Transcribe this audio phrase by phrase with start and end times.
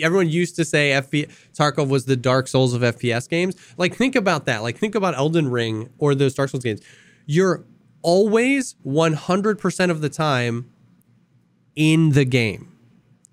[0.00, 3.56] Everyone used to say FP- Tarkov was the Dark Souls of FPS games.
[3.76, 4.62] Like, think about that.
[4.62, 6.80] Like, think about Elden Ring or those Dark Souls games.
[7.26, 7.64] You're
[8.02, 10.70] always 100% of the time
[11.76, 12.72] in the game,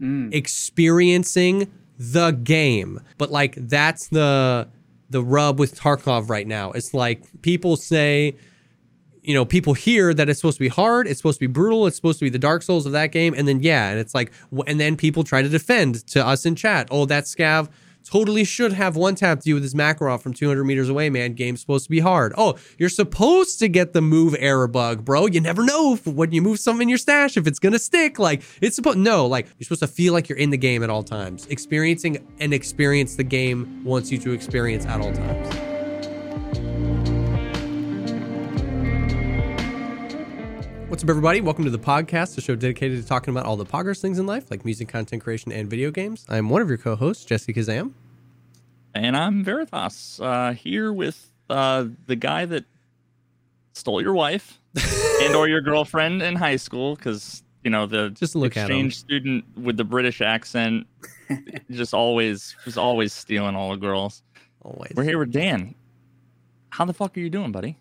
[0.01, 0.33] mm.
[0.33, 3.01] experiencing the game.
[3.17, 4.69] But like, that's the
[5.09, 6.71] the rub with Tarkov right now.
[6.71, 8.35] It's like people say,
[9.29, 11.85] you know, people hear that it's supposed to be hard, it's supposed to be brutal,
[11.85, 14.15] it's supposed to be the Dark Souls of that game, and then yeah, and it's
[14.15, 14.31] like,
[14.65, 16.87] and then people try to defend to us in chat.
[16.89, 17.69] Oh, that scav
[18.03, 21.33] totally should have one tapped you with his Makarov from 200 meters away, man.
[21.33, 22.33] Game's supposed to be hard.
[22.39, 25.27] Oh, you're supposed to get the move error bug, bro.
[25.27, 28.17] You never know when you move something in your stash if it's gonna stick.
[28.17, 30.89] Like it's supposed no, like you're supposed to feel like you're in the game at
[30.89, 35.68] all times, experiencing and experience the game wants you to experience at all times.
[40.89, 41.39] What's up, everybody?
[41.39, 44.25] Welcome to the pogcast, a show dedicated to talking about all the poggers things in
[44.25, 46.25] life, like music, content creation, and video games.
[46.27, 47.93] I'm one of your co-hosts, Jesse Kazam.
[48.95, 52.65] And I'm Veritas, uh, here with uh, the guy that
[53.73, 54.59] stole your wife
[55.21, 59.45] and or your girlfriend in high school, because you know the Just look exchange student
[59.55, 60.87] with the British accent,
[61.69, 64.23] just always just always stealing all the girls.
[64.63, 64.93] Always.
[64.95, 65.75] We're here with Dan.
[66.71, 67.77] How the fuck are you doing, buddy?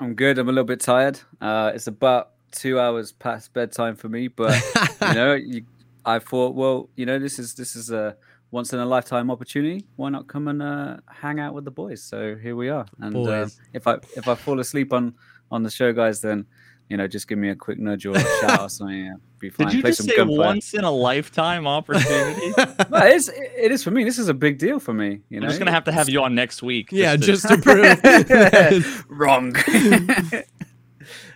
[0.00, 0.38] I'm good.
[0.38, 1.20] I'm a little bit tired.
[1.40, 4.58] Uh, it's about two hours past bedtime for me, but
[5.02, 5.62] you know, you,
[6.06, 8.16] I thought, well, you know, this is this is a
[8.50, 9.84] once in a lifetime opportunity.
[9.96, 12.02] Why not come and uh, hang out with the boys?
[12.02, 12.86] So here we are.
[12.98, 15.14] And uh, if I if I fall asleep on
[15.52, 16.46] on the show, guys, then
[16.90, 19.04] you know, just give me a quick nudge or a shout or something.
[19.06, 19.68] Yeah, be fine.
[19.68, 20.36] Did you Play just some say gunfire.
[20.38, 22.52] once in a lifetime opportunity?
[22.90, 23.28] No, it is.
[23.34, 24.02] It is for me.
[24.04, 25.20] This is a big deal for me.
[25.30, 26.90] You know, I'm just gonna have to have you on next week.
[26.92, 29.04] yeah, to- just to prove.
[29.08, 29.54] wrong.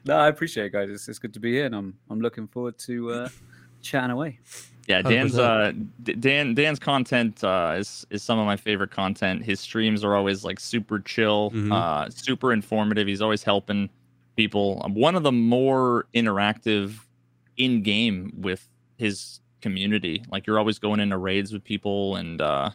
[0.04, 0.90] no, I appreciate it, guys.
[0.90, 3.28] It's, it's good to be here, and I'm I'm looking forward to uh,
[3.82, 4.40] chatting away.
[4.86, 9.44] Yeah, Dan's uh, Dan Dan's content uh, is is some of my favorite content.
[9.44, 11.72] His streams are always like super chill, Mhm.
[11.72, 13.06] uh, super informative.
[13.06, 13.88] He's always helping
[14.36, 14.80] people.
[14.84, 16.98] Um, One of the more interactive
[17.56, 20.22] in game with his community.
[20.30, 22.70] Like you're always going into raids with people, and uh,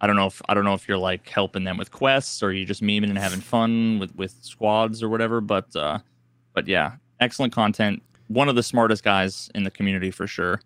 [0.00, 2.52] I don't know if I don't know if you're like helping them with quests or
[2.52, 5.40] you're just memeing and having fun with with squads or whatever.
[5.40, 6.00] But uh,
[6.52, 8.02] but yeah, excellent content.
[8.28, 10.60] One of the smartest guys in the community for sure.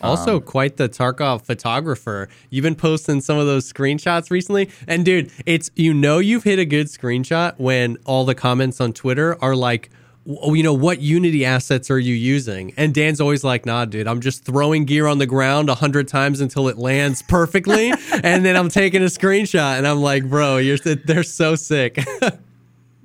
[0.00, 2.28] Also, Um, quite the Tarkov photographer.
[2.50, 6.58] You've been posting some of those screenshots recently, and dude, it's you know you've hit
[6.58, 9.90] a good screenshot when all the comments on Twitter are like,
[10.26, 14.06] "Oh, you know what Unity assets are you using?" And Dan's always like, "Nah, dude,
[14.06, 17.92] I'm just throwing gear on the ground a hundred times until it lands perfectly,
[18.22, 21.98] and then I'm taking a screenshot." And I'm like, "Bro, you're they're so sick."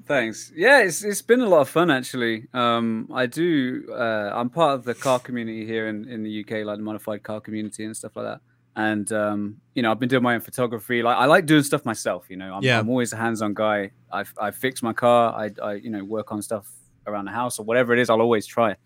[0.07, 0.53] Thanks.
[0.55, 2.47] Yeah, it's it's been a lot of fun actually.
[2.53, 3.85] Um, I do.
[3.91, 7.23] Uh, I'm part of the car community here in, in the UK, like the modified
[7.23, 8.41] car community and stuff like that.
[8.77, 11.03] And um, you know, I've been doing my own photography.
[11.03, 12.27] Like I like doing stuff myself.
[12.29, 12.79] You know, I'm, Yeah.
[12.79, 13.91] I'm always a hands-on guy.
[14.11, 15.33] I I fix my car.
[15.33, 16.71] I I you know work on stuff
[17.05, 18.09] around the house or whatever it is.
[18.09, 18.77] I'll always try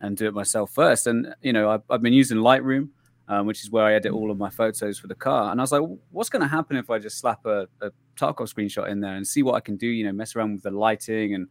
[0.00, 1.06] and do it myself first.
[1.06, 2.88] And you know, I've, I've been using Lightroom.
[3.28, 5.50] Um, which is where I edit all of my photos for the car.
[5.50, 5.82] And I was like,
[6.12, 9.26] what's going to happen if I just slap a, a Tarkov screenshot in there and
[9.26, 9.88] see what I can do?
[9.88, 11.48] You know, mess around with the lighting and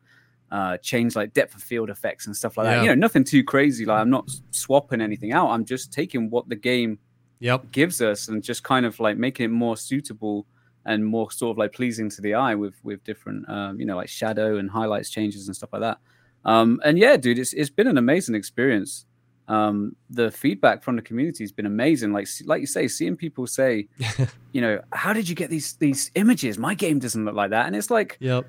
[0.52, 2.75] uh, change like depth of field effects and stuff like Yeah.
[2.78, 2.84] that.
[2.84, 3.86] You know, nothing too crazy.
[3.86, 5.50] Like I'm not swapping anything out.
[5.50, 6.97] I'm just taking what the game
[7.40, 7.69] yep.
[7.74, 10.46] gives us and just kind of like making it more suitable
[10.86, 13.96] and more sort of like pleasing to the eye with with different um, you know
[13.97, 15.97] like shadow and highlights changes and stuff like that.
[16.46, 19.06] Um, and yeah, dude, it's it's been an amazing experience.
[19.47, 22.11] Um, the feedback from the community has been amazing.
[22.13, 23.88] Like like you say, seeing people say,
[24.53, 26.57] you know, how did you get these these images?
[26.57, 28.45] My game doesn't look like that, and it's like Yep.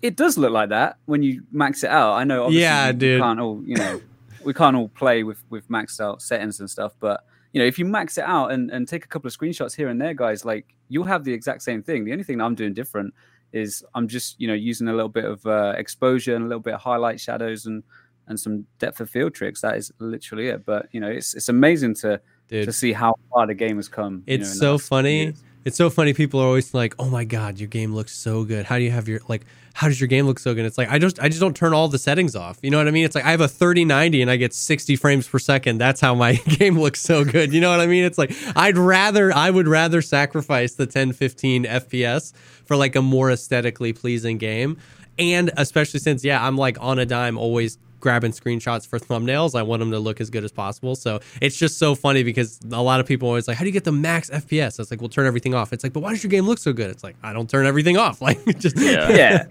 [0.00, 2.14] it does look like that when you max it out.
[2.14, 3.20] I know, obviously, Yeah, we dude.
[3.20, 4.00] can't all you know,
[4.44, 6.92] we can't all play with with maxed out settings and stuff.
[6.98, 9.76] But you know, if you max it out and and take a couple of screenshots
[9.76, 12.04] here and there, guys, like you'll have the exact same thing.
[12.06, 13.12] The only thing I'm doing different
[13.52, 16.62] is I'm just you know using a little bit of uh, exposure and a little
[16.62, 17.82] bit of highlight shadows and
[18.26, 19.60] and some depth of field tricks.
[19.60, 20.64] That is literally it.
[20.64, 22.66] But you know, it's it's amazing to Dude.
[22.66, 24.22] to see how far the game has come.
[24.26, 25.34] you know, It's so funny.
[25.64, 26.12] It's so funny.
[26.12, 28.64] People are always like, "Oh my god, your game looks so good.
[28.66, 29.44] How do you have your like?
[29.74, 31.72] How does your game look so good?" It's like I just I just don't turn
[31.72, 32.58] all the settings off.
[32.62, 33.04] You know what I mean?
[33.04, 35.78] It's like I have a 3090 and I get 60 frames per second.
[35.78, 37.52] That's how my game looks so good.
[37.54, 38.02] You know what I mean?
[38.04, 43.02] It's like I'd rather I would rather sacrifice the 10 15 FPS for like a
[43.02, 44.78] more aesthetically pleasing game.
[45.16, 49.54] And especially since yeah, I'm like on a dime always grabbing screenshots for thumbnails.
[49.58, 50.94] I want them to look as good as possible.
[50.94, 53.68] So it's just so funny because a lot of people are always like, "How do
[53.68, 56.10] you get the max FPS?" It's like, "We'll turn everything off." It's like, "But why
[56.10, 58.78] does your game look so good?" It's like, "I don't turn everything off." Like, just
[58.78, 59.08] Yeah.
[59.10, 59.44] yeah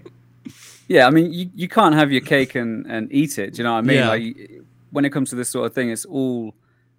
[0.88, 3.64] yeah i mean you, you can't have your cake and and eat it do you
[3.64, 4.08] know what i mean Yeah.
[4.08, 4.50] like
[4.90, 6.54] when it comes to this sort of thing it's all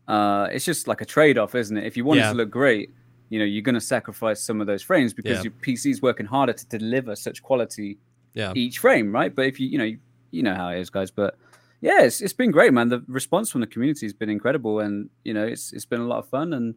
[0.07, 1.85] uh, it's just like a trade-off, isn't it?
[1.85, 2.27] If you want Yeah.
[2.29, 2.89] it to look great,
[3.29, 5.43] you know, you're going to sacrifice some of those frames because Yeah.
[5.43, 7.97] your PC's working harder to deliver such quality
[8.33, 8.51] Yeah.
[8.53, 9.33] each frame, right?
[9.33, 9.99] But if you, you know, you
[10.41, 11.11] know how it is, guys.
[11.11, 11.37] But
[11.81, 12.89] yeah, it's, it's been great, man.
[12.89, 16.07] The response from the community has been incredible, and you know, it's it's been a
[16.07, 16.75] lot of fun, and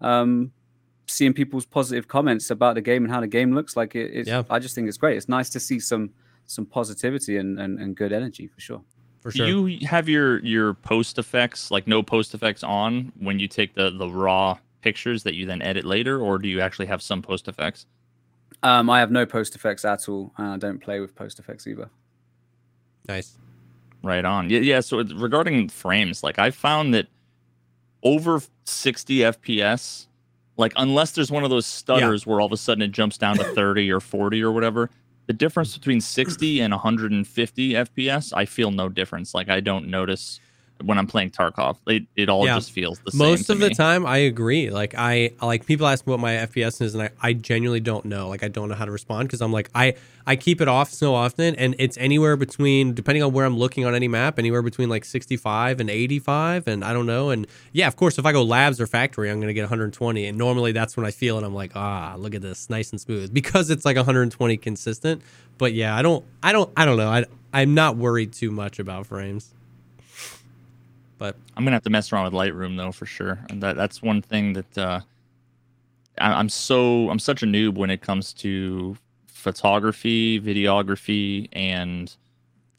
[0.00, 0.50] um,
[1.06, 4.10] seeing people's positive comments about the game and how the game looks like it.
[4.12, 4.42] It's, Yeah.
[4.50, 5.16] I just think it's great.
[5.16, 6.10] It's nice to see some
[6.46, 8.82] some positivity and and, and good energy for sure.
[9.20, 13.48] For Do you have your your post effects like no post effects on when you
[13.48, 17.02] take the the raw pictures that you then edit later, or do you actually have
[17.02, 17.86] some post effects?
[18.62, 21.66] Um, I have no post effects at all, and I don't play with post effects
[21.66, 21.90] either.
[23.08, 23.36] Nice.
[24.02, 24.50] Right on.
[24.50, 24.80] Yeah, yeah.
[24.80, 27.08] So regarding frames, like I found that
[28.02, 30.06] over 60 FPS,
[30.56, 33.36] like unless there's one of those stutters where all of a sudden it jumps down
[33.36, 34.90] to 30 or 40 or whatever,
[35.26, 39.34] the difference between 60 and 150 FPS, I feel no difference.
[39.34, 40.40] Like I don't notice
[40.84, 41.78] when I'm playing Tarkov.
[41.86, 42.56] It it all Yeah.
[42.56, 43.18] just feels the same.
[43.18, 44.70] Most of the time, I agree.
[44.70, 48.04] Like I like people ask me what my FPS is, and I, I genuinely don't
[48.04, 48.28] know.
[48.28, 49.94] Like I don't know how to respond because I'm like I
[50.26, 53.84] I keep it off so often, and it's anywhere between depending on where I'm looking
[53.86, 57.30] on any map, anywhere between like 65 and 85, and I don't know.
[57.30, 60.36] And yeah, of course, if I go labs or factory, I'm gonna get 120, and
[60.36, 61.44] normally that's when I feel it.
[61.44, 65.22] I'm like ah, look at this, nice and smooth because it's like 120 consistent.
[65.58, 67.08] But yeah, I don't I don't I don't know.
[67.08, 67.24] I
[67.54, 69.54] I'm not worried too much about frames.
[71.18, 73.38] But I'm gonna have to mess around with Lightroom though for sure.
[73.50, 75.00] And that that's one thing that uh,
[76.18, 78.96] I, I'm so I'm such a noob when it comes to
[79.26, 82.14] photography, videography, and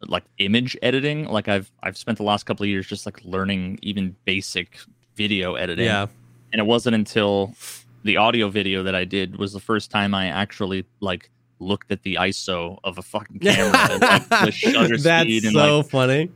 [0.07, 1.25] like image editing.
[1.25, 4.78] Like I've I've spent the last couple of years just like learning even basic
[5.16, 5.86] video editing.
[5.86, 6.07] yeah,
[6.54, 7.56] And it wasn't until
[8.04, 11.30] the audio video that I did was the first time I actually like
[11.60, 15.54] looked at the ISO of a fucking camera and like the shutter that's speed and
[15.54, 16.30] so like funny.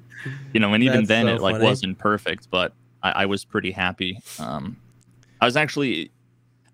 [0.53, 1.65] You know, and even then so it like funny.
[1.65, 2.73] wasn't perfect, but
[3.03, 4.19] I, I was pretty happy.
[4.39, 4.77] Um,
[5.39, 6.11] I was actually,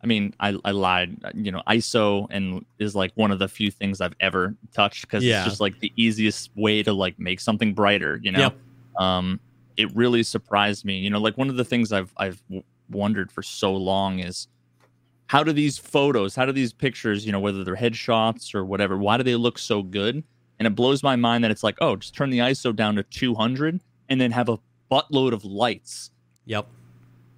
[0.03, 1.17] I mean, I, I lied.
[1.33, 5.23] You know, ISO and is like one of the few things I've ever touched because
[5.23, 5.37] Yeah.
[5.37, 8.19] it's just like the easiest way to like make something brighter.
[8.21, 8.57] You know, Yep.
[8.99, 9.39] um,
[9.77, 10.97] it really surprised me.
[10.97, 14.47] You know, like one of the things I've I've w- wondered for so long is
[15.27, 18.97] how do these photos, how do these pictures, you know, whether they're headshots or whatever,
[18.97, 20.23] why do they look so good?
[20.59, 23.03] And it blows my mind that it's like, oh, just turn the ISO down to
[23.03, 24.57] 200 and then have a
[24.91, 26.11] buttload of lights.
[26.45, 26.67] Yep.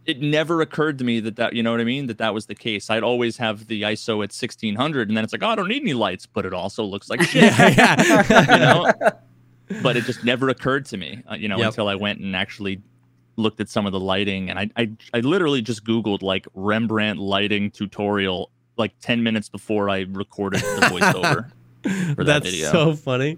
[0.05, 2.45] It never occurred to me that that, you know what I mean, that that was
[2.45, 2.89] the case.
[2.89, 5.81] I'd always have the ISO at 1600 and then it's like, oh, I don't need
[5.81, 7.53] any lights, but it also looks like shit.
[7.59, 8.91] You know?
[9.83, 11.67] but it just never occurred to me, uh, you know, Yep.
[11.67, 12.81] until I went and actually
[13.35, 17.19] looked at some of the lighting, and I, I, I literally just Googled like Rembrandt
[17.19, 21.51] lighting tutorial like ten minutes before I recorded the voiceover.
[21.83, 22.71] That That's video.
[22.71, 23.37] so funny.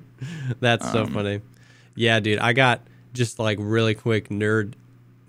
[0.60, 1.42] That's so Um, funny.
[1.96, 2.40] Yeah, dude.
[2.40, 2.82] I got
[3.14, 4.74] just like really quick nerd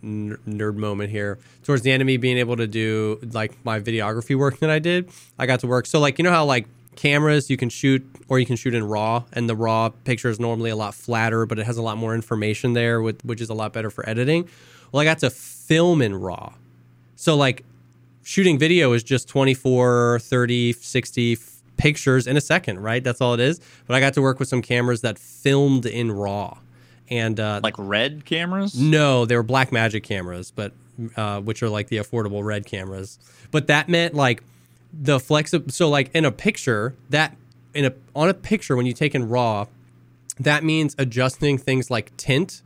[0.04, 4.34] nerd moment here towards the end of me being able to do like my videography
[4.36, 5.08] work that I did.
[5.38, 5.86] I got to work.
[5.86, 6.66] So like you know how like
[6.96, 10.38] cameras you can shoot or you can shoot in raw and the raw picture is
[10.40, 13.48] normally a lot flatter but it has a lot more information there with, which is
[13.48, 14.48] a lot better for editing.
[14.90, 16.52] Well, I got to film in raw.
[17.16, 17.64] So like
[18.24, 23.02] shooting video is just 24 30 60 f- pictures in a second right?
[23.02, 23.60] That's all it is.
[23.86, 26.58] But i got to work with some cameras that filmed in raw.
[27.10, 28.78] And uh, like red cameras.
[28.80, 30.72] no they were Blackmagic cameras but
[31.16, 33.18] uh, which are like the affordable red cameras.
[33.50, 34.42] But that meant like
[34.92, 37.36] the flexi- so like in a picture that
[37.74, 39.66] in a on a picture when you take in raw
[40.38, 42.62] that means adjusting things like tint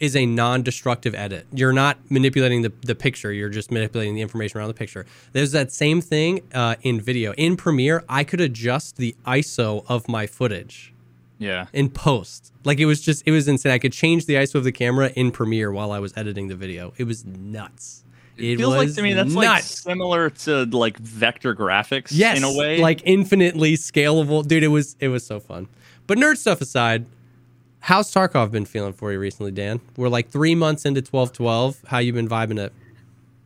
[0.00, 1.46] is a non-destructive edit.
[1.54, 3.32] You're not manipulating the, the picture.
[3.32, 5.06] You're just manipulating the information around the picture.
[5.32, 7.32] There's that same thing uh, in video.
[7.34, 10.92] In Premiere, I could adjust the ISO of my footage
[11.38, 11.66] Yeah.
[11.72, 12.52] in post.
[12.64, 13.72] Like it was just, it was insane.
[13.72, 16.56] I could change the ISO of the camera in Premiere while I was editing the
[16.56, 16.92] video.
[16.96, 18.04] It was nuts.
[18.38, 19.80] It feels like was to me that's like nuts.
[19.82, 22.78] similar to like vector graphics yes, in a way.
[22.78, 24.62] like infinitely scalable, dude.
[24.62, 25.68] It was it was so fun.
[26.06, 27.04] But nerd stuff aside,
[27.80, 29.80] how's Tarkov been feeling for you recently, Dan?
[29.96, 31.80] We're like three months into twelve twelve.
[31.86, 32.72] How you been vibing it?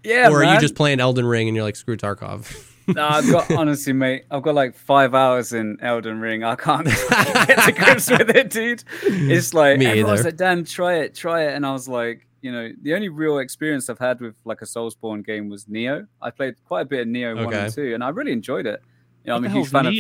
[0.03, 2.71] Yeah, or are you just playing Elden Ring and you're like screw Tarkov?
[2.87, 4.25] No, I've got honestly, mate.
[4.31, 6.45] I've got like five hours in Elden Ring.
[6.45, 6.85] I can't
[7.49, 8.85] get to grips with it, dude.
[9.03, 10.29] It's like Me everyone's either.
[10.31, 13.39] like, "Dan, try it, try it," and I was like, you know, the only real
[13.39, 16.07] experience I've had with like a Soulsborne game was Nioh.
[16.21, 18.83] I played quite a bit of Nioh one and two, and I really enjoyed it.
[19.25, 19.95] You know, what I'm a the huge hell's fan of.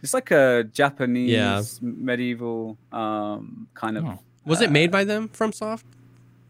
[0.00, 0.04] Nioh?
[0.04, 1.62] It's like a Japanese Yeah.
[1.82, 4.04] medieval um kind of.
[4.04, 4.18] Oh.
[4.44, 5.84] was it made by them FromSoft?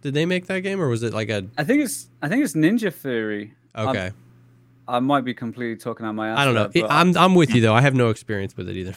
[0.02, 2.44] Did they make that game or was it like a I think it's I think
[2.44, 3.54] it's Ninja Theory.
[3.74, 4.10] I'm- okay?
[4.88, 6.38] I might be completely talking out my ass.
[6.38, 6.66] I don't know.
[6.66, 7.74] there, but I'm I'm with you though.
[7.74, 8.94] I have no experience with it either.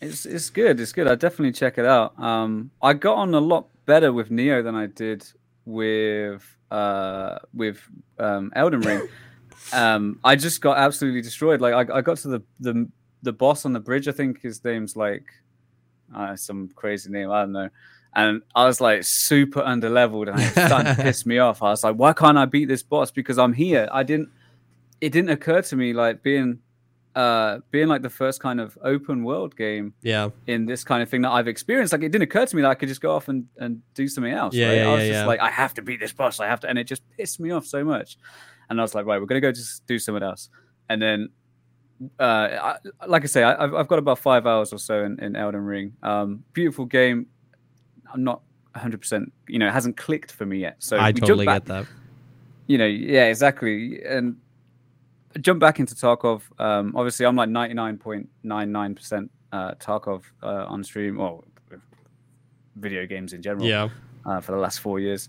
[0.00, 0.80] It's it's good.
[0.80, 1.06] It's good.
[1.06, 2.18] I definitely check it out.
[2.18, 5.24] Um, I got on a lot better with Nioh than I did
[5.64, 7.78] with uh, with
[8.18, 9.08] um, Elden Ring,
[9.72, 11.60] um, I just got absolutely destroyed.
[11.60, 12.88] Like I, I got to the, the
[13.24, 14.06] the boss on the bridge.
[14.08, 15.24] I think his name's like
[16.14, 17.30] uh, some crazy name.
[17.30, 17.68] I don't know.
[18.16, 21.62] And I was like super under leveled, and it started to piss me off.
[21.62, 23.10] I was like, why can't I beat this boss?
[23.10, 23.88] Because I'm here.
[23.92, 24.28] I didn't.
[25.00, 26.60] It didn't occur to me like being
[27.16, 30.30] uh being like the first kind of open world game Yeah.
[30.48, 31.92] in this kind of thing that I've experienced.
[31.92, 34.08] Like it didn't occur to me that I could just go off and, and do
[34.08, 34.54] something else.
[34.54, 34.74] Yeah, right?
[34.78, 35.26] yeah, I was yeah, just yeah.
[35.26, 36.40] like, I have to beat this boss.
[36.40, 38.16] I have to, and it just pissed me off so much.
[38.68, 40.48] And I was like, right, we're gonna go just do something else.
[40.88, 41.28] And then,
[42.18, 45.18] uh, I, like I say, I, I've, I've got about five hours or so in,
[45.20, 45.92] in Elden Ring.
[46.02, 47.26] Um, beautiful game.
[48.12, 49.00] I'm not 100.
[49.00, 50.76] percent You know, it hasn't clicked for me yet.
[50.80, 51.86] So I totally back- get that.
[52.66, 54.02] you know, yeah, exactly.
[54.04, 54.36] And
[55.40, 56.42] jump back into Tarkov.
[56.60, 61.42] Um, obviously, I'm like 99.99% uh, Tarkov uh, on stream or
[62.76, 63.88] video games in general Yeah.
[64.26, 65.28] uh, for the last four years.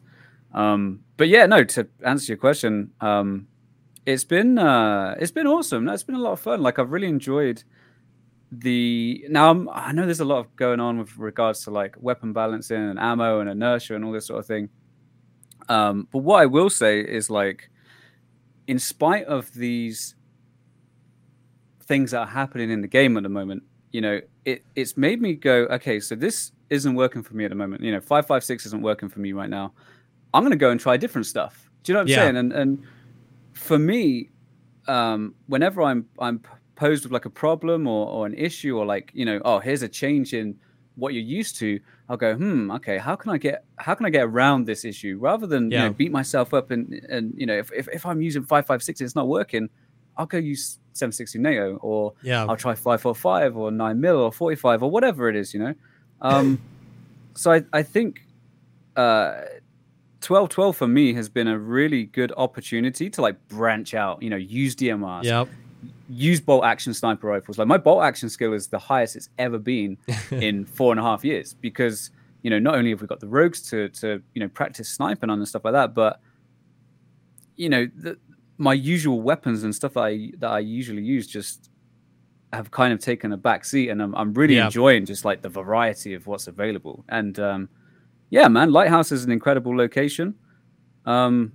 [0.53, 1.63] Um, but yeah, no.
[1.63, 3.47] To answer your question, um,
[4.05, 5.87] it's been uh, it's been awesome.
[5.89, 6.61] It's been a lot of fun.
[6.61, 7.63] Like I've really enjoyed
[8.51, 9.25] the.
[9.29, 12.33] Now I'm, I know there's a lot of going on with regards to like weapon
[12.33, 14.69] balancing and ammo and inertia and all this sort of thing.
[15.69, 17.69] Um, but what I will say is like,
[18.67, 20.15] in spite of these
[21.83, 25.21] things that are happening in the game at the moment, you know, it it's made
[25.21, 27.81] me go, okay, so this isn't working for me at the moment.
[27.83, 29.73] You know, five five six isn't working for me right now.
[30.33, 31.69] I'm gonna go and try different stuff.
[31.83, 32.15] Do you know what I'm Yeah.
[32.17, 32.37] saying?
[32.37, 32.83] And and
[33.55, 34.29] for me,
[34.87, 36.41] um, whenever I'm I'm
[36.75, 39.81] posed with like a problem or, or an issue or like you know, oh, here's
[39.81, 40.55] a change in
[40.95, 44.09] what you're used to, I'll go, hmm, okay, how can I get how can I
[44.09, 47.57] get around this issue rather than you know beat myself up and and you know
[47.57, 49.69] if if, if I'm using five five six, it's not working,
[50.17, 52.45] I'll go use 760 NATO or Yeah.
[52.45, 55.73] I'll try 545 or 9 mil or 45 or whatever it is, you know.
[56.21, 56.59] Um,
[57.35, 58.21] so I, I think
[58.95, 59.41] uh,
[60.25, 64.29] 12 12 for me has been a really good opportunity to like branch out, you
[64.29, 65.47] know, use DMRs, Yep.
[66.09, 67.57] use bolt action sniper rifles.
[67.59, 69.97] Like my bolt action skill is the highest it's ever been
[70.31, 72.09] in four and a half years because,
[72.41, 75.29] you know, not only have we got the rogues to, to you know, practice sniping
[75.29, 76.19] on and stuff like that, but,
[77.55, 78.17] you know, the,
[78.57, 81.69] my usual weapons and stuff that I, that I usually use just
[82.53, 84.65] have kind of taken a back seat and I'm, I'm really Yeah.
[84.65, 87.03] enjoying just like the variety of what's available.
[87.09, 87.69] And um,
[88.29, 90.35] yeah, man, Lighthouse is an incredible location.
[91.05, 91.53] Um,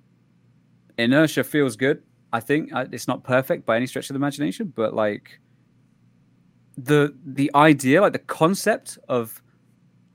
[0.99, 2.03] inertia feels good.
[2.33, 5.41] I think it's not perfect by any stretch of the imagination, but like
[6.79, 9.43] the the idea, like the concept of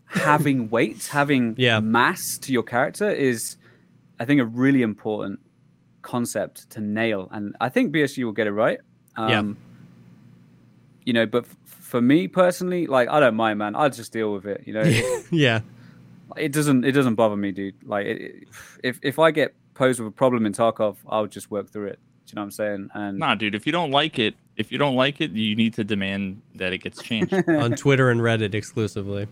[0.06, 1.80] having weight, having Yeah.
[1.82, 3.58] mass to your character is,
[4.20, 5.40] I think, a really important
[6.02, 7.28] concept to nail.
[7.32, 8.80] And I think BSG will get it right.
[9.18, 9.44] Um, Yeah.
[11.06, 13.76] You know, but f- for me personally, like I don't mind, man.
[13.76, 14.64] I'll just deal with it.
[14.66, 14.84] You know,
[15.32, 15.60] yeah.
[16.38, 17.76] It doesn't it doesn't bother me, dude.
[17.84, 18.48] Like it, it-
[18.84, 22.00] if if I get posed with a problem in Tarkov, I'll just work through it.
[22.26, 22.90] Do you know what I'm saying?
[22.94, 23.54] And Nah, dude.
[23.56, 26.74] If you don't like it, if you don't like it, you need to demand that
[26.74, 27.34] it gets changed.
[27.48, 29.28] On Twitter and Reddit exclusively.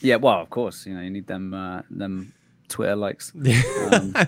[0.00, 2.32] yeah, well, of course, you know, you need them uh, them
[2.68, 3.32] Twitter likes.
[3.92, 4.14] Um,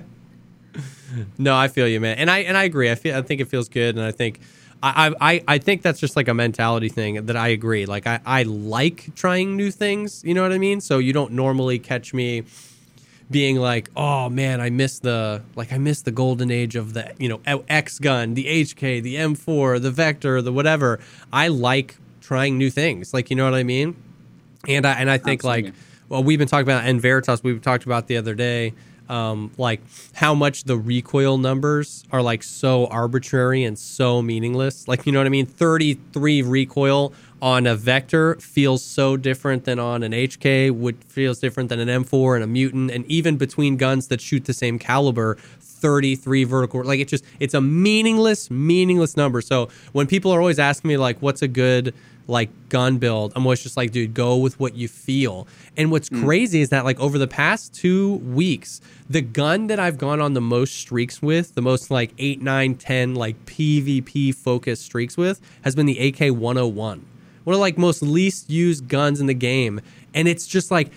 [1.36, 2.90] No, I feel you, man, and I and I agree.
[2.90, 4.40] I feel I think it feels good, and I think
[4.82, 7.86] I I I think that's just like a mentality thing that I agree.
[7.86, 10.22] Like I I like trying new things.
[10.24, 10.80] You know what I mean?
[10.80, 12.44] So you don't normally catch me
[13.30, 17.12] being like, oh man, I miss the like I miss the golden age of the
[17.18, 21.00] you know X gun, the HK, the M4, the Vector, the whatever.
[21.32, 23.14] I like trying new things.
[23.14, 23.96] Like you know what I mean?
[24.68, 25.72] And I and I think like
[26.08, 27.42] well, we've been talking about and Veritas.
[27.42, 28.74] We've talked about the other day,
[29.12, 29.83] um, like
[30.14, 34.88] how much the recoil numbers are like so arbitrary and so meaningless.
[34.88, 35.45] Like you know what I mean?
[35.47, 40.71] Thirty three recoil on a Vector feels so different than on an HK.
[40.71, 44.47] Would feels different than an M4 and a Mutant, and even between guns that shoot
[44.47, 45.37] the same caliber.
[45.83, 50.61] 33 vertical like it's just it's a meaningless meaningless number so when people are always
[50.61, 51.92] asking me like what's a good
[52.28, 55.46] like gun build i'm always just like dude go with what you feel.
[55.76, 56.22] And what's mm.
[56.24, 60.34] crazy is that like over the past two weeks the gun that i've gone on
[60.34, 65.40] the most streaks with the most like 8 9 10 like pvp focused streaks with
[65.62, 67.00] has been the ak-101
[67.44, 69.80] one of like most least used guns in the game.
[70.14, 70.90] And it's just like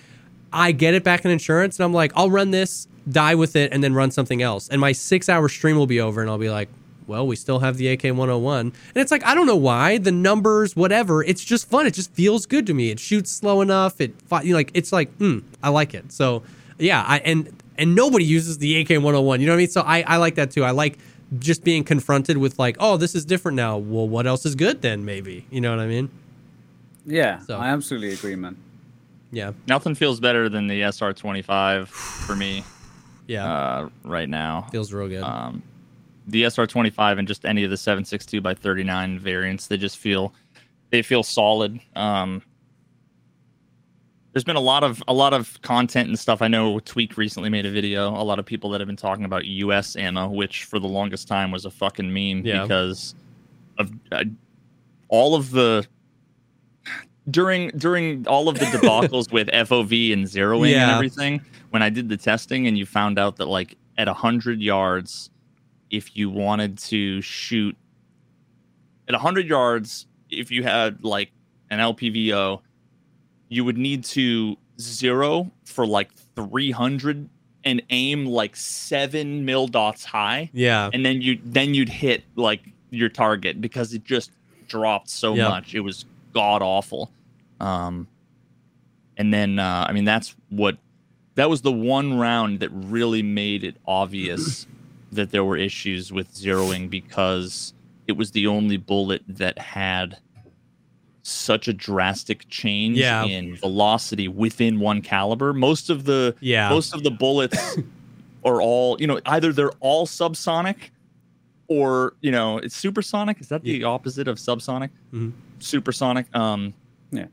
[0.52, 3.72] I get it back in insurance, and I'm like, I'll run this, die with it,
[3.72, 4.68] and then run something else.
[4.68, 6.68] And my six hour stream will be over, and I'll be like,
[7.06, 8.60] well, we still have the AK 101.
[8.60, 11.22] And it's like, I don't know why, the numbers, whatever.
[11.22, 11.86] It's just fun.
[11.86, 12.90] It just feels good to me.
[12.90, 14.00] It shoots slow enough.
[14.00, 16.10] It, you know, like, it's like, mm, I like it.
[16.12, 16.42] So,
[16.78, 19.40] yeah, I, and, and nobody uses the AK 101.
[19.40, 19.68] You know what I mean?
[19.68, 20.64] So I, I like that too.
[20.64, 20.98] I like
[21.38, 23.76] just being confronted with, like, oh, this is different now.
[23.78, 25.46] Well, what else is good then, maybe?
[25.50, 26.10] You know what I mean?
[27.04, 28.56] yeah, So- I absolutely agree, man.
[29.32, 29.52] Yeah.
[29.66, 32.64] Nothing feels better than the SR 25 for me.
[33.28, 34.68] Yeah, uh, right now.
[34.70, 35.24] feels real good.
[35.24, 35.64] Um,
[36.26, 40.34] the SR25 and just any of the 762 by 39 variants, they just feel
[40.90, 41.80] they feel solid.
[41.94, 42.42] Um,
[44.32, 46.42] there's been a lot of a lot of content and stuff.
[46.42, 48.10] I know Tweak recently made a video.
[48.10, 49.96] A lot of people that have been talking about U.S.
[49.96, 52.62] ammo, which for the longest time was a fucking meme Yeah.
[52.62, 53.14] because
[53.78, 54.24] of uh,
[55.08, 55.86] all of the
[57.30, 61.40] during during all of the debacles with FOV and zeroing and everything.
[61.70, 65.30] When I did the testing, and you found out that like at hundred yards,
[65.90, 67.76] if you wanted to shoot
[69.08, 71.30] at 100 yards if you had like
[71.70, 72.60] an lpvo
[73.48, 77.28] you would need to zero for like 300
[77.64, 80.50] and aim like seven mil dots high.
[80.52, 84.30] Yeah, and then you then you'd hit like your target because it just
[84.68, 85.48] dropped so Yep.
[85.48, 85.74] much.
[85.74, 87.10] It was god awful
[87.60, 88.06] um
[89.16, 90.76] and then uh i mean that's what
[91.36, 94.66] that was the one round that really made it obvious
[95.12, 97.72] that there were issues with zeroing because
[98.06, 100.18] it was the only bullet that had
[101.22, 103.24] such a drastic change Yeah.
[103.24, 106.68] in velocity within one caliber most of the yeah.
[106.68, 107.76] most of the bullets
[108.44, 110.90] are all you know either they're all subsonic
[111.66, 115.32] or you know it's supersonic is that the opposite of subsonic Mhm.
[115.58, 116.72] supersonic um
[117.10, 117.26] Yeah.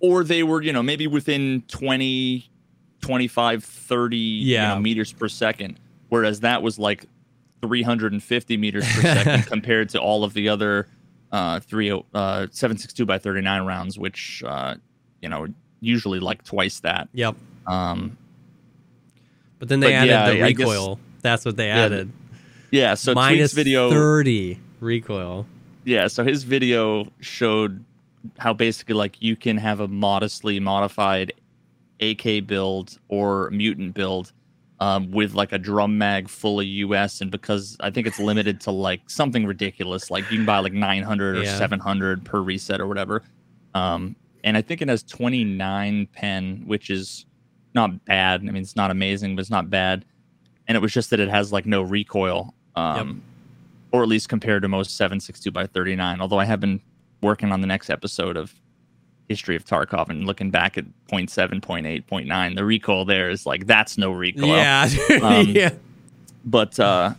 [0.00, 2.48] or they were you know maybe within 20
[3.00, 4.74] 25 30 you Yeah.
[4.74, 5.78] know, meters per second
[6.12, 7.06] whereas that was like
[7.62, 10.86] 350 meters per second compared to all of the other
[11.30, 14.74] uh 3 uh 762 by 39 rounds which uh
[15.22, 15.46] you know
[15.80, 17.34] usually like twice that Yep.
[17.66, 18.18] um
[19.58, 21.00] But then they But added yeah, the I guess- recoil.
[21.22, 22.12] That's what they Yeah, added.
[22.72, 23.90] Yeah, so Minus video.
[23.90, 25.46] thirty recoil.
[25.84, 27.84] Yeah, so his video showed
[28.38, 31.32] how basically like you can have a modestly modified
[32.00, 34.32] AK build or mutant build
[34.82, 38.60] um, with like a drum mag full of US, and because I think it's limited
[38.62, 41.56] to like something ridiculous, like you can buy like 900 or Yeah.
[41.56, 43.22] 700 per reset or whatever.
[43.74, 47.26] Um, and I think it has 29 pen, which is
[47.74, 48.40] not bad.
[48.40, 50.04] I mean, it's not amazing, but it's not bad.
[50.66, 53.22] And it was just that it has like no recoil, um,
[53.92, 56.20] or at least compared to most 762 by 39.
[56.20, 56.80] Although I have been
[57.22, 58.52] working on the next episode of
[59.32, 62.54] History of Tarkov and looking back at 0.7, 0.8, 0.9.
[62.56, 64.48] The recoil there is like that's no recoil.
[64.48, 64.88] Yeah.
[65.22, 65.70] Um, yeah.
[66.44, 67.14] But uh,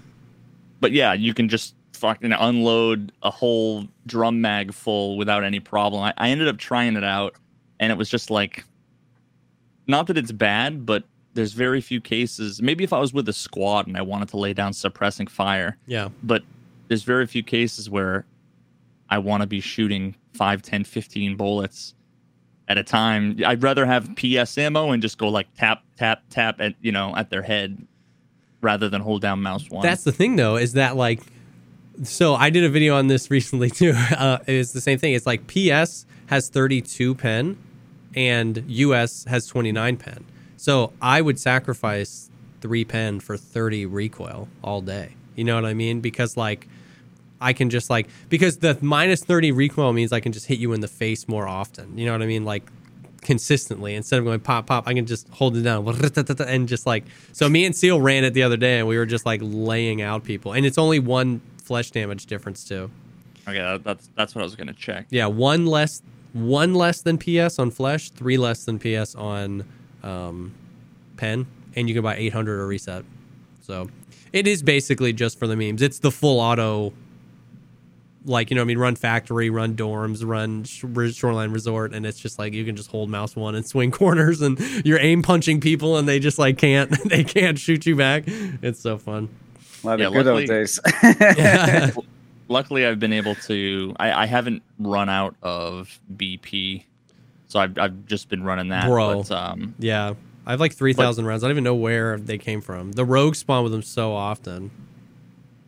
[0.79, 6.03] but yeah, you can just fucking unload a whole drum mag full without any problem.
[6.03, 7.35] I, I ended up trying it out,
[7.79, 8.63] and it was just like,
[9.87, 12.61] not that it's bad, but there's very few cases.
[12.61, 15.77] Maybe if I was with a squad and I wanted to lay down suppressing fire,
[15.87, 16.09] Yeah.
[16.21, 16.43] but
[16.89, 18.25] there's very few cases where
[19.09, 21.95] I want to be shooting 5, 10, 15 bullets
[22.73, 23.39] at a time.
[23.45, 27.15] I'd rather have PS ammo and just go like tap, tap, tap at you know
[27.15, 27.85] at their head
[28.61, 29.83] rather than hold down mouse one.
[29.83, 31.21] That's the thing though, is that like
[32.01, 33.93] so I did a video on this recently too.
[33.95, 35.13] Uh it's the same thing.
[35.13, 37.57] It's like PS has 32 pen
[38.15, 40.25] and US has 29 pen.
[40.57, 42.31] So I would sacrifice
[42.61, 45.15] 3 pen for 30 recoil all day.
[45.35, 45.99] You know what I mean?
[45.99, 46.67] Because like
[47.43, 50.73] I can just like because the minus 30 recoil means I can just hit you
[50.73, 51.97] in the face more often.
[51.97, 52.45] You know what I mean?
[52.45, 52.63] Like
[53.23, 55.87] consistently instead of going pop pop i can just hold it down
[56.47, 59.05] and just like so me and seal ran it the other day and we were
[59.05, 62.91] just like laying out people and it's only one flesh damage difference too
[63.47, 63.79] okay.
[63.83, 65.07] That's that's what I was gonna check.
[65.09, 66.01] yeah one less
[66.33, 69.63] one less than ps on flesh three less than ps on
[70.03, 70.53] um
[71.15, 73.05] pen and you can buy 800 or reset
[73.61, 73.89] so
[74.33, 76.91] it is basically just for the memes it's the full auto
[78.25, 82.05] like you know what I mean run factory run dorms run sh- shoreline resort and
[82.05, 85.21] it's just like you can just hold mouse one and swing corners and you're aim
[85.21, 89.27] punching people and they just like can't they can't shoot you back it's so fun
[89.83, 90.79] Like Yeah, good luckily- old days.
[91.03, 91.91] yeah
[92.49, 93.95] Luckily, I've been able to.
[93.97, 96.83] I, I haven't run out of BP,
[97.47, 98.85] so I've I've just been running that.
[98.85, 99.23] Bro.
[99.23, 100.13] But, um, yeah
[100.45, 103.35] I have like 3000 rounds I don't even know where they came from the rogue
[103.35, 104.71] spawn with them so often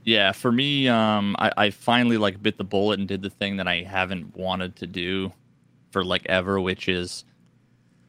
[0.06, 3.58] Yeah, for me, um, I, I finally like bit the bullet and did the thing
[3.58, 5.34] that I haven't wanted to do
[5.90, 7.26] for like ever, which is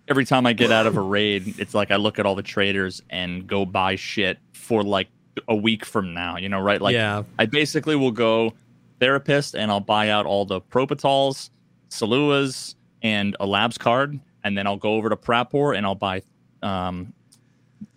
[0.06, 2.42] every time I get out of a raid, it's like I look at all the
[2.42, 5.08] traders and go buy shit for like
[5.48, 6.36] a week from now.
[6.36, 6.80] You know, right?
[6.80, 8.52] Like yeah I basically will go
[9.00, 11.48] therapist and I'll buy out all the Propitals,
[11.88, 16.22] Salewas, and a labs card, and then I'll go over to Prapor and I'll buy
[16.62, 17.14] um,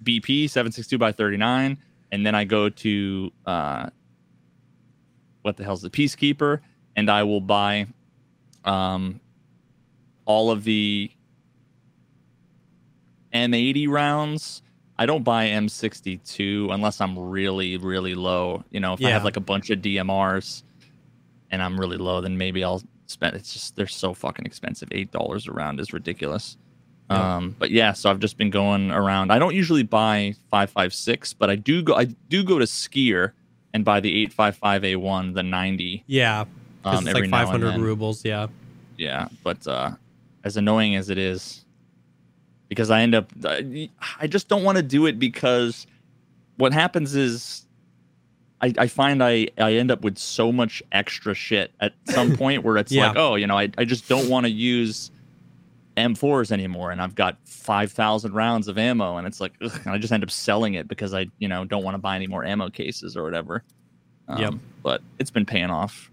[0.04, 1.78] BP 762 by 39,
[2.12, 3.89] and then I go to uh,
[5.41, 6.60] what the hell's the Peacekeeper,
[6.95, 7.88] and I will buy
[8.65, 9.19] um,
[10.26, 11.12] all of the
[13.34, 14.62] M80 rounds.
[14.98, 18.63] I don't buy M62 unless I'm really, really low.
[18.69, 20.63] You know, if I have like a bunch of DMRs
[21.52, 23.36] and I'm really low, then maybe I'll spend.
[23.36, 24.89] It's just they're so fucking expensive.
[24.91, 26.58] Eight dollars a round is ridiculous.
[27.10, 27.38] Yeah.
[27.38, 29.32] Um, but yeah, so I've just been going around.
[29.32, 31.95] I don't usually buy five five six, but I do go.
[31.95, 33.32] I do go to Skier
[33.74, 36.04] and buy the eight five five A one, the ninety.
[36.08, 36.45] Yeah,
[36.84, 38.24] Um, it's like 500 rubles.
[38.24, 38.48] Yeah.
[38.98, 39.91] Yeah, but uh,
[40.43, 41.63] as annoying as it is,
[42.67, 45.88] because I end up, I I just don't want to do it because
[46.58, 47.65] what happens is,
[48.62, 52.63] I, I find I I end up with so much extra shit at some point
[52.63, 53.08] where it's Yeah.
[53.08, 55.10] like, oh, you know, I I just don't want to use
[56.00, 59.94] M4s anymore, and I've got five thousand rounds of ammo, and it's like, ugh, and
[59.94, 62.28] I just end up selling it because I you know don't want to buy any
[62.28, 63.64] more ammo cases or whatever.
[64.28, 64.54] Um, Yep.
[64.84, 66.10] But it's been paying off.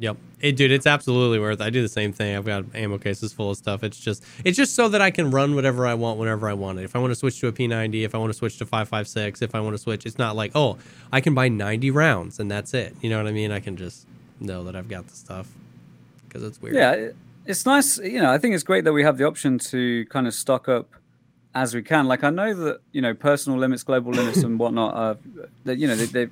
[0.00, 0.16] Yep.
[0.38, 1.60] Hey, dude, it's absolutely worth.
[1.60, 1.64] it.
[1.64, 2.36] I do the same thing.
[2.36, 3.82] I've got ammo cases full of stuff.
[3.82, 6.78] It's just, it's just so that I can run whatever I want whenever I want
[6.78, 6.84] it.
[6.84, 9.42] If I want to switch to a P90, if I want to switch to 556,
[9.42, 10.78] if I want to switch, it's not like, oh,
[11.12, 12.94] I can buy 90 rounds and that's it.
[13.00, 13.50] You know what I mean?
[13.50, 14.06] I can just
[14.38, 15.48] know that I've got the stuff
[16.28, 16.76] because it's weird.
[16.76, 17.16] Yeah, it-
[17.48, 17.98] it's nice.
[17.98, 20.68] You know, I think it's great that we have the option to kind of stock
[20.68, 20.86] up
[21.54, 22.06] as we can.
[22.06, 24.94] Like I know that you know personal limits, global limits, and whatnot.
[24.94, 25.14] Uh,
[25.64, 26.28] that you know they, they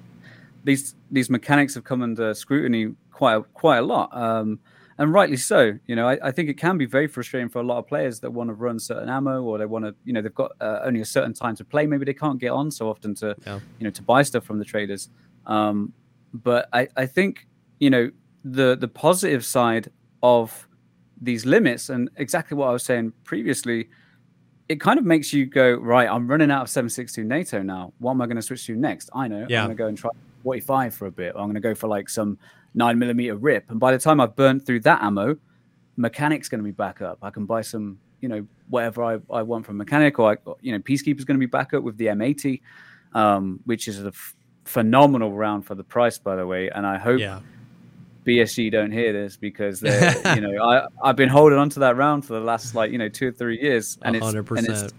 [0.65, 4.59] these these mechanics have come under scrutiny quite a, quite a lot, um,
[4.99, 5.73] and rightly so.
[5.87, 8.21] You know, I, I think it can be very frustrating for a lot of players
[8.21, 10.81] that want to run certain ammo or they want to, you know, they've got uh,
[10.85, 11.87] only a certain time to play.
[11.87, 13.61] Maybe they can't get on so often to, Yeah.
[13.79, 15.09] you know, to buy stuff from the traders.
[15.47, 15.93] Um,
[16.35, 17.47] but I, I think
[17.81, 18.11] you know
[18.45, 19.91] the the positive side
[20.23, 20.69] of
[21.21, 23.89] these limits and exactly what I was saying previously,
[24.69, 26.09] it kind of makes you go right.
[26.09, 27.93] I'm running out of 762 NATO now.
[27.99, 29.11] What am I going to switch to next?
[29.15, 29.47] I know.
[29.49, 29.63] Yeah.
[29.63, 30.11] I'm going to go and try
[30.43, 31.35] 45 for a bit.
[31.35, 32.39] Or I'm going to go for like some
[32.75, 33.71] nine millimeter rip.
[33.71, 35.37] And by the time I've burned through that ammo,
[35.97, 37.19] mechanic's going to be back up.
[37.23, 40.73] I can buy some, you know, whatever I, I want from mechanic, or I, you
[40.73, 42.61] know, peacekeeper's going to be back up with the M80,
[43.15, 46.69] um, which is a f- phenomenal round for the price, by the way.
[46.71, 47.41] And I hope Yeah.
[48.27, 51.97] BSG don't hear this because they're, you know, I I've been holding on to that
[51.97, 54.69] round for the last like you know two or three years, and it's and 100%.
[54.69, 54.95] it's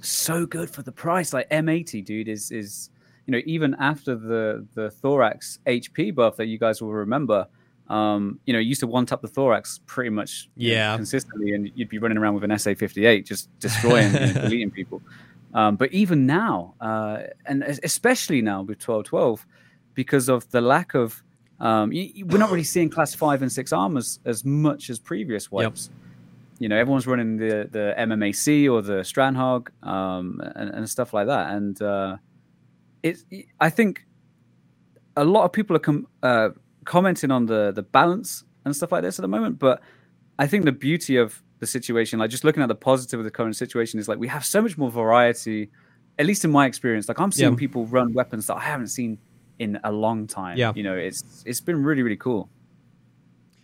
[0.00, 1.32] so good for the price.
[1.32, 2.90] Like M80, dude, is is
[3.26, 7.46] you know even after the the thorax HP buff that you guys will remember.
[7.88, 10.96] Um, you know, used to one tap the thorax pretty much you know, Yeah.
[10.96, 15.00] consistently, and you'd be running around with an SA58 just destroying and deleting people.
[15.54, 19.46] Um, but even now, uh, and especially now with 1212,
[19.94, 21.22] because of the lack of,
[21.60, 24.98] um, y y- we're not really seeing class five and six armors as much as
[24.98, 25.90] previous wipes.
[26.58, 31.26] You know, everyone's running the the MMAC or the Strandhogg um, and, and stuff like
[31.26, 32.16] that, and uh,
[33.02, 33.24] it's.
[33.60, 34.06] I think
[35.16, 36.50] a lot of people are com- uh,
[36.84, 39.80] commenting on the the balance and stuff like this at the moment, but
[40.38, 43.30] I think the beauty of the situation, like just looking at the positive of the
[43.30, 45.70] current situation, is like we have so much more variety.
[46.18, 49.18] At least in my experience, like I'm seeing people run weapons that I haven't seen
[49.58, 50.56] in a long time.
[50.58, 50.72] Yeah.
[50.74, 52.48] you know, it's it's been really really cool.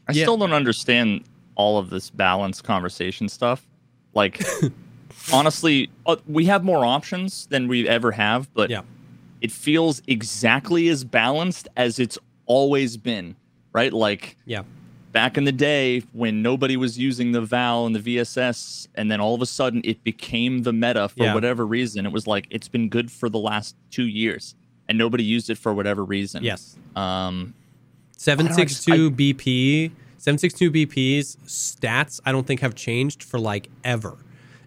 [0.09, 0.25] I Yeah.
[0.25, 1.25] still don't understand
[1.55, 3.67] all of this balance conversation stuff.
[4.15, 4.43] Like,
[5.33, 8.83] honestly, uh, we have more options than we ever have, but Yeah.
[9.41, 13.37] it feels exactly as balanced as it's always been,
[13.73, 13.93] right?
[13.93, 14.63] Like, Yeah.
[15.13, 19.21] back in the day when nobody was using the Val and the VSS, and then
[19.21, 21.35] all of a sudden it became the meta for Yeah.
[21.35, 22.07] whatever reason.
[22.07, 24.55] It was like it's been good for the last two years,
[24.88, 26.42] and nobody used it for whatever reason.
[26.42, 26.77] Yes.
[26.97, 27.55] Um,
[28.16, 34.16] 762 BP, 762 BP's stats, I don't think have changed for like ever.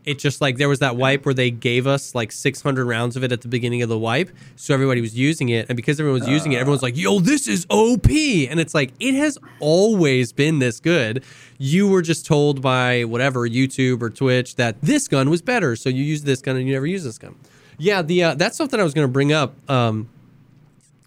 [0.03, 3.23] It just like there was that wipe where they gave us like 600 rounds of
[3.23, 6.19] it at the beginning of the wipe, so everybody was using it, and because everyone
[6.19, 10.31] was using it, everyone's like, "Yo, this is OP," and it's like it has always
[10.31, 11.23] been this good.
[11.57, 15.89] You were just told by whatever YouTube or Twitch that this gun was better, so
[15.89, 17.35] you use this gun and you never use this gun.
[17.77, 19.53] Yeah, the uh, that's something I was going to bring up.
[19.69, 20.09] Um,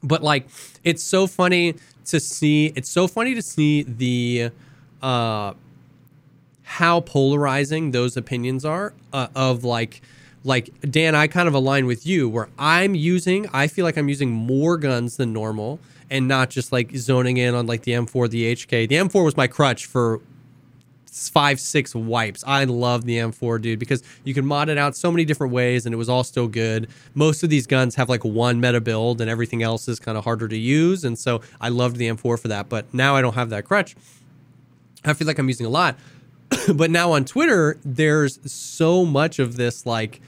[0.02, 0.48] but like
[0.84, 1.74] it's so funny
[2.06, 4.50] to see it's so funny to see the
[5.02, 5.52] uh
[6.62, 10.00] how polarizing those opinions are uh, of like
[10.44, 14.08] like Dan I kind of align with you where I'm using I feel like I'm
[14.08, 18.30] using more guns than normal and not just like zoning in on like the M4
[18.30, 20.20] the HK the M4 was my crutch for
[21.26, 22.44] five six wipes.
[22.46, 25.86] I love the m4 dude because you can mod it out so many different ways
[25.86, 26.88] and it was all still good.
[27.14, 30.24] Most of these guns have like one meta build and everything else is kind of
[30.24, 33.34] harder to use and so i loved the m4 for that but now i don't
[33.34, 33.96] have that crutch.
[35.04, 35.96] I feel like i'm using a lot.
[36.74, 40.20] But now on twitter there's so much of this like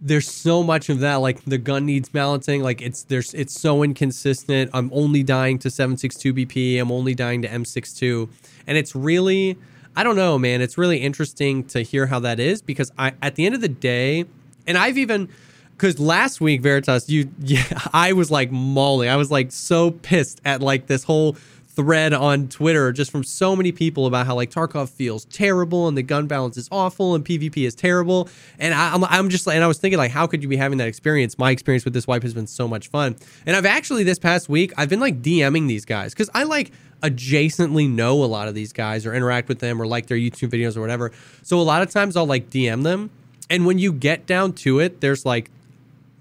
[0.00, 3.82] there's so much of that like the gun needs balancing like it's there's it's so
[3.82, 8.28] inconsistent i'm only dying to 762 bp i'm only dying to m62
[8.68, 9.58] and it's really
[9.98, 10.60] I don't know, man.
[10.60, 13.68] It's really interesting to hear how that is because I, at the end of the
[13.68, 14.26] day,
[14.64, 15.28] and I've even,
[15.72, 19.08] because last week Veritas, you, yeah, I was like mauling.
[19.08, 21.36] I was like so pissed at like this whole
[21.78, 25.96] thread on Twitter just from so many people about how like Tarkov feels terrible and
[25.96, 28.28] the gun balance is awful and PvP is terrible.
[28.58, 30.56] And I, am I'm just like, and I was thinking like, how could you be
[30.56, 31.38] having that experience?
[31.38, 33.14] My experience with this wipe has been so much fun.
[33.46, 36.72] And I've actually this past week, I've been like DMing these guys because I like
[37.04, 40.50] adjacently know a lot of these guys or interact with them or like their YouTube
[40.50, 41.12] videos or whatever.
[41.44, 43.10] So a lot of times I'll like DM them.
[43.48, 45.48] And when you get down to it, there's like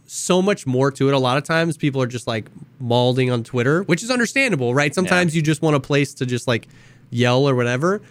[0.08, 1.14] so much more to it.
[1.14, 4.96] A lot of times people are just like mauling on Twitter, which is understandable, right?
[4.96, 5.40] Sometimes yeah.
[5.40, 6.68] you just want a place to just like
[7.10, 8.02] yell or whatever.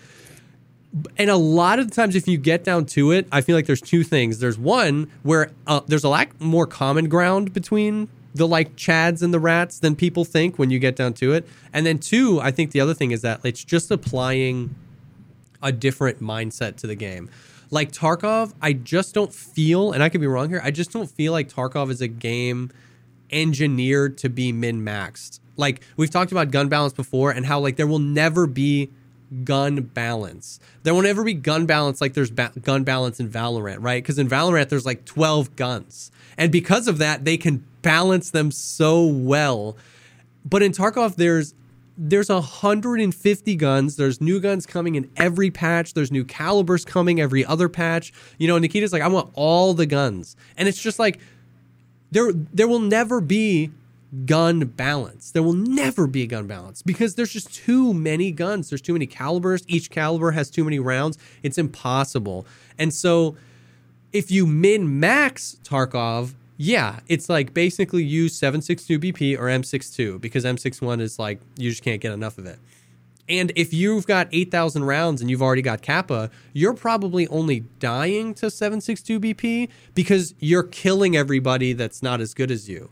[1.18, 3.66] And a lot of the times, if you get down to it, I feel like
[3.66, 4.38] there's two things.
[4.38, 9.32] There's one where uh, there's a lot more common ground between the like chads and
[9.32, 11.46] the rats than people think when you get down to it.
[11.72, 14.74] And then two, I think the other thing is that it's just applying
[15.62, 17.30] a different mindset to the game.
[17.70, 21.10] Like Tarkov, I just don't feel, and I could be wrong here, I just don't
[21.10, 22.70] feel like Tarkov is a game
[23.30, 25.40] engineered to be min maxed.
[25.56, 28.90] Like we've talked about gun balance before and how like there will never be
[29.44, 30.60] gun balance.
[30.82, 34.02] There will never be gun balance like there's ba- gun balance in Valorant, right?
[34.02, 36.10] Because in Valorant there's like 12 guns.
[36.38, 39.76] And because of that, they can balance them so well.
[40.44, 41.54] But in Tarkov there's
[41.98, 43.96] there's 150 guns.
[43.96, 45.94] There's new guns coming in every patch.
[45.94, 48.12] There's new calibers coming every other patch.
[48.38, 50.36] You know, Nikita's like, I want all the guns.
[50.56, 51.18] And it's just like
[52.10, 53.70] there there will never be
[54.24, 55.30] gun balance.
[55.30, 58.70] There will never be a gun balance because there's just too many guns.
[58.70, 59.64] There's too many calibers.
[59.66, 61.18] Each caliber has too many rounds.
[61.42, 62.46] It's impossible.
[62.78, 63.36] And so
[64.12, 70.44] if you min max Tarkov, yeah, it's like basically use 762 BP or M62 because
[70.44, 72.58] M61 is like you just can't get enough of it.
[73.28, 78.34] And if you've got 8,000 rounds and you've already got Kappa, you're probably only dying
[78.34, 82.90] to 762 BP because you're killing everybody that's not as good as you.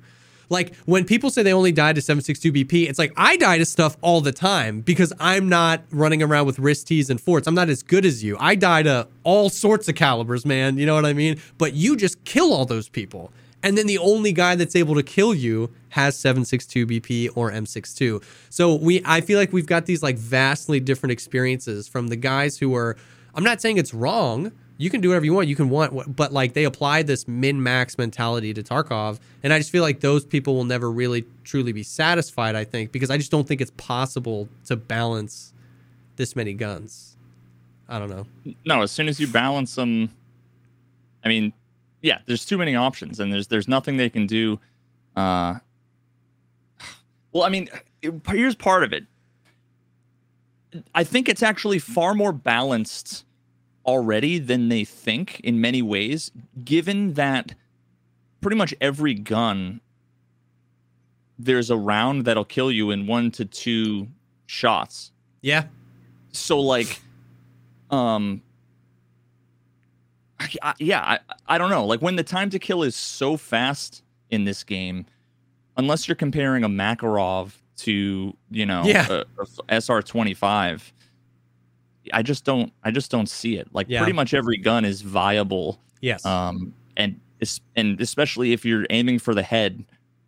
[0.51, 3.65] Like when people say they only die to 762 BP, it's like I die to
[3.65, 7.47] stuff all the time because I'm not running around with Rys-Ts and forts.
[7.47, 8.37] I'm not as good as you.
[8.39, 10.77] I die to all sorts of calibers, man.
[10.77, 11.41] You know what I mean?
[11.59, 13.33] But you just kill all those people
[13.65, 18.23] and then the only guy that's able to kill you has 762 BP or M62.
[18.51, 22.59] So we I feel like we've got these like vastly different experiences from the guys
[22.59, 22.97] who are
[23.35, 24.53] I'm not saying it's wrong.
[24.77, 25.49] You can do whatever you want.
[25.49, 29.71] You can want but like they apply this min-max mentality to Tarkov and I just
[29.71, 33.31] feel like those people will never really truly be satisfied, I think, because I just
[33.31, 35.55] don't think it's possible to balance
[36.17, 37.17] this many guns.
[37.89, 38.27] I don't know.
[38.67, 40.11] No, as soon as you balance them
[41.25, 41.53] I mean,
[42.05, 44.61] yeah, there's too many options, and there's there's nothing they can do.
[45.17, 45.55] Uh,
[47.33, 47.71] well, I mean,
[48.29, 49.07] here's part of it.
[50.95, 53.25] I think it's actually far more balanced
[53.87, 56.31] already than they think in many ways,
[56.63, 57.55] given that
[58.43, 59.81] pretty much every gun
[61.39, 64.09] there's a round that'll kill you in one to two
[64.45, 65.11] shots.
[65.41, 65.65] Yeah.
[66.33, 67.01] So like
[67.91, 68.43] um
[70.41, 71.85] I, yeah, I, I don't know.
[71.85, 75.07] Like when the time to kill is so fast in this game,
[75.77, 79.25] unless you're comparing a Makarov to you know yeah.
[79.69, 80.93] SR twenty five,
[82.13, 83.69] I just don't I just don't see it.
[83.73, 84.01] Like yeah.
[84.01, 85.79] pretty much every gun is viable.
[86.01, 86.25] Yes.
[86.27, 87.21] Um, and
[87.77, 89.85] and especially if you're aiming for the head,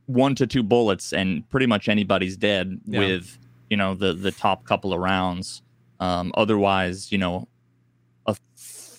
[0.07, 3.01] one to two bullets and pretty much anybody's dead yeah.
[3.01, 3.39] with
[3.71, 5.63] you know the the top couple of rounds.
[5.99, 7.49] Um, otherwise, you know,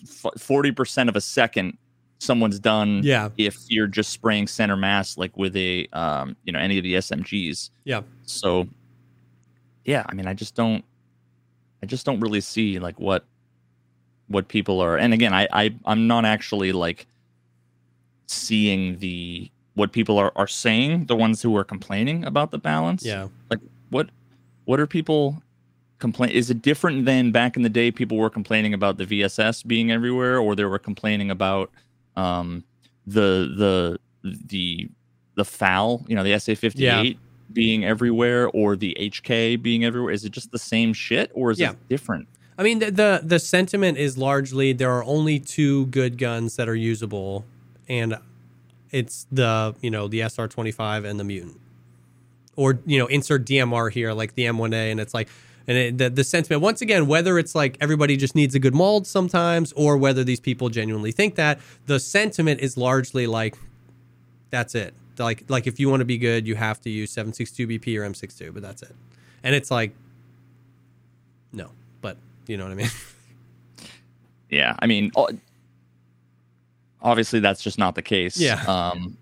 [0.04, 1.78] 40% of a second
[2.20, 3.30] someone's done yeah.
[3.38, 6.96] if you're just spraying center mass like with a um you know any of the
[6.96, 8.02] smgs yeah.
[8.26, 8.68] So
[9.86, 10.84] yeah i mean i just don't
[11.84, 13.24] i just don't really see like what
[14.30, 17.06] what people are and again i, I i'm not actually like
[18.26, 23.06] seeing the what people are are saying the ones who are complaining about the balance.
[23.06, 23.28] Yeah.
[23.50, 24.10] Like what
[24.66, 25.42] what are people
[26.00, 29.66] complain is it different than back in the day people were complaining about the vss
[29.66, 31.72] being everywhere or they were complaining about
[32.16, 32.64] um
[33.06, 34.90] the the the
[35.36, 37.04] the FAL you know the sa58 yeah.
[37.54, 41.60] being everywhere or the hk being everywhere is it just the same shit or is
[41.60, 41.72] yeah.
[41.72, 46.18] it different i mean the, the the sentiment is largely there are only two good
[46.18, 47.46] guns that are usable
[47.88, 48.18] and
[48.92, 51.60] it's the you know the sr25 and the mutant
[52.56, 55.30] or you know insert dmr here like the m1a and it's like
[55.68, 58.74] and it, the, the sentiment once again whether it's like everybody just needs a good
[58.74, 63.58] mold sometimes or whether these people genuinely think that the sentiment is largely like
[64.50, 67.68] that's it like like if you want to be good you have to use 762
[67.68, 68.96] bp or m62 but that's it
[69.44, 69.94] and it's like
[71.52, 71.70] no
[72.02, 72.90] but you know what i mean
[74.50, 75.12] Yeah, I mean,
[77.02, 78.38] obviously that's just not the case.
[78.38, 78.64] Yeah.
[78.64, 79.18] Um,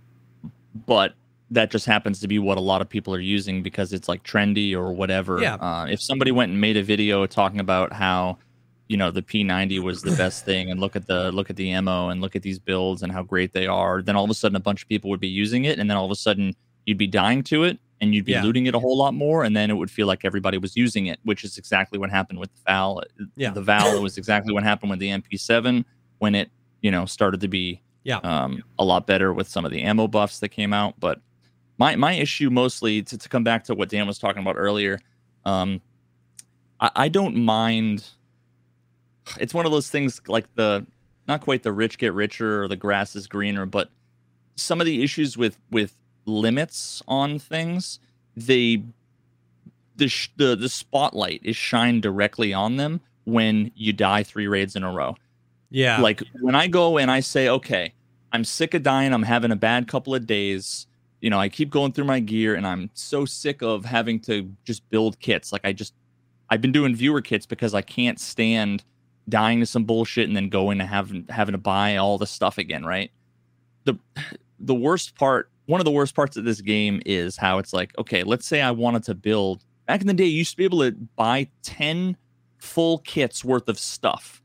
[0.86, 1.14] but
[1.52, 4.24] that just happens to be what a lot of people are using because it's like
[4.24, 5.40] trendy or whatever.
[5.42, 5.56] Yeah.
[5.56, 8.40] Uh, if somebody went and made a video talking about how,
[8.88, 11.72] you know, the P90 was the best thing, and look at the look at the
[11.72, 14.34] ammo and look at these builds and how great they are, then all of a
[14.34, 16.56] sudden a bunch of people would be using it, and then all of a sudden
[16.86, 18.44] you'd be dying to it and you'd be Yeah.
[18.44, 21.06] looting it a whole lot more, and then it would feel like everybody was using
[21.08, 23.02] it, which is exactly what happened with the Val.
[23.36, 23.52] Yeah.
[23.52, 25.86] The Val was exactly what happened with the MP7
[26.20, 26.50] when it,
[26.82, 28.18] you know, started to be Yeah.
[28.18, 31.00] um, a lot better with some of the ammo buffs that came out.
[31.00, 31.22] But
[31.78, 35.00] my my issue mostly to, to come back to what Dan was talking about earlier,
[35.46, 35.82] um,
[36.80, 38.08] I, I don't mind.
[39.40, 40.86] It's one of those things like the
[41.28, 43.90] not quite the rich get richer or the grass is greener, but
[44.56, 48.00] some of the issues with with limits on things,
[48.36, 48.84] they
[49.96, 54.76] the sh- the the spotlight is shined directly on them when you die three raids
[54.76, 55.16] in a row.
[55.70, 56.00] Yeah.
[56.00, 57.94] Like when I go and I say, okay,
[58.32, 59.14] I'm sick of dying.
[59.14, 60.88] I'm having a bad couple of days.
[61.26, 64.48] You know, I keep going through my gear and I'm so sick of having to
[64.64, 65.52] just build kits.
[65.52, 65.96] Like I just,
[66.52, 68.84] I've been doing viewer kits because I can't stand
[69.28, 72.60] dying to some bullshit and then going to having having to buy all the stuff
[72.60, 72.86] again.
[72.86, 73.10] Right.
[73.86, 73.96] The
[74.60, 77.98] the worst part, one of the worst parts of this game is how it's like,
[77.98, 79.64] okay, let's say I wanted to build.
[79.88, 82.18] Back in the day, you used to be able to buy ten
[82.60, 84.44] full kits worth of stuff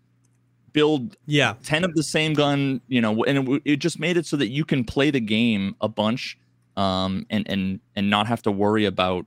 [0.73, 1.55] build yeah.
[1.65, 4.49] 10 of the same gun you know and it, it just made it so that
[4.49, 6.39] you can play the game a bunch
[6.81, 9.27] um and and and not have to worry about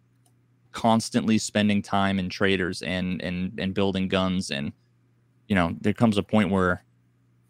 [0.71, 4.49] constantly spending time in traders and and and building guns.
[4.49, 4.73] And
[5.47, 6.83] you know there comes a point where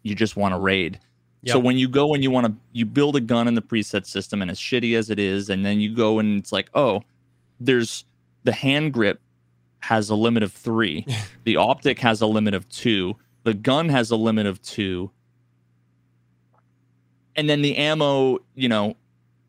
[0.02, 1.00] you just want to raid.
[1.46, 4.06] So when you go and you want to you build a gun in the preset
[4.06, 7.02] system and as shitty as it is and then you go and it's like oh
[7.60, 8.04] there's
[8.44, 9.20] the hand grip
[9.80, 11.06] has a limit of three.
[11.44, 13.16] The optic has a limit of two.
[13.42, 15.10] The gun has a limit of two.
[17.36, 18.96] And then the ammo you know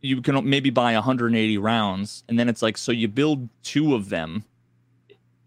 [0.05, 4.09] you can maybe buy 180 rounds and then it's like so you build two of
[4.09, 4.43] them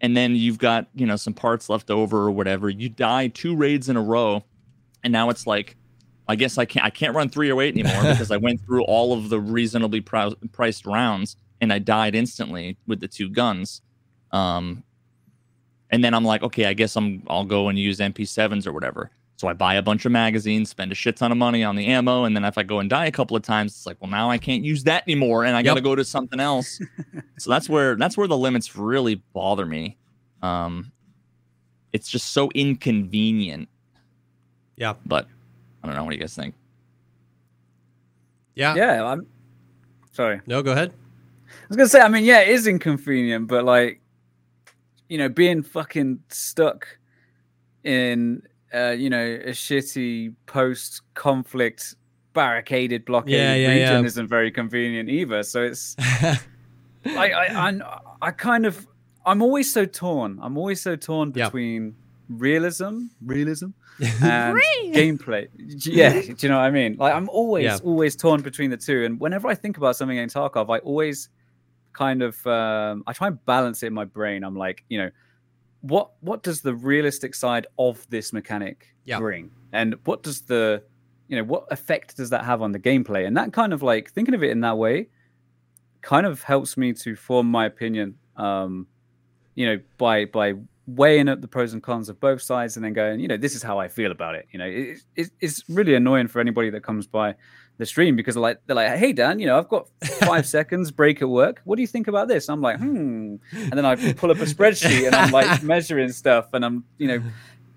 [0.01, 2.69] and then you've got you know some parts left over or whatever.
[2.69, 4.45] You die two raids in a row
[5.05, 5.77] and now it's like
[6.27, 9.29] i guess i can't i can't run 308 anymore because i went through all of
[9.29, 13.83] the reasonably prou- priced rounds and i died instantly with the two guns.
[14.33, 14.85] Um
[15.91, 19.11] and then i'm like okay i guess i'm i'll go and use mp7s or whatever
[19.39, 21.87] so I buy a bunch of magazines, spend a shit ton of money on the
[21.87, 24.11] ammo, and then if I go and die a couple of times, it's like, well,
[24.11, 25.85] now I can't use that anymore, and I got to Yep.
[25.85, 26.81] go to something else.
[27.39, 29.97] so that's where that's where the limits really bother me.
[30.43, 30.91] Um,
[31.93, 33.69] it's just so inconvenient.
[34.77, 34.95] Yeah.
[35.07, 35.29] But
[35.85, 36.03] I don't know.
[36.03, 36.57] What do you guys think?
[38.57, 38.75] Yeah.
[38.75, 39.25] Yeah, I'm
[40.11, 40.41] sorry.
[40.49, 40.93] No, go ahead.
[41.49, 44.01] I was gonna say, I mean, yeah, it is inconvenient, but like,
[45.09, 46.87] you know, being fucking stuck
[47.85, 48.43] in,
[48.75, 51.95] uh, you know, a shitty post-conflict
[52.35, 54.07] barricaded blockade Yeah, yeah, region yeah.
[54.07, 55.43] isn't very convenient either.
[55.43, 56.37] So it's, I,
[57.07, 58.87] I, I, I kind of,
[59.27, 60.39] I'm always so torn.
[60.43, 61.47] I'm always so torn Yeah.
[61.47, 61.97] between
[62.29, 63.69] realism, realism,
[64.23, 64.59] and
[64.95, 65.49] gameplay.
[65.57, 66.97] Yeah, do you know what I mean?
[66.99, 67.79] Like I'm always Yeah.
[67.83, 71.29] always torn between the two, and whenever I think about something in Tarkov, I always
[71.93, 74.45] kind of um, I try and balance it in my brain.
[74.45, 75.11] I'm like, you know,
[75.89, 79.19] what what does the realistic side of this mechanic Yeah.
[79.19, 80.83] bring, and what does the
[81.29, 83.27] you know what effect does that have on the gameplay?
[83.27, 85.09] And that kind of like thinking of it in that way
[86.01, 88.17] kind of helps me to form my opinion.
[88.37, 88.87] Um,
[89.55, 90.55] you know, by by
[90.87, 93.55] weighing up the pros and cons of both sides and then going, you know, this
[93.55, 94.47] is how I feel about it.
[94.53, 97.35] You know, it, it, it's really annoying for anybody that comes by
[97.79, 99.89] the stream because they're like, they're like, hey Dan, you know, I've got
[100.21, 101.61] five seconds break at work.
[101.65, 102.49] What do you think about this?
[102.49, 103.37] I'm like, hmm.
[103.53, 107.09] And then I pull up a spreadsheet and I'm like measuring stuff and I'm, you
[107.09, 107.23] know,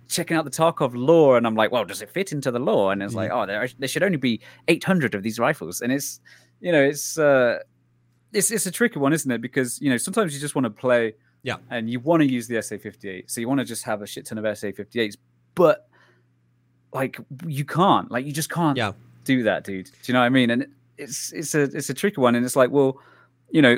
[0.10, 2.92] checking out the Tarkov lore and I'm like, well, does it fit into the lore?
[2.92, 5.82] And it's like, oh, there, there should only be 800 of these rifles.
[5.82, 6.20] And it's,
[6.60, 7.60] you know, it's, uh,
[8.34, 9.40] it's, it's a tricky one, isn't it?
[9.42, 11.58] Because, you know, sometimes you just want to play Yeah.
[11.70, 13.30] and you want to use the SA58.
[13.30, 15.16] So you want to just have a shit ton of SA58s,
[15.56, 15.88] but
[16.91, 18.91] like you can't, like you just can't Yeah.
[19.36, 19.86] Do that, dude.
[19.86, 20.49] Do you know what I mean?
[20.49, 20.67] And
[20.97, 22.99] it's it's a it's a tricky one, and it's like, well,
[23.49, 23.77] you know,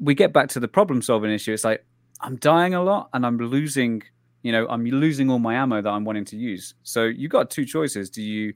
[0.00, 1.52] we get back to the problem solving issue.
[1.52, 1.84] It's like
[2.20, 4.02] I'm dying a lot, and I'm losing,
[4.42, 6.74] you know, I'm losing all my ammo that I'm wanting to use.
[6.82, 8.10] So you got two choices.
[8.10, 8.54] Do you,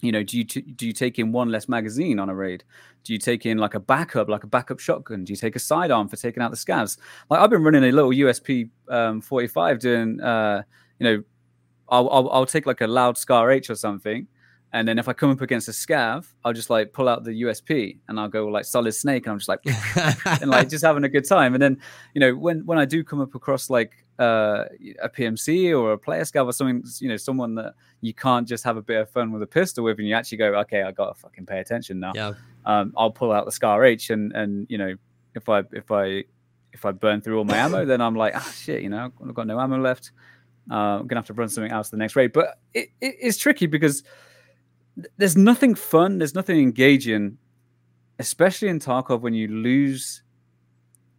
[0.00, 2.64] you know, do you t- do you take in one less magazine on a raid?
[3.04, 5.24] Do you take in like a backup, like a backup shotgun?
[5.24, 6.98] Do you take a sidearm for taking out the scavs?
[7.30, 10.62] Like I've been running a little USP um, 45 doing, uh,
[10.98, 11.22] you know,
[11.88, 14.26] I'll, I'll I'll take like a loud Scar H or something,
[14.76, 17.30] and then if I come up against a scav, I'll just like pull out the
[17.30, 19.60] USP and I'll go like solid snake, and I'm just like
[20.42, 21.54] and like just having a good time.
[21.54, 21.78] And then
[22.12, 24.64] you know when when I do come up across like uh,
[25.02, 27.72] a PMC or a player scav or something, you know, someone that
[28.02, 30.38] you can't just have a bit of fun with a pistol with, and you actually
[30.38, 32.12] go, okay, I got to fucking pay attention now.
[32.14, 32.34] Yeah.
[32.66, 34.94] Um, I'll pull out the Scar H, and and you know,
[35.34, 36.24] if I if I
[36.74, 39.34] if I burn through all my ammo, then I'm like, ah, shit, you know, I've
[39.34, 40.12] got no ammo left.
[40.70, 42.34] Uh, I'm gonna have to run something else the next raid.
[42.34, 44.02] But it, it, it's tricky because
[45.18, 47.38] there's nothing fun, there's nothing engaging,
[48.18, 50.22] especially in Tarkov when you lose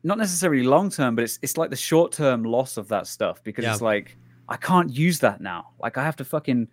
[0.03, 3.43] not necessarily long term, but it's it's like the short term loss of that stuff
[3.43, 3.73] because Yeah.
[3.73, 4.17] it's like
[4.49, 5.69] I can't use that now.
[5.79, 6.67] Like I have to fucking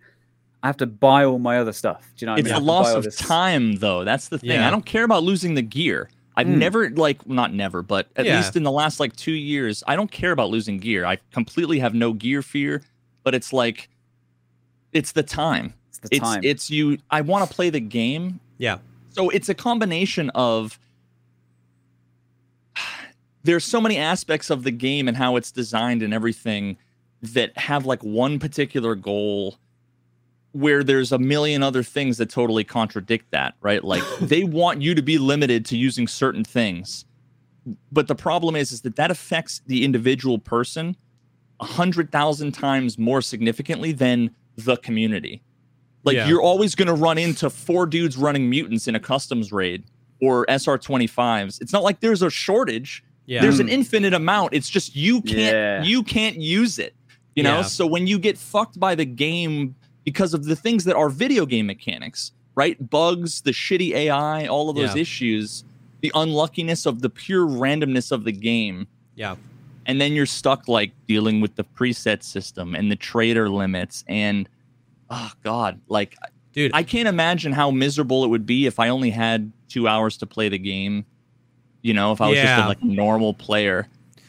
[0.63, 2.11] I have to buy all my other stuff.
[2.15, 2.61] Do you know what it's I a mean?
[2.61, 4.67] Have loss of this- time though that's the thing Yeah.
[4.67, 6.57] i don't care about losing the gear i've Hmm.
[6.57, 8.37] never like not never but at Yeah.
[8.37, 11.79] least in the last like two years i don't care about losing gear i completely
[11.79, 12.81] have no gear fear
[13.23, 13.89] but it's like
[14.91, 15.73] it's the time
[16.09, 16.41] the it's time.
[16.43, 18.77] it's you i want to play the game Yeah.
[19.09, 20.79] so it's a combination of
[23.43, 26.77] there's so many aspects of the game and how it's designed and everything
[27.21, 29.57] that have like one particular goal
[30.51, 33.83] where there's a million other things that totally contradict that, right?
[33.83, 37.03] Like they want you to be limited to using certain things.
[37.91, 40.95] But the problem is is that that affects the individual person
[41.59, 45.41] a hundred thousand times more significantly than the community.
[46.05, 46.27] Like Yeah.
[46.27, 49.83] you're always going to run into four dudes running mutants in a customs raid
[50.21, 51.61] or SR25s.
[51.61, 53.03] It's not like there's a shortage.
[53.25, 53.41] Yeah.
[53.41, 53.73] There's an hmm.
[53.73, 54.53] infinite amount.
[54.53, 55.83] It's just you can't Yeah.
[55.83, 56.95] you can't use it.
[57.35, 57.57] You know?
[57.57, 57.63] Yeah.
[57.63, 59.75] So when you get fucked by the game
[60.05, 62.89] because of the things that are video game mechanics, right?
[62.89, 65.01] Bugs, the shitty AI, all of those Yeah.
[65.01, 65.63] issues,
[66.01, 69.35] the unluckiness of the pure randomness of the game yeah.
[69.87, 74.47] and then you're stuck like dealing with the preset system and the trader limits and
[75.09, 76.15] oh god like
[76.53, 80.17] Dude, i can't imagine how miserable it would be if i only had two hours
[80.17, 81.05] to play the game
[81.81, 82.65] you know if i was just Yeah.
[82.65, 83.87] a like normal player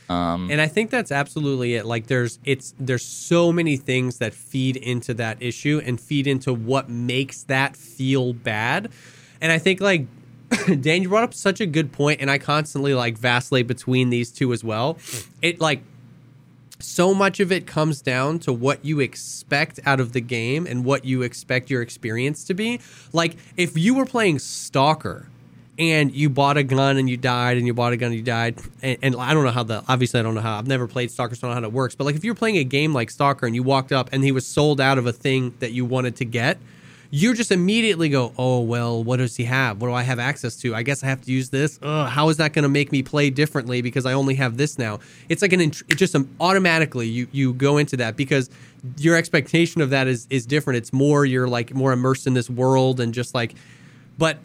[0.08, 1.84] um And I think that's absolutely it.
[1.84, 6.52] Like there's it's there's so many things that feed into that issue and feed into
[6.54, 8.92] what makes that feel bad.
[9.40, 10.06] And I think like
[10.80, 14.30] Dan, you brought up such a good point, and I constantly like vacillate between these
[14.30, 14.96] two as well.
[15.42, 15.82] It like
[16.78, 20.84] so much of it comes down to what you expect out of the game and
[20.84, 22.80] what you expect your experience to be.
[23.12, 25.28] Like if you were playing Stalker
[25.78, 28.22] and you bought a gun and you died and you bought a gun and you
[28.22, 30.86] died and, and I don't know how the obviously I don't know how I've never
[30.86, 32.64] played Stalker so I don't know how it works but like if you're playing a
[32.64, 35.54] game like Stalker and you walked up and he was sold out of a thing
[35.60, 36.58] that you wanted to get
[37.10, 40.56] you just immediately go oh well what does he have what do I have access
[40.58, 42.92] to I guess I have to use this Ugh, how is that going to make
[42.92, 46.28] me play differently because I only have this now it's like an it just um,
[46.40, 48.50] automatically you you go into that because
[48.98, 52.50] your expectation of that is is different it's more you're like more immersed in this
[52.50, 53.54] world and just like
[54.18, 54.38] but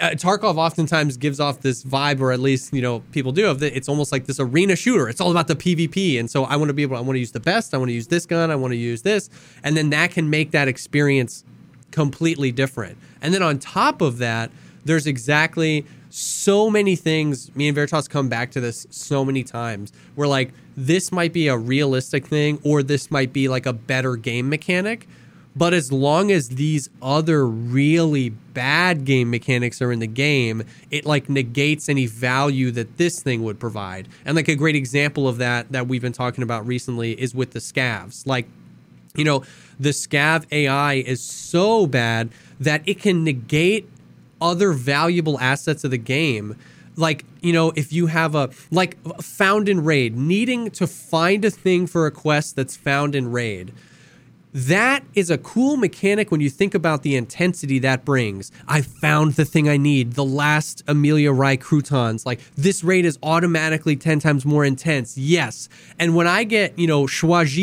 [0.00, 3.60] uh, Tarkov oftentimes gives off this vibe, or at least you know people do of
[3.60, 3.76] that.
[3.76, 5.08] It's almost like this arena shooter.
[5.08, 6.96] It's all about the PvP, and so I want to be able.
[6.96, 7.74] I want to use the best.
[7.74, 8.50] I want to use this gun.
[8.50, 9.28] I want to use this,
[9.62, 11.44] and then that can make that experience
[11.92, 12.98] completely different.
[13.20, 14.50] And then on top of that,
[14.84, 17.54] there's exactly so many things.
[17.54, 19.92] Me and Veritas come back to this so many times.
[20.14, 24.16] Where like this might be a realistic thing, or this might be like a better
[24.16, 25.06] game mechanic.
[25.54, 31.04] But as long as these other really bad game mechanics are in the game, it
[31.04, 34.08] like negates any value that this thing would provide.
[34.24, 37.50] And like a great example of that that we've been talking about recently is with
[37.50, 38.26] the scavs.
[38.26, 38.48] Like
[39.14, 39.44] you know,
[39.78, 43.88] the scav AI is so bad that it can negate
[44.40, 46.56] other valuable assets of the game.
[46.96, 51.50] Like, you know, if you have a, like, found in raid, needing to find a
[51.50, 53.72] thing for a quest that's found in raid.
[54.54, 58.52] That is a cool mechanic when you think about the intensity that brings.
[58.68, 62.26] I found the thing I need, the last Emelya Rye croutons.
[62.26, 65.16] Like, this raid is automatically 10 times more intense.
[65.16, 65.68] Yes.
[65.98, 67.06] And when I get, you know,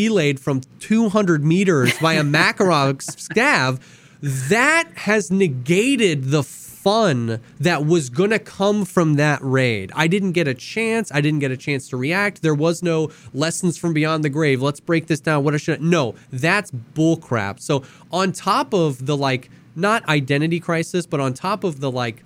[0.09, 3.79] laid from 200 meters by a Makarov scav,
[4.21, 6.43] that has negated the
[6.83, 9.91] fun that was going to come from that raid.
[9.95, 11.11] I didn't get a chance.
[11.13, 12.41] I didn't get a chance to react.
[12.41, 14.61] There was no lessons from beyond the grave.
[14.61, 15.43] Let's break this down.
[15.43, 17.59] What I should No, that's bullcrap.
[17.59, 22.23] So, on top of the like not identity crisis, but on top of the like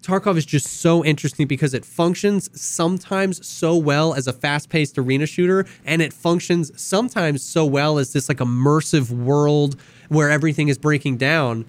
[0.00, 5.26] Tarkov is just so interesting because it functions sometimes so well as a fast-paced arena
[5.26, 9.76] shooter and it functions sometimes so well as this like immersive world
[10.08, 11.64] where everything is breaking down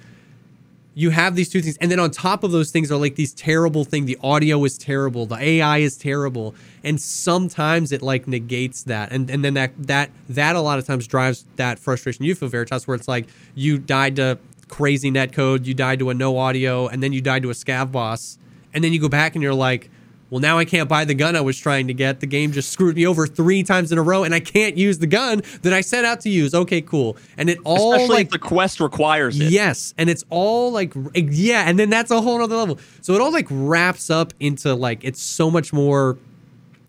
[0.96, 1.78] you have these two things.
[1.78, 4.78] And then on top of those things are like these terrible thing the audio is
[4.78, 6.56] terrible the ai is terrible.
[6.84, 9.12] And sometimes it like negates that.
[9.12, 12.26] And and then that that that a lot of times drives that frustration.
[12.26, 14.38] You feel veritas where it's like you died to
[14.70, 17.92] crazy netcode you died to a no audio and then you died to a scav
[17.92, 18.38] boss.
[18.74, 19.90] And then you go back and you're like
[20.34, 22.20] well, now I can't buy the gun I was trying to get.
[22.20, 24.98] The game just screwed me over three times in a row, and I can't use
[24.98, 26.56] the gun that I set out to use.
[26.56, 27.18] Okay, cool.
[27.38, 29.52] And it all Especially like if the quest requires it.
[29.52, 32.80] Yes, and it's all like eh, yeah, and then that's a whole other level.
[33.02, 36.18] So it all like wraps up into like it's so much more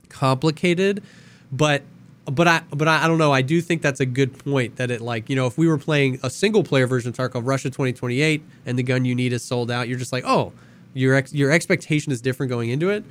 [0.08, 1.02] complicated,
[1.52, 1.82] but
[2.24, 3.32] but I but I, I don't know.
[3.32, 5.76] I do think that's a good point that it like you know if we were
[5.76, 9.42] playing a single player version of Tarkov Russia 2028 and the gun you need is
[9.42, 10.54] sold out, you're just like oh
[10.94, 13.04] your ex, your expectation is different going into it,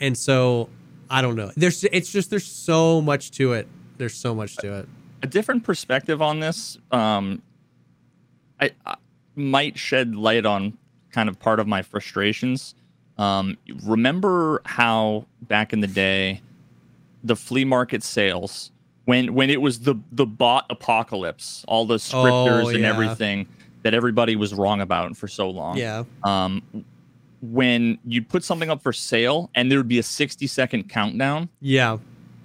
[0.00, 0.68] and so
[1.10, 1.50] I don't know.
[1.56, 3.68] There's it's just there's so much to it.
[3.98, 4.88] There's so much to it.
[5.22, 7.40] a different perspective on this um
[8.60, 8.96] I, I
[9.34, 10.76] might shed light on
[11.10, 12.74] kind of part of my frustrations
[13.18, 16.40] um remember how back in the day
[17.24, 18.70] the flea market sales
[19.06, 23.46] when when it was the the bot apocalypse all the scripters Oh, and everything
[23.82, 26.04] that everybody was wrong about for so long Yeah.
[26.24, 26.62] um
[27.52, 31.48] when you'd put something up for sale and there would be a 60 second countdown
[31.60, 31.98] Yeah.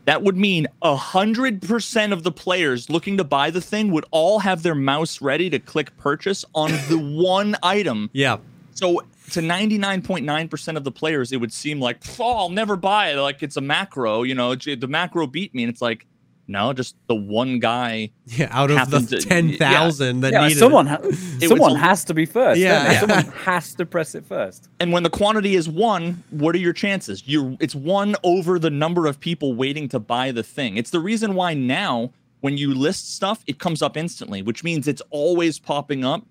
[0.05, 4.05] that would mean a hundred percent of the players looking to buy the thing would
[4.11, 8.09] all have their mouse ready to click purchase on the one item.
[8.13, 8.37] Yeah.
[8.73, 13.17] So to 99.9% of the players, it would seem like, oh, I'll never buy it.
[13.17, 15.63] Like it's a macro, you know, the macro beat me.
[15.63, 16.05] And it's like,
[16.51, 18.11] no, just the one guy.
[18.27, 21.75] Yeah, out of the happened to- ten thousand that Yeah, needed someone ha- was someone
[21.75, 22.59] a- has to be first.
[22.59, 22.83] Yeah.
[22.83, 22.99] Yeah, Yeah.
[23.01, 24.69] someone has to press it first.
[24.79, 27.23] And when the quantity is one, what are your chances?
[27.25, 30.77] You're it's one over the number of people waiting to buy the thing.
[30.77, 34.87] It's the reason why now when you list stuff, it comes up instantly, which means
[34.87, 36.25] it's always popping up.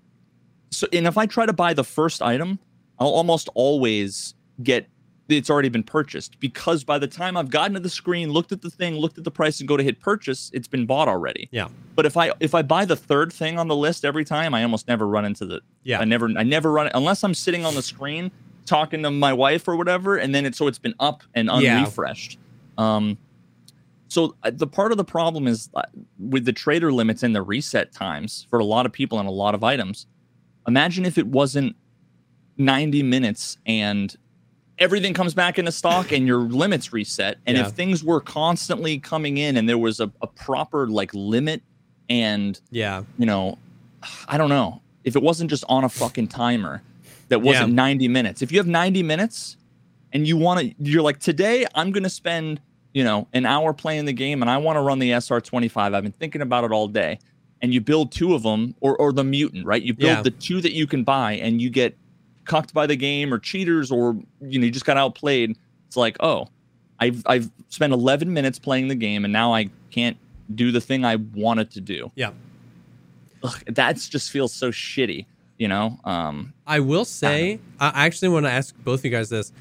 [0.71, 2.59] So and if I try to buy the first item,
[2.99, 4.87] I'll almost always get
[5.37, 8.61] it's already been purchased because by the time I've gotten to the screen, looked at
[8.61, 11.49] the thing, looked at the price and go to hit purchase, it's been bought already.
[11.51, 11.69] Yeah.
[11.95, 14.63] But if I if I buy the third thing on the list every time, I
[14.63, 15.99] almost never run into the Yeah.
[15.99, 18.31] I never I never run it unless I'm sitting on the screen
[18.65, 22.37] talking to my wife or whatever, and then it's so it's been up and unrefreshed.
[22.77, 22.95] Yeah.
[22.95, 23.17] Um,
[24.07, 25.83] so uh, the part of the problem is uh,
[26.19, 29.31] with the trader limits and the reset times for a lot of people and a
[29.31, 30.05] lot of items.
[30.67, 31.75] Imagine if it wasn't
[32.57, 34.15] 90 minutes and
[34.81, 37.37] everything comes back into stock and your limits reset.
[37.45, 37.67] And Yeah.
[37.67, 41.61] if things were constantly coming in and there was a, a proper like limit
[42.09, 43.03] and Yeah.
[43.17, 43.57] you know,
[44.27, 46.81] I don't know if it wasn't just on a fucking timer
[47.29, 47.75] that wasn't Yeah.
[47.75, 48.41] 90 minutes.
[48.41, 49.55] If you have 90 minutes
[50.11, 52.59] and you want to, you're like, today I'm going to spend,
[52.93, 55.93] you know, an hour playing the game and I want to run the SR25.
[55.93, 57.19] I've been thinking about it all day.
[57.61, 59.81] And you build two of them or, or the mutant, right?
[59.83, 60.21] You build Yeah.
[60.23, 61.95] the two that you can buy and you get
[62.45, 65.57] cucked by the game or cheaters or, you know, you just got outplayed.
[65.87, 66.47] It's like, oh,
[66.99, 70.17] I've, I've spent 11 minutes playing the game and now I can't
[70.53, 72.31] do the thing I wanted to do Yeah.
[73.43, 75.25] ugh, that's just feels so shitty,
[75.57, 75.97] you know.
[76.03, 79.51] Um, I will say, I I actually want to ask both of you guys this.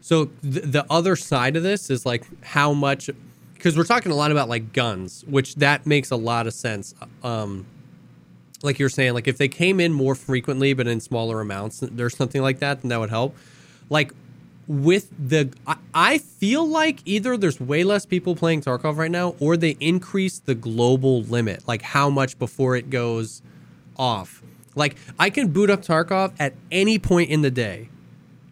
[0.00, 3.10] So th- the other side of this is like how much,
[3.54, 6.94] because we're talking a lot about like guns, which that makes a lot of sense.
[7.22, 7.66] Um,
[8.62, 12.16] like you're saying, like if they came in more frequently but in smaller amounts, there's
[12.16, 13.36] something like that, then that would help.
[13.88, 14.12] Like
[14.68, 19.34] with the, I, I feel like either there's way less people playing Tarkov right now,
[19.40, 23.42] or they increase the global limit, like how much before it goes
[23.96, 24.42] off.
[24.74, 27.88] Like I can boot up Tarkov at any point in the day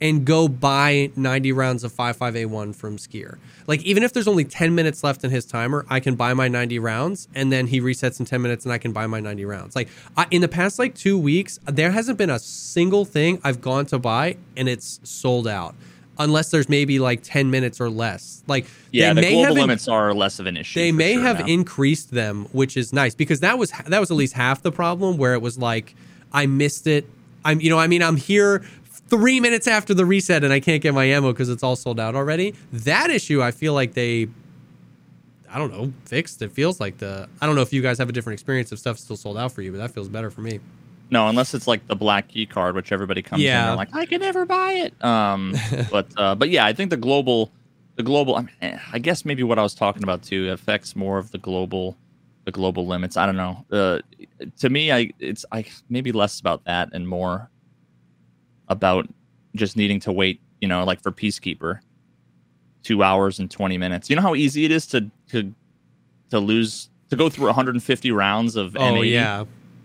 [0.00, 3.38] and go buy 90 rounds of 55A1 from Skier.
[3.66, 6.48] Like even if there's only 10 minutes left in his timer, I can buy my
[6.48, 9.44] 90 rounds and then he resets in 10 minutes and I can buy my 90
[9.44, 9.74] rounds.
[9.76, 13.60] Like I, in the past like 2 weeks, there hasn't been a single thing I've
[13.60, 15.74] gone to buy and it's sold out.
[16.20, 18.42] Unless there's maybe like 10 minutes or less.
[18.48, 20.80] Like yeah, they the may global in- limits are less of an issue.
[20.80, 21.46] they may sure have now.
[21.46, 25.16] increased them, which is nice because that was that was at least half the problem
[25.16, 25.94] where it was like
[26.32, 27.06] I missed it.
[27.44, 28.64] I'm you know I mean I'm here
[29.08, 31.98] three minutes after the reset and I can't get my ammo because it's all sold
[32.00, 32.54] out already.
[32.72, 34.28] That issue I feel like they
[35.50, 36.42] I don't know fixed.
[36.42, 38.78] It feels like the I don't know if you guys have a different experience if
[38.78, 40.60] stuff's still sold out for you, but that feels better for me.
[41.10, 43.68] no, unless it's like the black key card, which everybody comes in Yeah.
[43.68, 45.04] and like I can never buy it.
[45.04, 45.54] Um,
[45.90, 47.50] but uh, but yeah, I think the global,
[47.96, 48.36] the global.
[48.36, 51.30] I, mean, eh, I guess maybe what I was talking about too affects more of
[51.30, 51.96] the global,
[52.44, 53.16] the global limits.
[53.16, 53.64] I don't know.
[53.72, 54.00] Uh,
[54.58, 57.48] to me, I it's I maybe less about that and more
[58.68, 59.08] about
[59.54, 60.40] just needing to wait.
[60.60, 61.80] You know, like for Peacekeeper,
[62.82, 64.10] two hours and twenty minutes.
[64.10, 65.52] You know how easy it is to to
[66.30, 69.10] to lose to go through 150 rounds of Oh M80?
[69.10, 69.44] yeah,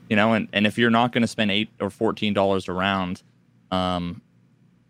[0.10, 2.74] you know and, and if you're not going to spend eight or fourteen dollars a
[2.74, 3.24] round
[3.72, 4.22] um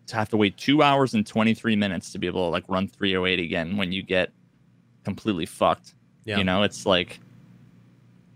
[0.08, 2.88] to have to wait two hours and 23 minutes to be able to like run
[2.88, 4.32] 308 again when you get
[5.06, 5.94] completely fucked
[6.26, 7.20] yeah, you know it's like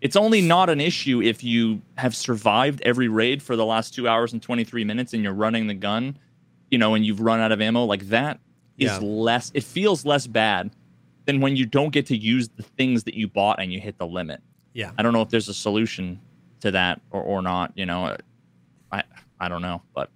[0.02, 4.08] it's only not an issue if you have survived every raid for the last two
[4.08, 6.18] hours and 23 minutes and you're running the gun
[6.70, 8.40] you know and you've run out of ammo like that
[8.78, 9.00] is Yeah.
[9.02, 9.52] less.
[9.56, 10.70] It feels less bad
[11.26, 13.98] than when you don't get to use the things that you bought and you hit
[13.98, 14.40] the limit.
[14.74, 14.92] Yeah.
[14.98, 16.20] I don't know if there's a solution
[16.60, 17.72] to that or, or not.
[17.76, 18.16] You know,
[18.92, 19.04] I
[19.40, 20.12] I don't know, but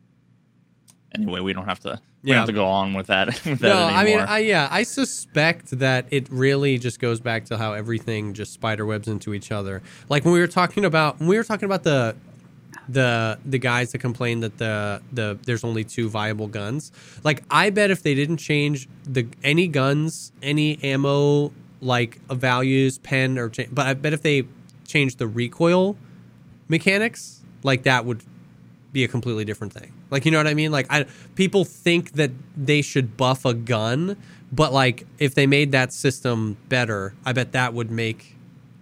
[1.16, 2.00] anyway, we don't have to.
[2.24, 2.38] We Yeah.
[2.38, 3.28] have to go on with that.
[3.46, 4.20] with that No, I mean.
[4.20, 8.86] I yeah, I suspect that it really just goes back to how everything just spider
[8.86, 9.82] webs into each other.
[10.10, 12.16] Like when we were talking about when we were talking about the
[12.90, 16.92] the the guys that complain that the the there's only two viable guns.
[17.24, 21.52] Like I bet if they didn't change the any guns, any ammo
[21.82, 24.44] like values, pen or cha- but I bet if they
[24.88, 25.96] changed the recoil
[26.68, 28.24] mechanics, like that would
[28.94, 29.92] be a completely different thing.
[30.12, 30.72] Like you know what I mean?
[30.72, 31.06] Like I
[31.36, 34.18] people think that they should buff a gun,
[34.52, 38.36] but like if they made that system better, I bet that would make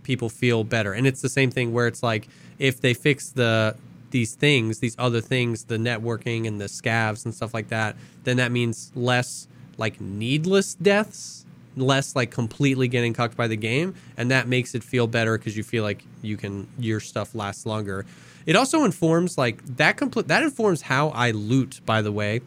[0.04, 0.92] people feel better.
[0.92, 2.28] And it's the same thing where it's like
[2.58, 3.76] if they fix the
[4.10, 8.38] these things, these other things, the networking and the scavs and stuff like that, then
[8.38, 11.46] that means less like needless deaths,
[11.78, 15.56] less like completely getting cucked by the game, and that makes it feel better because
[15.56, 18.06] you feel like you can your stuff lasts longer.
[18.50, 21.82] It also informs like that complete that informs how I loot.
[21.86, 22.42] By the way,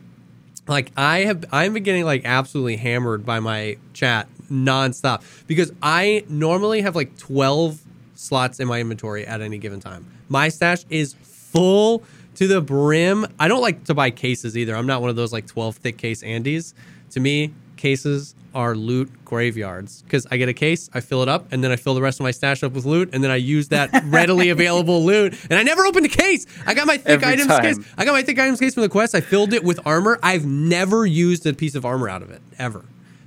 [0.66, 6.80] like I have been getting like absolutely hammered by my chat nonstop because I normally
[6.80, 7.80] have like 12
[8.16, 10.04] slots in my inventory at any given time.
[10.28, 12.02] My stash is full
[12.34, 13.24] to the brim.
[13.38, 14.74] I don't like to buy cases either.
[14.74, 16.74] I'm not one of those like 12 thick case Andes.
[17.10, 21.52] To me, cases are loot graveyards because I get a case, I fill it up,
[21.52, 23.36] and then I fill the rest of my stash up with loot, and then I
[23.36, 25.34] use that readily available loot.
[25.50, 26.46] And I never opened a case.
[26.66, 27.62] I got my thick Every items time.
[27.62, 27.78] case.
[27.96, 29.14] I got my thick items case from the quest.
[29.14, 30.18] I filled it with armor.
[30.22, 32.84] I've never used a piece of armor out of it ever.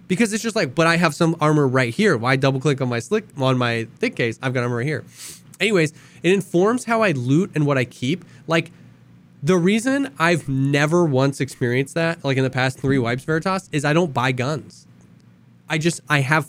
[0.08, 2.16] Because it's just like, but I have some armor right here.
[2.16, 4.38] Why double click on my slick on my thick case?
[4.42, 5.04] I've got armor right here.
[5.60, 8.24] Anyways, it informs how I loot and what I keep.
[8.48, 8.72] Like
[9.42, 13.86] the reason I've never once experienced that, like in the past three wipes Veritas, is
[13.86, 14.85] I don't buy guns.
[15.70, 16.48] I just I have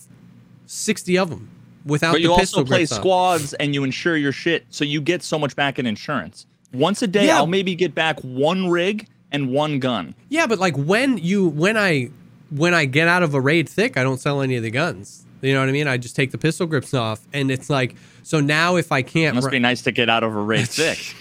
[0.67, 1.51] sixty of them
[1.85, 5.01] without but the you pistol also play squads and you insure your shit, so you
[5.01, 6.47] get so much back in insurance.
[6.73, 7.37] Once a day, Yeah.
[7.37, 10.15] I'll maybe get back one rig and one gun.
[10.29, 12.11] Yeah, but like when you when I
[12.51, 15.25] when I get out of a raid thick, I don't sell any of the guns.
[15.43, 15.87] You know what I mean?
[15.87, 19.35] I just take the pistol grips off, and it's like so now if I can't,
[19.35, 21.15] it must ru- be nice to get out of a raid thick.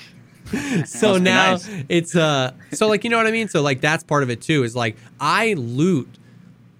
[0.85, 1.69] so now nice.
[1.89, 3.47] it's uh so like you know what I mean?
[3.47, 4.63] So like that's part of it too.
[4.63, 6.07] Is like I loot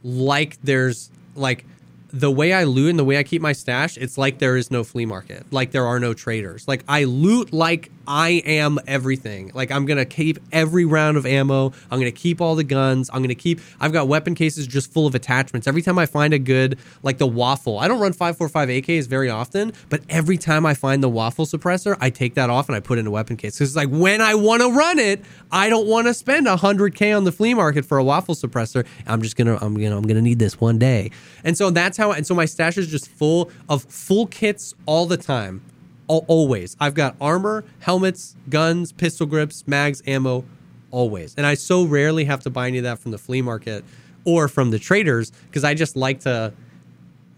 [0.06, 1.66] like there's like
[2.14, 4.70] the way I loot and the way I keep my stash, it's like there is
[4.70, 5.52] no flea market.
[5.52, 6.68] Like there are no traders.
[6.68, 9.52] Like I loot like I am everything.
[9.54, 11.74] Like I'm gonna keep every round of ammo.
[11.92, 13.10] I'm gonna keep all the guns.
[13.14, 13.60] I'm gonna keep.
[13.80, 15.68] I've got weapon cases just full of attachments.
[15.68, 19.30] Every time I find a good like the waffle, I don't run 545 AKs very
[19.30, 22.80] often, but every time I find the waffle suppressor, I take that off and I
[22.80, 23.56] put in a weapon case.
[23.56, 27.16] Because it's like when I want to run it, I don't want to spend 100k
[27.16, 28.86] on the flea market for a waffle suppressor.
[29.08, 31.12] I'm just gonna I'm gonna I'm gonna need this one day.
[31.44, 32.12] And so that's how.
[32.12, 35.62] And so my stash is just full of full kits all the time.
[36.10, 36.76] Al- always.
[36.80, 40.46] I've got armor, helmets, guns, pistol grips, mags, ammo,
[40.92, 41.36] always.
[41.36, 43.84] And I so rarely have to buy any of that from the flea market
[44.24, 46.54] or from the traders because I just like to.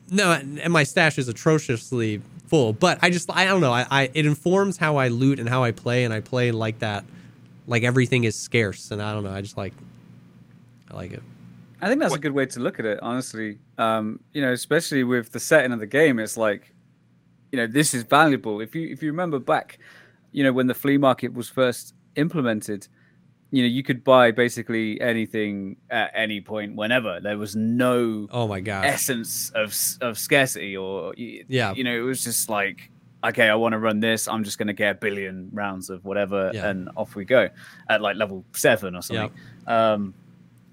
[0.09, 3.73] No, and my stash is atrociously full, but I just I don't know.
[3.73, 6.79] I, I it informs how I loot and how I play, and I play like
[6.79, 7.03] that,
[7.67, 9.31] like everything is scarce, and I don't know.
[9.31, 9.73] I just like,
[10.89, 11.23] I like it.
[11.81, 13.59] I think that's a good way to look at it, honestly.
[13.77, 16.73] Um, you know, especially with the setting of the game, it's like,
[17.51, 18.61] you know, this is valuable.
[18.61, 19.79] If you if you remember back,
[20.31, 22.87] you know, when the flea market was first implemented,
[23.51, 27.19] you know, you could buy basically anything at any point, whenever.
[27.21, 31.73] There was no Oh my god essence of of scarcity, or Yeah.
[31.73, 32.91] you know, it was just like,
[33.23, 34.27] okay, I want to run this.
[34.27, 36.69] I'm just going to get a billion rounds of whatever, Yeah.
[36.69, 37.49] and off we go
[37.89, 39.31] at like level seven or something.
[39.65, 40.13] Um,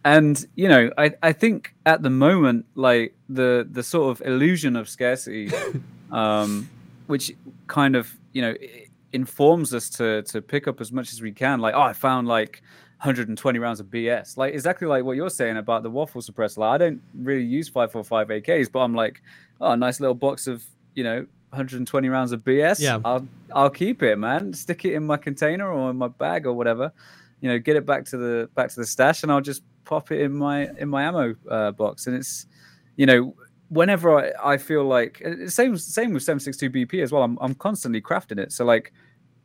[0.05, 4.77] and you know, I I think at the moment, like the the sort of illusion
[4.77, 5.51] of scarcity,
[6.15, 6.69] um,
[7.07, 7.33] which
[7.67, 8.55] kind of you know
[9.13, 11.61] informs us to to pick up as much as we can.
[11.61, 12.63] Like, oh, I found like
[12.99, 14.37] 120 rounds of BS.
[14.37, 16.59] Like exactly like what you're saying about the waffle suppressor.
[16.59, 19.23] Like, I don't really use 545 AKs, but I'm like,
[19.61, 22.81] oh, a nice little box of you know 120 rounds of BS.
[22.81, 23.01] Yeah.
[23.05, 24.53] I'll I'll keep it, man.
[24.53, 26.93] Stick it in my container or in my bag or whatever.
[27.41, 30.11] You know, get it back to the back to the stash, and I'll just pop
[30.11, 32.07] it in my in my ammo uh, box.
[32.07, 32.47] And it's,
[32.97, 33.35] you know,
[33.69, 37.23] whenever I, I feel like uh, same same with 762 BP as well.
[37.23, 38.53] I'm I'm constantly crafting it.
[38.53, 38.93] So like,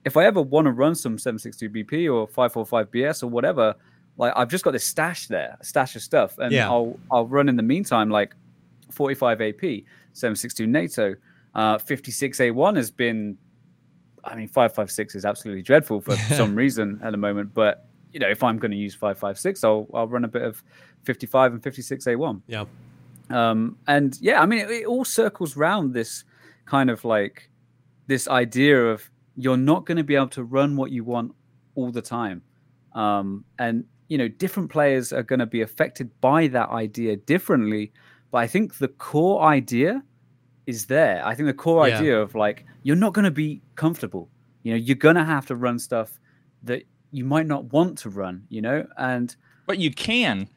[0.06, 3.76] if I ever want to run some 762 BP or 545 BS or whatever,
[4.18, 6.70] like I've just got this stash there, a stash of stuff, and Yeah.
[6.70, 8.36] I'll I'll run in the meantime like
[8.92, 9.62] 45 AP,
[10.14, 11.16] 762 NATO,
[11.56, 13.38] uh, 56 A1 has been.
[14.24, 18.28] I mean, 556 is absolutely dreadful for some reason at the moment, but you know,
[18.28, 20.62] if I'm going to use 556, I'll I'll run a bit of
[21.04, 22.42] 55 and 56A1.
[22.48, 22.66] Yeah.
[23.30, 26.24] Um, and yeah, I mean, it, it all circles round this
[26.66, 27.50] kind of like
[28.08, 31.34] this idea of you're not going to be able to run what you want
[31.76, 32.42] all the time.
[32.94, 37.94] Um, and, you know, different players are going to be affected by that idea differently.
[38.32, 40.04] But I think the core idea
[40.66, 41.26] is there.
[41.26, 41.98] I think the core Yeah.
[41.98, 44.30] idea of like, you're not going to be comfortable.
[44.64, 46.20] You know, you're going to have to run stuff
[46.64, 48.86] that you might not want to run, you know?
[48.98, 49.36] And
[49.68, 50.50] But you can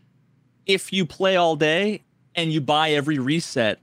[0.67, 2.05] if you play all day
[2.35, 3.81] and you buy every reset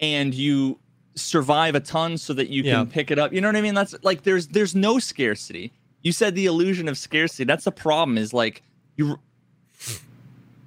[0.00, 0.78] and you
[1.14, 2.76] survive a ton so that you Yeah.
[2.76, 3.32] can pick it up.
[3.32, 3.74] You know what I mean?
[3.74, 5.72] That's like there's there's no scarcity.
[6.02, 7.44] You said the illusion of scarcity.
[7.44, 8.62] That's the problem is like
[8.96, 9.18] you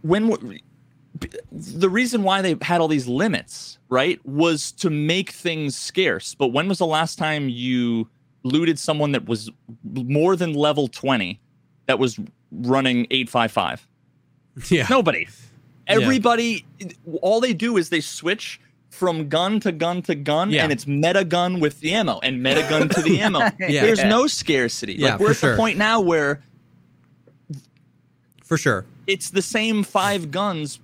[0.01, 0.59] when
[1.51, 6.35] the reason why they had all these limits, right, was to make things scarce.
[6.35, 8.09] But when was the last time you
[8.43, 9.49] looted someone that was
[9.83, 11.39] more than level 20
[11.85, 12.19] that was
[12.51, 13.87] running 855?
[14.69, 14.87] Yeah.
[14.89, 15.27] Nobody.
[15.87, 15.95] Yeah.
[15.95, 16.65] Everybody,
[17.21, 18.59] all they do is they switch
[18.89, 20.63] from gun to gun to gun, Yeah.
[20.63, 23.39] and it's meta gun with the ammo and meta gun to the ammo.
[23.59, 23.81] Yeah.
[23.81, 24.93] There's no scarcity.
[24.93, 25.51] Yeah, like we're at sure.
[25.51, 26.41] the point now where
[28.43, 28.85] For sure.
[29.07, 30.79] it's the same five guns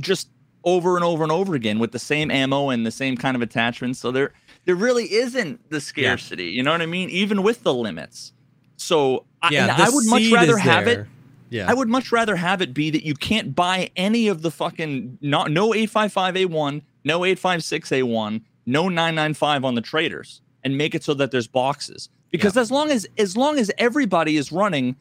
[0.00, 0.28] just
[0.64, 3.42] over and over and over again with the same ammo and the same kind of
[3.42, 3.98] attachments.
[4.00, 4.32] So there
[4.64, 6.46] there really isn't the scarcity.
[6.46, 7.08] You know what I mean?
[7.10, 8.32] Even with the limits.
[8.76, 9.74] So I, Yeah.
[9.78, 11.08] I would much rather have it there.
[11.48, 11.70] Yeah.
[11.70, 15.18] I would much rather have it be that you can't buy any of the fucking
[15.20, 21.30] not no 855A1, no 856A1, no 995 on the traders and make it so that
[21.30, 22.08] there's boxes.
[22.30, 24.96] Because as long as as long as everybody is running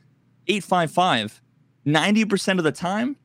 [0.47, 1.41] 855
[1.87, 3.15] 90% of the time,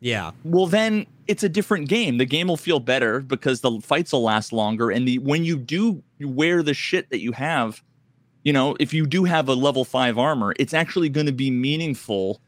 [0.00, 0.30] yeah.
[0.44, 2.18] well then it's a different game.
[2.18, 5.58] The game will feel better because the fights will last longer and the when you
[5.58, 7.82] do wear the shit that you have,
[8.44, 11.50] you know, if you do have a level 5 armor, it's actually going to be
[11.50, 12.40] meaningful.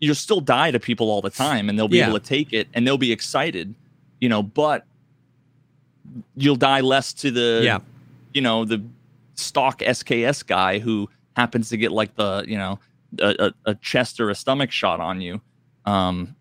[0.00, 2.08] You'll still die to people all the time and they'll be Yeah.
[2.08, 3.74] able to take it and they'll be excited,
[4.20, 4.84] you know, but
[6.36, 7.78] you'll die less to the Yeah.
[8.34, 8.82] you know, the
[9.34, 12.78] stock SKS guy who happens to get like the, you know,
[13.20, 15.40] a, a, a chest or a stomach shot on you.
[15.84, 16.34] Um,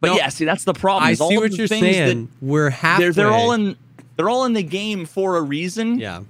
[0.00, 1.04] but No, yeah, see, that's the problem.
[1.08, 2.28] I is all see what you're things that- saying.
[2.40, 3.04] We're halfway.
[3.06, 3.76] They're they're all in
[4.16, 6.20] they're all in the game for a reason, Yeah.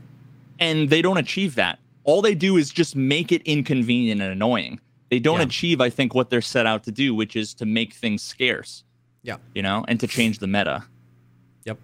[0.58, 1.78] and they don't achieve that.
[2.04, 4.80] All they do is just make it inconvenient and annoying.
[5.10, 5.44] They don't Yeah.
[5.46, 8.84] achieve, I think, what they're set out to do, which is to make things scarce.
[9.22, 9.36] Yeah.
[9.54, 10.84] You know, and to change the meta.
[11.66, 11.78] Yep.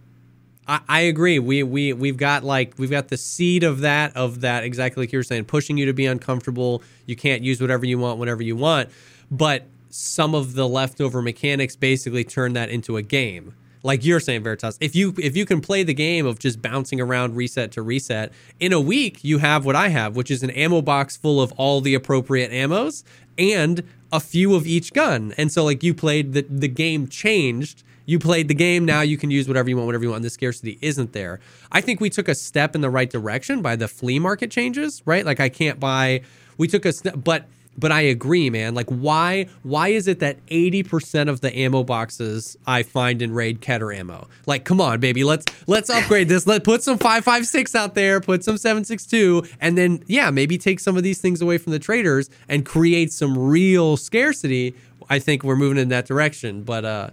[0.66, 1.39] I, I agree.
[1.39, 5.12] We we we've got like we've got the seed of that of that exactly like
[5.12, 6.83] you were saying, pushing you to be uncomfortable.
[7.05, 8.89] You can't use whatever you want whenever you want,
[9.31, 13.55] but some of the leftover mechanics basically turn that into a game.
[13.87, 17.01] Like you're saying, Veritas, if you if you can play the game of just bouncing
[17.01, 20.51] around reset to reset in a week, you have what I have, which is an
[20.51, 23.05] ammo box full of all the appropriate ammos
[23.39, 25.32] and a few of each gun.
[25.39, 27.84] And so like you played the the game changed.
[28.09, 28.84] You played the game.
[28.84, 30.22] Now you can use whatever you want whatever you want.
[30.24, 31.39] The scarcity isn't there.
[31.70, 35.01] I think we took a step in the right direction by the flea market changes
[35.07, 35.24] right?
[35.24, 36.22] Like i can't buy
[36.59, 37.47] we took a step but
[37.79, 42.57] but i agree man like why why is it that 80% of the ammo boxes
[42.66, 46.64] i find in raid keter ammo like come on baby let's let's upgrade this let
[46.64, 51.03] put some 556 out there put some 762 and then yeah maybe take some of
[51.03, 54.74] these things away from the traders and create some real scarcity
[55.11, 57.11] i think we're moving in that direction but uh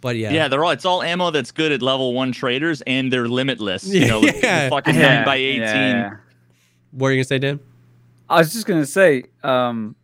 [0.00, 3.10] but yeah Yeah, they're all it's all ammo that's good at level one traders and
[3.10, 3.86] they're limitless.
[3.86, 4.68] You know, the- the Yeah.
[4.68, 5.60] fucking Yeah, nine by eighteen.
[5.62, 6.16] yeah.
[6.90, 7.58] What are you gonna say, Dan?
[8.28, 9.96] I was just gonna say, um,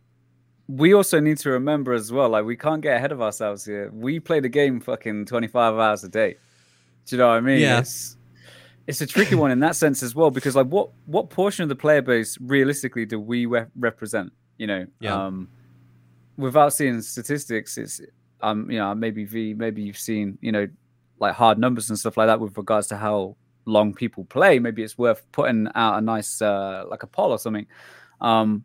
[0.67, 3.89] we also need to remember as well, like we can't get ahead of ourselves here.
[3.93, 6.37] We play the game fucking twenty five hours a day.
[7.05, 7.59] Do you know what I mean?
[7.59, 7.79] Yeah.
[7.79, 8.17] It's,
[8.87, 11.69] it's a tricky one in that sense as well, because like what what portion of
[11.69, 14.31] the player base realistically do we re- represent?
[14.57, 15.25] You know, Yeah.
[15.25, 15.47] um,
[16.37, 18.01] without seeing statistics, it's
[18.41, 20.67] um, you know, maybe V, maybe you've seen, you know,
[21.19, 24.57] like hard numbers and stuff like that with regards to how long people play.
[24.57, 27.67] Maybe it's worth putting out a nice uh, like a poll or something.
[28.21, 28.63] Um,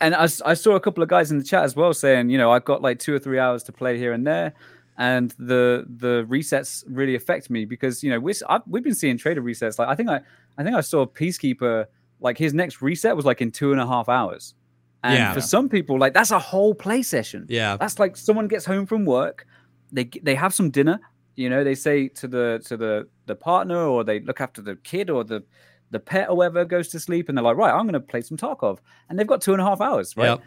[0.00, 2.50] and I saw a couple of guys in the chat as well saying, you know,
[2.50, 4.52] I've got like two or three hours to play here and there,
[4.98, 9.16] and the the resets really affect me because you know we I've, we've been seeing
[9.16, 9.78] trader resets.
[9.78, 10.20] Like I think I
[10.58, 11.86] I think I saw Peacekeeper
[12.20, 14.54] like his next reset was like in two and a half hours,
[15.02, 15.32] and Yeah.
[15.32, 17.46] for some people like that's a whole play session.
[17.48, 17.76] Yeah.
[17.78, 19.46] That's like someone gets home from work,
[19.92, 21.00] they they have some dinner,
[21.36, 24.76] you know, they say to the to the the partner or they look after the
[24.76, 25.42] kid or the
[25.90, 28.36] the pet or whatever goes to sleep and they're like, right, I'm gonna play some
[28.36, 28.78] Tarkov.
[29.08, 30.30] And they've got two and a half hours, right?
[30.30, 30.42] Yep.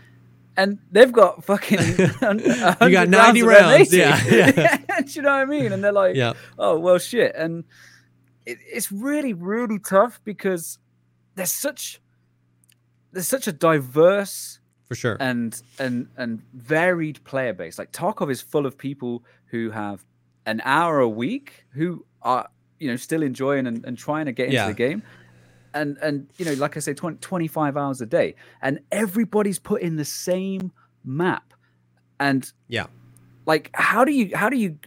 [0.58, 4.78] And they've got fucking You got 90 rounds, yeah, yeah.
[5.02, 5.72] Do you know what I mean?
[5.72, 6.34] And they're like, Yeah.
[6.58, 7.34] oh well shit.
[7.36, 7.64] And
[8.46, 10.78] it, it's really, really tough because
[11.36, 12.02] there's such
[13.12, 15.18] there's such a diverse for sure.
[15.20, 17.80] and and and varied player base.
[17.80, 20.04] Like Tarkov is full of people who have
[20.46, 24.46] an hour a week who are you know still enjoying and, and trying to get
[24.46, 24.68] into Yeah.
[24.68, 25.04] the game.
[25.74, 29.82] And and you know, like I say, 20, 25 hours a day, and everybody's put
[29.82, 30.72] in the same
[31.04, 31.54] map.
[32.20, 32.88] And yeah.
[33.46, 34.78] like, how do you how do you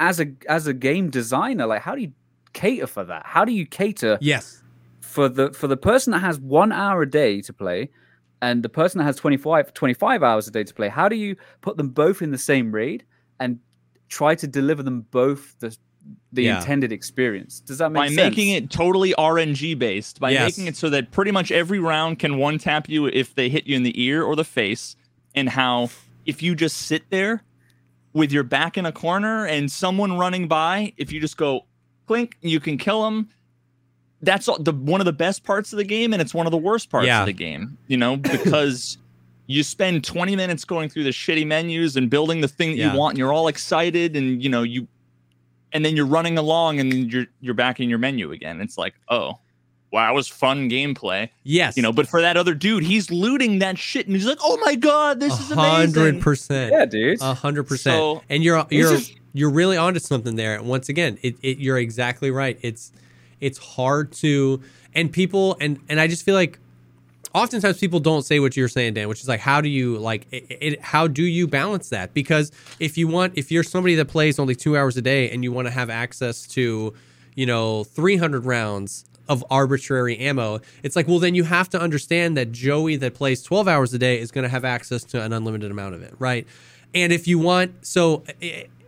[0.00, 2.12] as a as a game designer, like how do you
[2.52, 3.22] cater for that?
[3.26, 4.62] How do you cater Yes.
[5.00, 7.90] for the for the person that has one hour a day to play
[8.40, 11.36] and the person that has 25 25 hours a day to play how do you
[11.60, 13.04] put them both in the same raid
[13.38, 13.58] and
[14.08, 15.76] try to deliver them both the
[16.32, 16.58] the Yeah.
[16.60, 20.56] intended experience does that make by sense making it totally RNG based, by Yes.
[20.56, 23.66] making it so that pretty much every round can one tap you if they hit
[23.66, 24.96] you in the ear or the face,
[25.34, 25.90] and how
[26.26, 27.42] if you just sit there
[28.14, 31.66] with your back in a corner and someone running by, if you just go
[32.06, 33.28] clink, you can kill them.
[34.22, 36.50] That's all, the one of the best parts of the game, and it's one of
[36.52, 37.20] the worst parts Yeah.
[37.20, 37.76] of the game.
[37.88, 38.98] You know, because
[39.46, 42.92] you spend 20 minutes going through the shitty menus and building the thing that Yeah.
[42.92, 44.86] you want, and you're all excited, and you know you
[45.72, 48.60] and then you're running along and you're you're back in your menu again.
[48.60, 49.38] It's like, oh,
[49.90, 51.76] wow, that was fun gameplay, Yes.
[51.76, 51.92] you know.
[51.92, 55.20] But for that other dude, he's looting that shit, and he's like, oh my god,
[55.20, 56.72] this is a hundred percent.
[56.72, 57.96] yeah dude A hundred percent.
[57.96, 60.62] So- And you're you're just- you're really onto something there.
[60.62, 62.58] Once again, it, it you're exactly right.
[62.62, 62.92] It's
[63.40, 64.60] it's hard to
[64.94, 66.58] and people and and I just feel like
[67.34, 70.26] oftentimes people don't say what you're saying, Dan, which is like how do you like
[70.30, 72.14] it, it how do you balance that?
[72.14, 75.42] Because if you want if you're somebody that plays only two hours a day and
[75.42, 76.94] you want to have access to,
[77.34, 82.36] you know, 300 rounds of arbitrary ammo, it's like, well, then you have to understand
[82.36, 85.32] that Joey that plays 12 hours a day is going to have access to an
[85.32, 86.46] unlimited amount of it, right?
[86.94, 88.24] And if you want, so,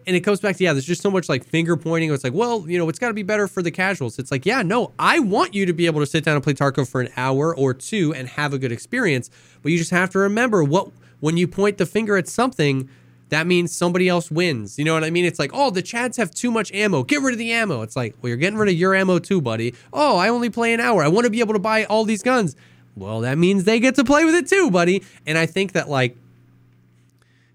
[0.07, 2.13] and it comes back to, yeah, there's just so much like finger pointing.
[2.13, 4.19] It's like, well, you know, it's got to be better for the casuals.
[4.19, 6.55] It's like, yeah, no, I want you to be able to sit down and play
[6.55, 9.31] Tarkov for an hour or two and have a good experience.
[9.63, 10.91] But you just have to remember what,
[11.21, 12.89] when you point the finger at something,
[13.31, 14.79] that means somebody else wins.
[14.79, 15.25] You know what I mean?
[15.25, 17.03] It's like, oh, the Chads have too much ammo.
[17.03, 17.83] Get rid of the ammo.
[17.83, 19.75] It's like, well, you're getting rid of your ammo too, buddy.
[19.93, 21.03] Oh, I only play an hour.
[21.03, 22.55] I want to be able to buy all these guns.
[22.95, 25.03] Well, that means they get to play with it too, buddy.
[25.27, 26.17] And I think that, like,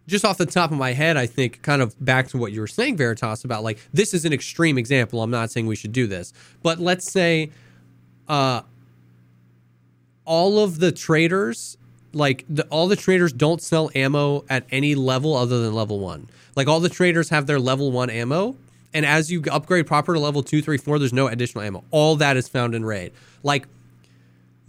[0.09, 2.59] just off the top of my head, I think kind of back to what you
[2.59, 5.21] were saying, Veritas, about like, this is an extreme example.
[5.21, 6.33] I'm not saying we should do this.
[6.61, 7.51] But let's say,
[8.27, 8.61] uh,
[10.25, 11.75] all of the traders
[12.13, 16.29] like the, all the traders don't sell ammo at any level other than level one
[16.55, 18.55] like all the traders have their level one ammo
[18.93, 22.15] and as you upgrade proper to level two three four there's no additional ammo all
[22.15, 23.67] that is found in raid like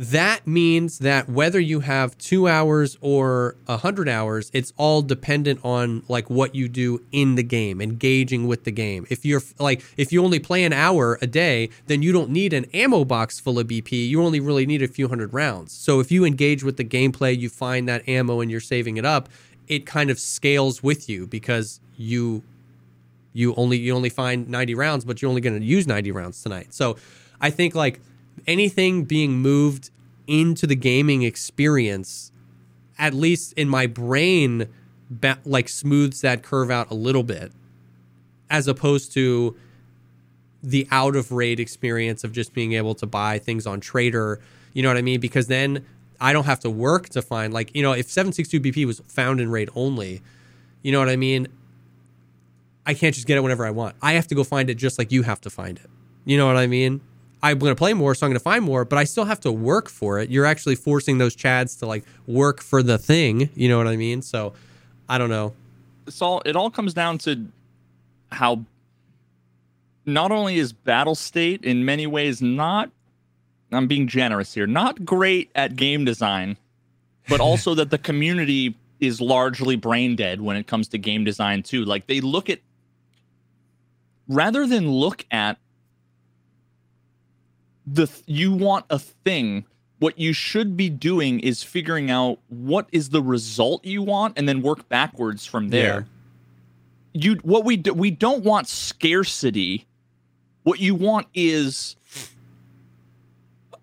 [0.00, 5.60] that means that whether you have two hours or a hundred hours, it's all dependent
[5.62, 9.06] on like what you do in the game, engaging with the game.
[9.10, 12.54] If you're like, if you only play an hour a day, then you don't need
[12.54, 14.08] an ammo box full of BP.
[14.08, 15.72] You only really need a few hundred rounds.
[15.72, 19.04] So if you engage with the gameplay, you find that ammo and you're saving it
[19.04, 19.28] up,
[19.68, 22.42] it kind of scales with you because you
[23.34, 26.42] you only you only find 90 rounds but you're only going to use 90 rounds
[26.42, 26.96] tonight so
[27.40, 28.00] i think like
[28.46, 29.90] anything being moved
[30.26, 32.32] into the gaming experience
[32.98, 34.68] at least in my brain
[35.08, 37.52] ba- like smooths that curve out a little bit
[38.48, 39.56] as opposed to
[40.62, 44.40] the out of raid experience of just being able to buy things on trader
[44.72, 45.84] you know what i mean because then
[46.20, 49.40] i don't have to work to find like you know if 762 bp was found
[49.40, 50.20] in raid only
[50.82, 51.48] you know what i mean
[52.86, 53.94] I can't just get it whenever I want.
[54.02, 55.88] I have to go find it just like you have to find it.
[56.24, 57.00] You know what I mean?
[57.42, 59.40] I'm going to play more, so I'm going to find more, but I still have
[59.40, 60.30] to work for it.
[60.30, 63.50] You're actually forcing those chads to like work for the thing.
[63.54, 64.20] You know what I mean?
[64.22, 64.52] So
[65.08, 65.54] I don't know.
[66.06, 67.46] it's all it all comes down to
[68.30, 68.64] how
[70.06, 72.90] not only is Battlestate in many ways not
[73.72, 76.56] i'm being generous here not great at game design
[77.28, 81.62] but also that the community is largely brain dead when it comes to game design
[81.62, 82.60] too like they look at
[84.28, 85.58] rather than look at
[87.92, 89.64] the th- you want a thing.
[89.98, 94.48] What you should be doing is figuring out what is the result you want and
[94.48, 96.06] then work backwards from there.
[97.12, 99.86] You what we do, we don't want scarcity.
[100.62, 101.96] What you want is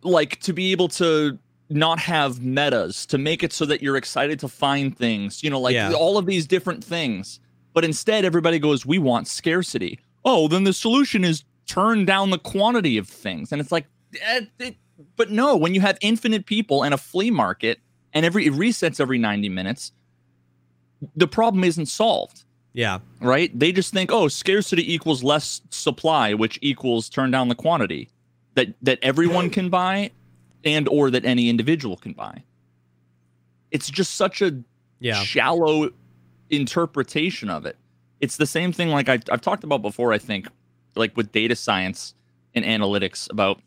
[0.03, 1.38] like to be able to
[1.70, 5.60] not have metas to make it so that you're excited to find things you know
[5.60, 5.91] like Yeah.
[5.91, 7.39] all of these different things.
[7.74, 9.99] But instead everybody goes we want scarcity.
[10.24, 13.51] Oh then the solution is turn down the quantity of things.
[13.51, 13.86] And it's like
[14.22, 14.72] Eh,
[15.16, 17.80] but no when you have infinite people and a flea market
[18.14, 19.91] and every it resets every 90 minutes
[21.16, 22.99] the problem isn't solved Yeah.
[23.22, 23.51] right?
[23.58, 28.10] They just think, oh, scarcity equals less supply, which equals turn down the quantity
[28.55, 30.12] that that everyone can buy,
[30.64, 32.43] and or that any individual can buy.
[33.72, 34.64] it's just such a
[34.99, 35.22] Yeah.
[35.24, 35.89] shallow
[36.49, 37.76] interpretation of it.
[38.22, 40.47] It's the same thing like I've, I've talked about before, I think,
[40.95, 42.16] like with data science
[42.55, 43.62] and analytics about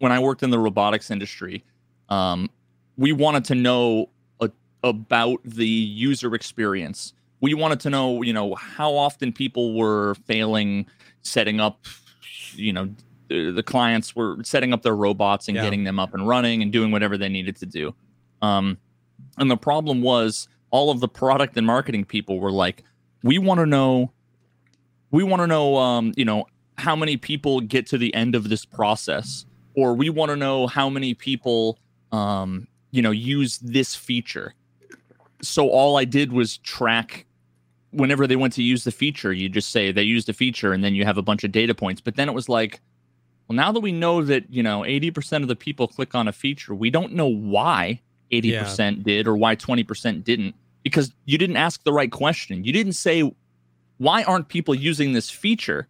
[0.00, 1.64] when I worked in the robotics industry.
[2.08, 2.50] Um,
[2.96, 4.08] we wanted to know
[4.40, 4.50] a,
[4.82, 7.12] about the user experience.
[7.40, 10.86] We wanted to know, you know, how often people were failing
[11.22, 11.84] setting up,
[12.54, 12.88] you know,
[13.28, 15.62] the, the clients were setting up their robots and Yeah.
[15.62, 17.94] getting them up and running and doing whatever they needed to do.
[18.42, 18.78] Um,
[19.36, 22.82] and the problem was all of the product and marketing people were like,
[23.22, 24.12] we want to know,
[25.10, 26.46] we want to know, um, you know,
[26.76, 29.44] how many people get to the end of this process,
[29.78, 31.78] or we want to know how many people,
[32.10, 34.52] um, you know, use this feature.
[35.40, 37.26] So all I did was track
[37.92, 40.82] whenever they went to use the feature, you just say they used a feature and
[40.82, 42.00] then you have a bunch of data points.
[42.00, 42.80] But then it was like,
[43.46, 46.32] well, now that we know that, you know, 80% of the people click on a
[46.32, 48.00] feature, we don't know why
[48.32, 52.64] 80% did or why 20% didn't because you didn't ask the right question.
[52.64, 53.30] You didn't say,
[53.98, 55.86] why aren't people using this feature?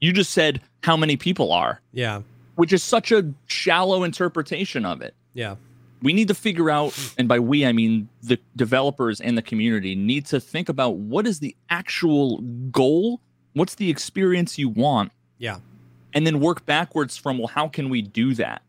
[0.00, 2.22] You just said how many people are, Yeah.
[2.56, 5.56] Which is such a shallow interpretation of it Yeah.
[6.02, 9.94] we need to figure out and by we i mean the developers and the community
[9.94, 12.38] need to think about what is the actual
[12.70, 13.20] goal
[13.54, 15.58] what's the experience you want Yeah.
[16.14, 18.62] and then work backwards from well how can we do that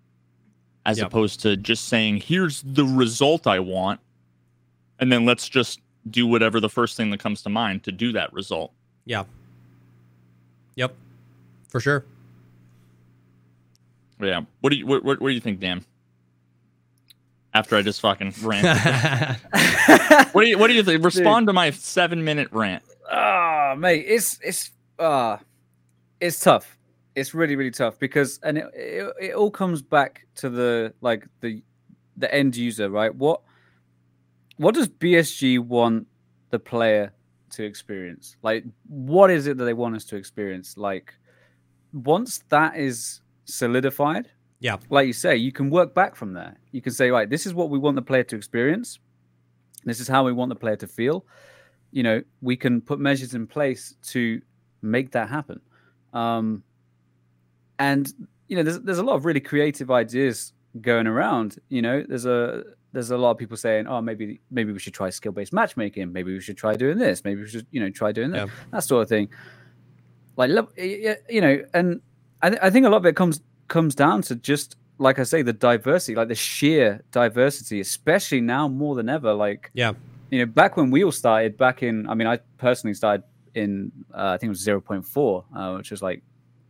[0.85, 1.07] as Yep.
[1.07, 3.99] opposed to just saying here's the result i want
[4.99, 5.79] and then let's just
[6.09, 8.71] do whatever the first thing that comes to mind to do that result
[9.05, 9.23] Yeah.
[10.75, 10.93] Yep.
[11.69, 12.05] For sure.
[14.19, 15.83] Yeah what do you what, what, what do you think dan
[17.53, 18.65] after i just fucking rant
[20.33, 24.05] what do you what do you think respond to my seven minute rant Ah, mate,
[24.07, 25.39] it's it's ah,
[26.19, 26.77] it's tough.
[27.15, 31.25] It's really really tough because and it, it it all comes back to the like
[31.41, 31.63] the
[32.17, 33.13] the end user, right?
[33.13, 33.41] What
[34.57, 36.07] what does BSG want
[36.49, 37.13] the player
[37.51, 38.35] to experience?
[38.41, 40.77] Like, what is it that they want us to experience?
[40.77, 41.13] Like,
[41.93, 44.29] once that is solidified,
[44.59, 44.77] Yeah.
[44.89, 46.57] like you say, you can work back from there.
[46.71, 48.99] You can say, right, this is what we want the player to experience.
[49.85, 51.25] This is how we want the player to feel.
[51.91, 54.41] You know, we can put measures in place to
[54.81, 55.61] make that happen.
[56.13, 56.63] Um,
[57.79, 58.11] and
[58.47, 61.57] you know, there's there's a lot of really creative ideas going around.
[61.69, 64.93] You know, there's a there's a lot of people saying, oh, maybe maybe we should
[64.93, 66.11] try skill based matchmaking.
[66.11, 67.23] Maybe we should try doing this.
[67.23, 68.47] Maybe we should you know try doing that.
[68.47, 68.53] Yeah.
[68.71, 69.29] That sort of thing.
[70.37, 72.01] Like, look, y- y- you know, and
[72.41, 75.23] I, th- I think a lot of it comes comes down to just like I
[75.23, 79.31] say, the diversity, like the sheer diversity, especially now more than ever.
[79.33, 79.93] Like, Yeah.
[80.31, 83.23] you know, back when we all started, back in, I mean, I personally started
[83.53, 86.23] in, uh, I think it was 0.4, uh, which was like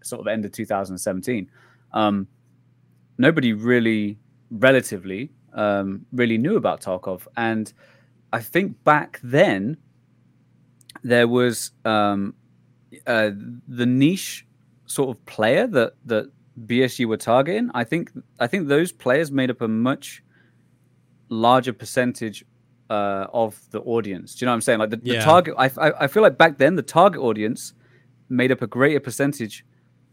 [0.04, 1.50] sort of end of 2017.
[1.94, 2.28] Um,
[3.18, 4.18] nobody really,
[4.52, 7.28] relatively, um, really knew about Tarkov.
[7.38, 7.72] And
[8.34, 9.78] I think back then,
[11.04, 12.34] there was um,
[13.06, 13.30] uh,
[13.70, 14.46] the niche
[14.88, 16.32] sort of player that that
[16.66, 17.70] BSG were targeting.
[17.74, 20.24] I think I think those players made up a much
[21.30, 22.44] larger percentage
[22.90, 24.36] uh, of the audience.
[24.36, 24.80] Do you know what I'm saying?
[24.80, 25.54] Like the, the target.
[25.58, 27.74] I, I I feel like back then the target audience
[28.30, 29.66] made up a greater percentage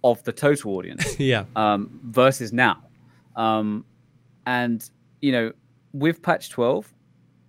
[0.03, 1.45] of the total audience yeah.
[1.57, 2.83] um, versus now.
[3.37, 3.85] Um,
[4.47, 4.89] and
[5.21, 5.53] you know,
[5.93, 6.93] with patch 12,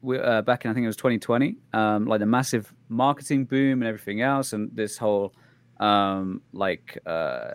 [0.01, 3.81] we, uh, back in I think it was 2020, um, like the massive marketing boom
[3.81, 5.33] and everything else, and this whole
[5.79, 7.51] um, like uh,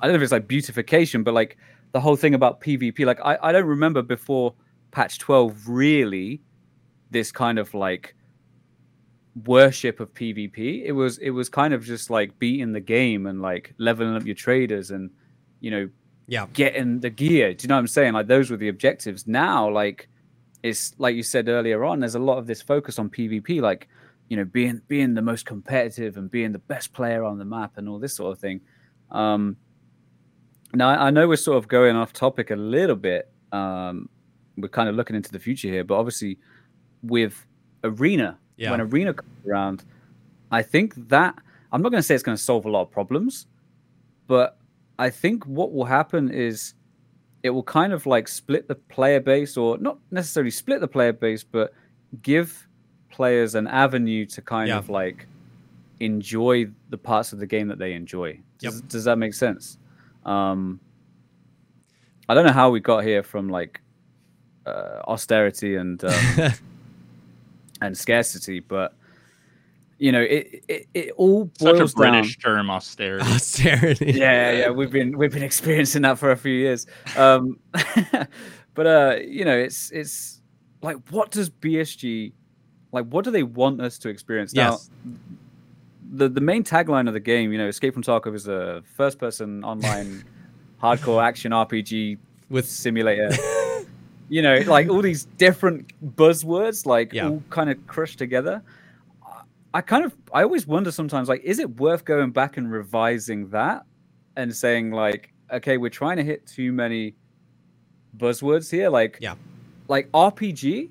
[0.00, 1.56] I don't know if it's like beautification, but like
[1.92, 3.04] the whole thing about PvP.
[3.06, 4.54] Like I, I don't remember before
[4.90, 6.40] patch 12 really
[7.10, 8.14] this kind of like
[9.46, 10.84] worship of PvP.
[10.84, 14.24] It was it was kind of just like beating the game and like leveling up
[14.26, 15.10] your traders and
[15.60, 15.88] you know
[16.26, 16.46] Yeah.
[16.52, 17.54] getting the gear.
[17.54, 18.12] Do you know what I'm saying?
[18.12, 19.26] Like those were the objectives.
[19.26, 20.08] Now, like
[20.62, 23.88] it's like you said earlier on, there's a lot of this focus on PvP, like
[24.28, 27.72] you know, being being the most competitive and being the best player on the map
[27.76, 28.60] and all this sort of thing.
[29.10, 29.56] Um
[30.74, 33.30] now I know we're sort of going off topic a little bit.
[33.52, 34.08] Um
[34.56, 36.38] we're kind of looking into the future here, but obviously
[37.02, 37.46] with
[37.84, 38.70] arena, Yeah.
[38.70, 39.84] when arena comes around,
[40.50, 41.34] I think that
[41.72, 43.46] I'm not going to say it's going to solve a lot of problems,
[44.26, 44.58] but
[44.98, 46.74] I think what will happen is
[47.42, 51.14] it will kind of like split the player base, or not necessarily split the player
[51.14, 51.72] base, but
[52.20, 52.68] give
[53.12, 54.78] players an avenue to kind Yeah.
[54.78, 55.26] of like
[56.00, 58.38] enjoy the parts of the game that they enjoy.
[58.58, 58.88] Does, Yep.
[58.88, 59.78] does that make sense?
[60.24, 60.80] Um,
[62.28, 63.80] I don't know how we got here from like
[64.66, 66.52] uh, austerity and um,
[67.80, 68.94] and scarcity, but
[69.98, 72.54] you know, it it, it all boils such boils a british down.
[72.56, 74.12] term austerity Austerity.
[74.14, 76.86] Yeah, yeah, we've been we've been experiencing that for a few years.
[77.16, 77.58] Um,
[78.74, 80.40] but uh, you know, it's it's
[80.80, 82.32] like what does BSG
[82.92, 84.78] like what do they want us to experience now?
[86.14, 89.18] The the main tagline of the game, you know, Escape from Tarkov is a first
[89.18, 90.24] person online
[90.82, 92.18] hardcore action RPG
[92.50, 93.30] With simulator.
[94.28, 97.28] you know, like all these different buzzwords, like Yeah.
[97.28, 98.62] all kind of crushed together.
[99.26, 99.42] I-
[99.74, 103.48] I kind of, I always wonder sometimes, like, is it worth going back and revising
[103.50, 103.84] that
[104.36, 107.14] and saying, like, okay, we're trying to hit too many
[108.18, 109.34] buzzwords here, like, Yeah.
[109.88, 110.90] like RPG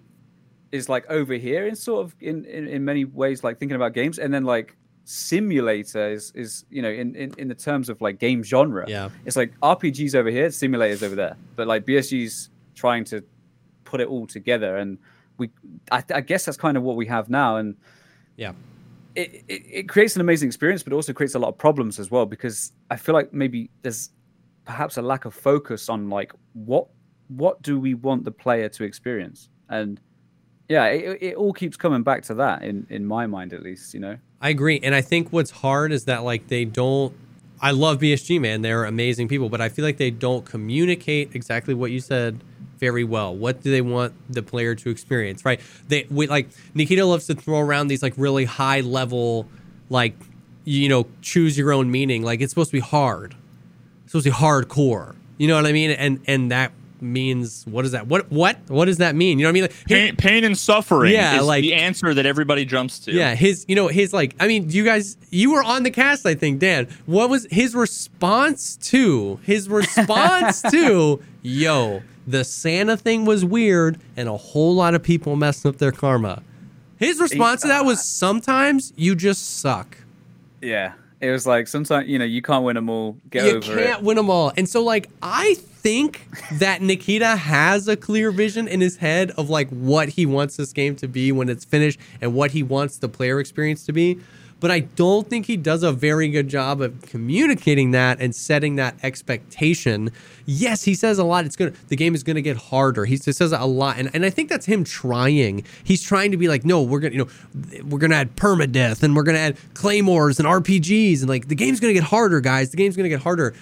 [0.71, 3.93] is like over here in sort of in, in in many ways, like thinking about
[3.93, 7.99] games, and then like simulator is is you know in in, in the terms of
[8.01, 9.09] like game genre yeah.
[9.25, 11.35] it's like RPGs over here, simulators over there.
[11.55, 13.23] But like BSG's trying to
[13.83, 14.97] put it all together, and
[15.37, 15.49] we,
[15.91, 17.75] I, I guess that's kind of what we have now, and
[18.37, 18.53] Yeah.
[19.15, 22.09] it, it it creates an amazing experience, but also creates a lot of problems as
[22.09, 24.11] well because I feel like maybe there's
[24.65, 26.87] perhaps a lack of focus on like what
[27.27, 29.99] what do we want the player to experience, and
[30.71, 33.93] yeah, it, it all keeps coming back to that in in my mind at least,
[33.93, 34.17] you know.
[34.39, 34.79] I agree.
[34.81, 37.13] And I think what's hard is that like they don't
[37.61, 38.61] I love BSG, man.
[38.61, 42.41] They're amazing people, but I feel like they don't communicate exactly what you said
[42.77, 43.35] very well.
[43.35, 45.59] What do they want the player to experience, right?
[45.89, 49.49] They we like Nikita loves to throw around these like really high level
[49.89, 50.15] like
[50.63, 52.23] you know, choose your own meaning.
[52.23, 53.35] Like it's supposed to be hard.
[54.03, 55.15] It's supposed to be hardcore.
[55.37, 55.91] You know what I mean?
[55.91, 56.71] And and that
[57.01, 58.07] means what is that?
[58.07, 59.39] What what what does that mean?
[59.39, 59.63] You know what I mean?
[59.63, 63.11] Like, hey- Pain, pain and suffering Yeah, is like- the answer that everybody jumps to.
[63.11, 66.25] Yeah, his you know his like I mean you guys you were on the cast
[66.25, 66.87] I think Dan.
[67.05, 74.29] What was his response to his response to yo the Santa thing was weird and
[74.29, 76.43] a whole lot of people messing up their karma.
[76.97, 79.97] His response to that was sometimes you just suck.
[80.61, 83.17] Yeah, it was like sometimes you know you can't win them all.
[83.31, 83.85] Get you over it.
[83.87, 84.51] can't win them all.
[84.55, 89.49] And so like I think that Nikita has a clear vision in his head of
[89.49, 92.97] like what he wants this game to be when it's finished and what he wants
[92.97, 94.19] the player experience to be.
[94.59, 98.75] But I don't think he does a very good job of communicating that and setting
[98.75, 100.11] that expectation.
[100.45, 101.45] Yes, he says a lot.
[101.45, 103.05] It's gonna the game is gonna get harder.
[103.05, 105.63] He says a lot, and, and I think that's him trying.
[105.83, 109.15] He's trying to be like, no, we're gonna you know we're gonna add permadeath and
[109.15, 112.69] we're gonna add claymores and RPGs and like the game's gonna get harder, guys.
[112.69, 113.55] The game's gonna get harder,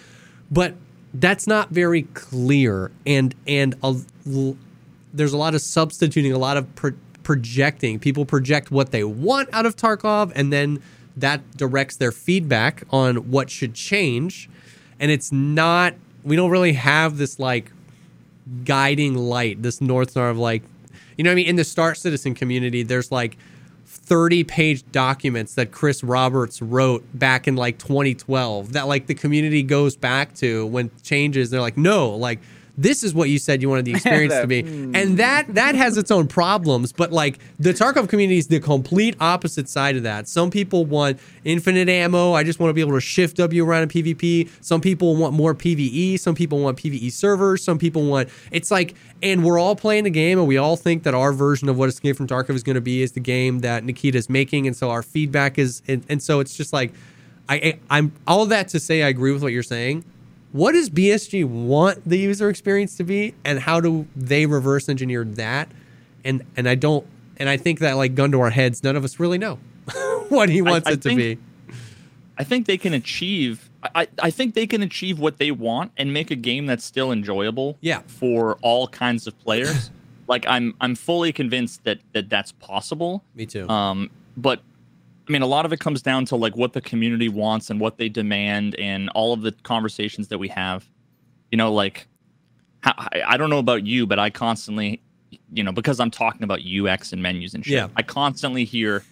[0.51, 0.76] but
[1.14, 2.91] that's not very clear.
[3.05, 3.95] And and a,
[5.14, 6.91] there's a lot of substituting, a lot of pro-
[7.24, 7.99] projecting.
[7.99, 10.82] People project what they want out of Tarkov, and then
[11.18, 14.49] that directs their feedback on what should change.
[14.99, 15.95] And it's not.
[16.24, 17.72] We don't really have this like
[18.64, 20.64] guiding light, this north star of like,
[21.18, 21.47] you know what I mean?
[21.47, 23.38] In the Star Citizen community, there's like
[24.10, 29.62] 30 page documents that Chris Roberts wrote back in like 2012 that like the community
[29.62, 31.51] goes back to when changes.
[31.51, 32.39] They're like, no, like
[32.82, 34.60] this is what you said you wanted the experience to be.
[34.60, 39.16] And that that has its own problems, but like the Tarkov community is the complete
[39.20, 40.28] opposite side of that.
[40.28, 42.34] Some people want infinite ammo.
[42.34, 44.50] I just want to be able to shift W around in PvP.
[44.62, 46.20] Some people want more PvE.
[46.20, 47.64] Some people want PvE servers.
[47.64, 51.04] Some people want it's like and we're all playing the game and we all think
[51.04, 53.60] that our version of what Escape from Tarkov is going to be is the game
[53.60, 56.94] that Nikita's making and so our feedback is and, and so it's just like
[57.50, 60.06] I, I I'm all that to say I agree with what you're saying.
[60.52, 65.24] What does BSG want the user experience to be and how do they reverse engineer
[65.24, 65.70] that?
[66.24, 67.06] And and I don't
[67.38, 69.60] and I think that like gun to our heads none of us really know
[70.30, 71.38] what he wants I it to be.
[72.38, 73.70] I think they can achieve.
[73.96, 77.12] I, I think they can achieve what they want and make a game that's still
[77.12, 77.78] enjoyable.
[77.82, 78.01] Yeah.
[78.08, 79.92] For all kinds of players.
[80.28, 83.24] like I'm I'm fully convinced that that that's possible.
[83.36, 83.67] Me too.
[83.67, 84.62] Um, but
[85.30, 87.80] I mean, a lot of it comes down to like what the community wants and
[87.80, 90.89] what they demand, and all of the conversations that we have.
[91.51, 92.08] You know, like
[92.82, 95.01] how, I don't know about you, but I constantly,
[95.54, 97.76] you know, because I'm talking about UX and menus and shit.
[97.76, 97.88] Yeah.
[97.96, 99.04] I constantly hear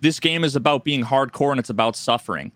[0.00, 2.50] this game is about being hardcore and it's about suffering.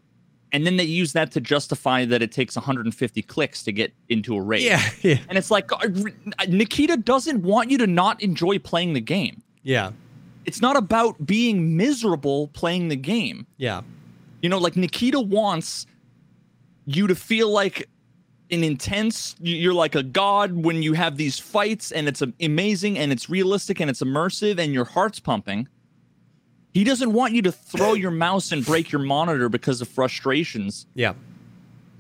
[0.53, 4.37] And then they use that to justify that it takes 150 clicks to get into
[4.37, 4.63] a raid.
[4.63, 5.19] yeah, yeah.
[5.29, 5.89] And it's like uh,
[6.49, 9.43] Nikita doesn't want you to not enjoy playing the game.
[9.63, 9.91] Yeah.
[10.47, 13.47] It's not about being miserable playing the game.
[13.59, 13.83] Yeah.
[14.43, 15.87] You know, like Nikita wants
[16.87, 17.89] you to feel like
[18.53, 22.97] an intense you- you're like a god when you have these fights and it's amazing
[22.97, 25.67] and it's realistic and it's immersive and your heart's pumping.
[26.73, 30.87] He doesn't want you to throw your mouse and break your monitor because of frustrations.
[30.95, 31.15] Yeah.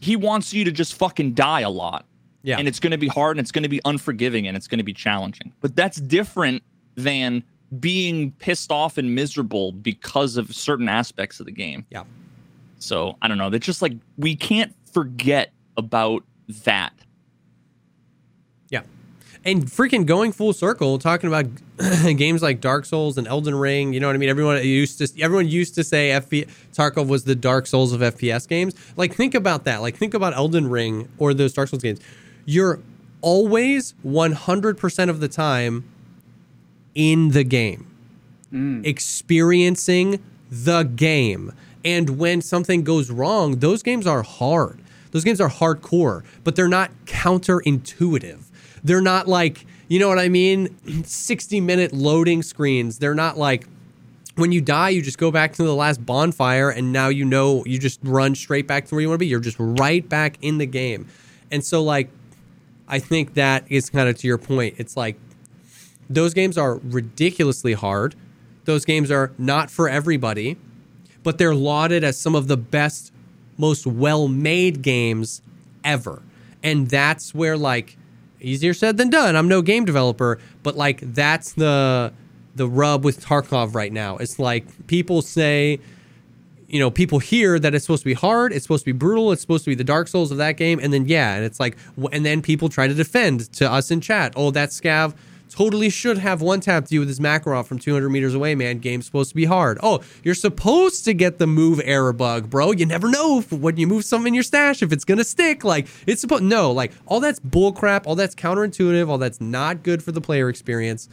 [0.01, 2.05] He wants you to just fucking die a lot.
[2.43, 2.59] Yeah.
[2.59, 4.78] And it's going to be hard and it's going to be unforgiving and it's going
[4.78, 5.52] to be challenging.
[5.60, 6.62] But that's different
[6.94, 7.43] than
[7.81, 11.86] being pissed off and miserable because of certain aspects of the game.
[11.90, 12.05] Yeah.
[12.78, 13.51] So I don't know.
[13.51, 16.24] That's just like we can't forget about
[16.65, 16.93] that.
[18.70, 18.82] Yeah.
[19.44, 21.47] And freaking going full circle, talking about
[22.16, 23.93] games like Dark Souls and Elden Ring.
[23.93, 24.28] You know what I mean?
[24.28, 28.47] Everyone used to everyone used to say FP, Tarkov was the Dark Souls of FPS
[28.48, 28.74] games.
[28.97, 29.81] Like think about that.
[29.81, 32.01] Like think about Elden Ring or those Dark Souls games.
[32.44, 32.81] You're
[33.23, 35.85] always 100% of the time
[36.97, 37.86] in the game,
[38.52, 38.85] mm.
[38.85, 40.20] experiencing
[40.51, 41.52] the game.
[41.85, 44.81] And when something goes wrong, those games are hard.
[45.12, 48.43] Those games are hardcore, but they're not counterintuitive.
[48.82, 50.77] They're not like, you know what I mean?
[51.05, 52.98] 60 minute loading screens.
[52.98, 53.66] They're not like,
[54.35, 57.64] when you die, you just go back to the last bonfire, and now you know
[57.64, 59.27] you just run straight back to where you want to be.
[59.27, 61.06] You're just right back in the game.
[61.51, 62.10] And so, like,
[62.86, 64.74] I think that is kind of to your point.
[64.77, 65.16] It's like
[66.08, 68.14] those games are ridiculously hard.
[68.64, 70.56] Those games are not for everybody,
[71.22, 73.12] but they're lauded as some of the best,
[73.58, 75.42] most well made games
[75.84, 76.22] ever.
[76.62, 77.96] And that's where, like,
[78.40, 79.36] easier said than done.
[79.36, 82.12] I'm no game developer, but like, that's the
[82.54, 84.16] the rub with Tarkov right now.
[84.16, 85.78] It's like people say,
[86.68, 89.30] you know, people hear that it's supposed to be hard, it's supposed to be brutal,
[89.30, 91.60] it's supposed to be the Dark Souls of that game, and then yeah, and it's
[91.60, 91.76] like,
[92.12, 94.32] and then people try to defend to us in chat.
[94.36, 95.14] Oh, that scav
[95.51, 98.78] totally should have one tapped you with his Makarov from 200 meters away, man.
[98.78, 99.78] Game's supposed to be hard.
[99.82, 102.73] Oh, you're supposed to get the move error bug, bro.
[102.73, 105.64] You never know when you move something in your stash if it's gonna stick.
[105.64, 110.02] Like it's supposed no, like all that's bullcrap, all that's counterintuitive, all that's not good
[110.02, 111.09] for the player experience.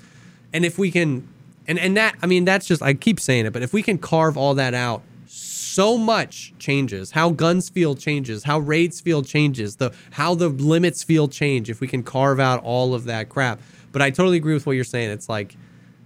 [0.52, 1.28] And if we can,
[1.68, 3.98] and and that I mean that's just I keep saying it, but if we can
[3.98, 9.78] carve all that out so much changes how guns feel changes how raids feel changes
[9.78, 13.60] the how the limits feel change if we can carve out all of that crap
[13.94, 15.12] but i totally agree with what you're saying.
[15.12, 15.56] It's like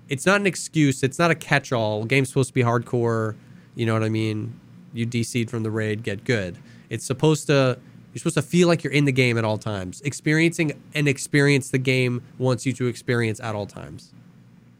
[0.10, 1.02] it's not an excuse.
[1.02, 2.06] It's not a catch-all.
[2.06, 3.36] Game's supposed to be hardcore.
[3.74, 4.60] You know what i mean?
[4.94, 6.58] You dc'd from the raid get good.
[6.92, 7.80] It's supposed to
[8.14, 10.02] you're supposed to feel like you're in the game at all times.
[10.02, 14.14] Experiencing and experience the game wants you to experience at all times.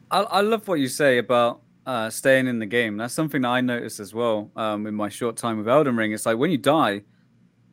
[0.10, 2.98] I, I love what you say about uh, staying in the game.
[2.98, 6.14] That's something that I noticed as well um, in my short time with Elden Ring.
[6.14, 7.04] It's like when you die,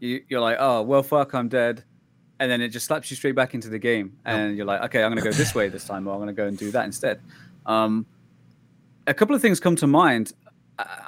[0.00, 1.84] you, you're like, oh, well, fuck, I'm dead.
[2.40, 4.16] And then it just slaps you straight back into the game.
[4.24, 6.28] And you're like, okay, I'm going to go this way this time, or I'm going
[6.28, 7.20] to go and do that instead.
[7.66, 8.06] Um,
[9.06, 10.32] a couple of things come to mind,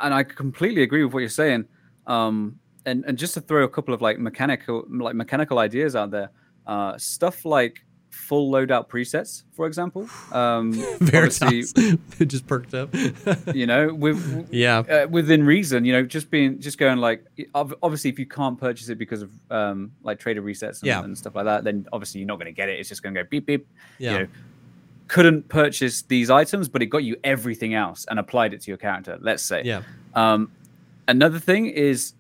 [0.02, 1.66] and I completely agree with what you're saying.
[2.06, 6.10] Um, and, and just to throw a couple of like mechanical like mechanical ideas out
[6.10, 6.30] there,
[6.66, 7.84] uh, stuff like
[8.16, 10.09] full loadout presets, for example.
[10.32, 11.72] Um, Veritas
[12.26, 12.94] just perked up.
[13.55, 15.84] you know, with yeah, uh, within reason.
[15.84, 17.24] You know, just being just going like
[17.55, 21.05] obviously if you can't purchase it because of um, like trader resets and, Yeah.
[21.05, 22.80] and stuff like that, then obviously you're not going to get it.
[22.80, 23.68] It's just going to go beep beep.
[23.98, 24.26] yeah, You know,
[25.09, 28.78] couldn't purchase these items, but it got you everything else and applied it to your
[28.78, 29.18] character.
[29.20, 29.62] Let's say.
[29.64, 29.82] yeah,
[30.14, 30.51] Um,
[31.06, 32.14] another thing is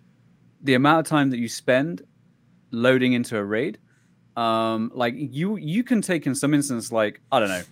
[0.62, 2.02] the amount of time that you spend
[2.70, 3.78] loading into a raid.
[4.36, 7.62] Um, like you, you can take in some instance like I don't know,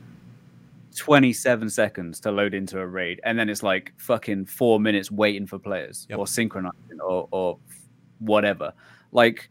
[0.96, 5.46] twenty-seven seconds to load into a raid, and then it's like fucking four minutes waiting
[5.46, 6.18] for players Yep.
[6.18, 7.58] or synchronizing or or
[8.18, 8.72] whatever.
[9.12, 9.50] Like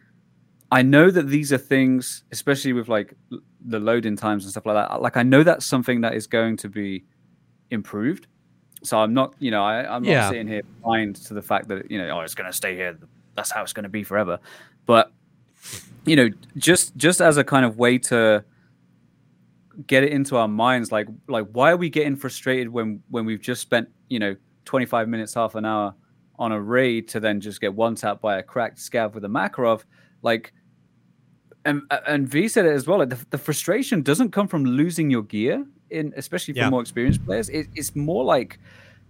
[0.72, 3.14] I know that these are things, especially with like
[3.66, 5.02] the loading times and stuff like that.
[5.02, 7.06] Like I know that's something that is going to be
[7.70, 8.28] improved.
[8.84, 10.30] So I'm not, you know, I, I'm not Yeah.
[10.30, 12.98] sitting here blind to the fact that you know, oh, it's going to stay here.
[13.36, 14.40] That's how it's going to be forever.
[14.86, 15.12] But
[16.06, 18.44] you know, just just as a kind of way to
[19.88, 23.42] get it into our minds, like like why are we getting frustrated when when we've
[23.42, 24.36] just spent you know
[24.66, 25.94] 25 minutes, half an hour
[26.40, 29.30] on a raid to then just get one tap by a cracked scav with a
[29.30, 29.84] Makarov,
[30.22, 30.54] like.
[31.66, 33.00] And, and V said it as well.
[33.00, 36.70] Like the, the frustration doesn't come from losing your gear, in especially for Yeah.
[36.70, 37.48] more experienced players.
[37.48, 38.60] It, it's more like,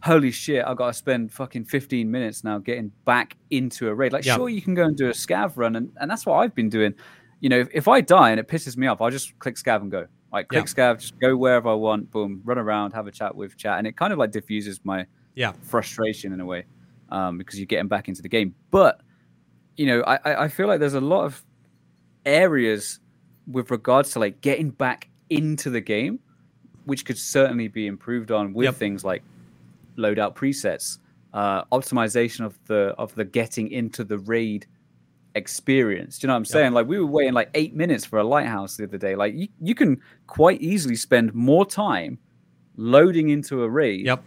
[0.04, 4.12] holy shit, I've got to spend fucking 15 minutes now getting back into a raid.
[4.12, 4.36] Like, Yeah.
[4.36, 6.68] sure, you can go and do a scav run, and, and that's what I've been
[6.70, 6.94] doing.
[7.40, 9.82] You know, if, if I die and it pisses me off, I'll just click scav
[9.82, 10.08] and go.
[10.32, 13.56] Like, click scav, just go wherever I want, boom, run around, have a chat with
[13.56, 15.06] chat, and it kind of like diffuses my
[15.36, 16.66] yeah, frustration in a way
[17.10, 18.54] um, because you're getting back into the game.
[18.72, 19.00] But
[19.78, 21.44] you know, I, I I feel like there's a lot of
[22.26, 23.00] areas
[23.48, 26.20] with regards to like getting back into the game,
[26.86, 28.76] which could certainly be improved on with Yep.
[28.76, 29.24] things like
[29.98, 31.00] loadout presets,
[31.34, 34.66] uh, optimization of the of the getting into the raid
[35.36, 36.20] experience.
[36.20, 36.74] Do you know what I'm saying?
[36.74, 39.16] Like we were waiting like eight minutes for a lighthouse the other day.
[39.16, 42.20] Like you, you can quite easily spend more time
[42.78, 44.24] loading into a raid yep,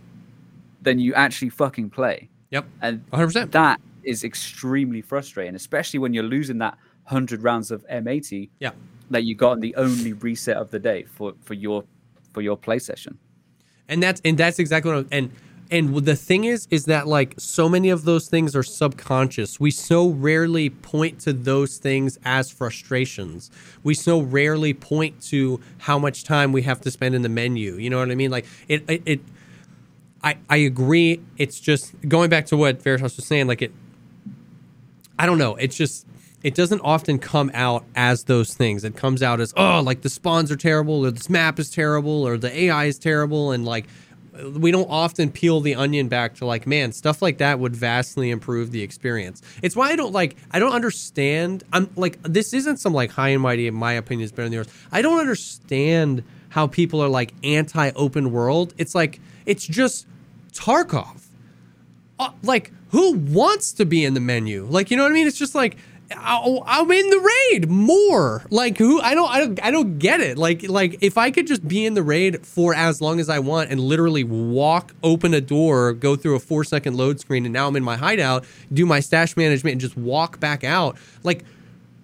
[0.82, 2.28] than you actually fucking play.
[2.50, 3.26] yep, And 100.
[3.26, 8.70] percent that is extremely frustrating, especially when you're losing that hundred rounds of M80 Yeah,
[9.10, 11.84] that you got in the only reset of the day for for your
[12.32, 13.16] for your play session.
[13.88, 14.98] and that's and that's exactly what.
[14.98, 15.30] I'm, and
[15.70, 19.58] And the thing is, is that like so many of those things are subconscious.
[19.58, 23.50] We so rarely point to those things as frustrations.
[23.82, 27.74] We so rarely point to how much time we have to spend in the menu.
[27.74, 28.30] You know what I mean?
[28.30, 29.20] Like it, it, it
[30.22, 31.20] I, I agree.
[31.36, 33.46] It's just going back to what Veritas was saying.
[33.48, 33.72] Like it,
[35.18, 35.56] I don't know.
[35.56, 36.06] It's just
[36.42, 38.84] it doesn't often come out as those things.
[38.84, 42.26] It comes out as oh, like the spawns are terrible, or this map is terrible,
[42.26, 43.86] or the AI is terrible, and like
[44.54, 48.30] we don't often peel the onion back to like man stuff like that would vastly
[48.30, 49.42] improve the experience.
[49.62, 53.30] It's why i don't like i don't understand i'm like this isn't some like high
[53.30, 54.68] and mighty in my opinion is better than yours.
[54.92, 58.74] I don't understand how people are like anti open world.
[58.78, 60.06] It's like it's just
[60.52, 61.22] tarkov.
[62.18, 64.64] Uh, like who wants to be in the menu?
[64.64, 65.26] Like you know what i mean?
[65.26, 65.76] It's just like
[66.14, 68.44] I'm in the raid more.
[68.50, 69.00] Like who?
[69.00, 69.28] I don't.
[69.28, 69.64] I don't.
[69.64, 70.38] I don't get it.
[70.38, 73.40] Like like if I could just be in the raid for as long as I
[73.40, 77.52] want and literally walk, open a door, go through a four second load screen, and
[77.52, 80.96] now I'm in my hideout, do my stash management, and just walk back out.
[81.24, 81.44] Like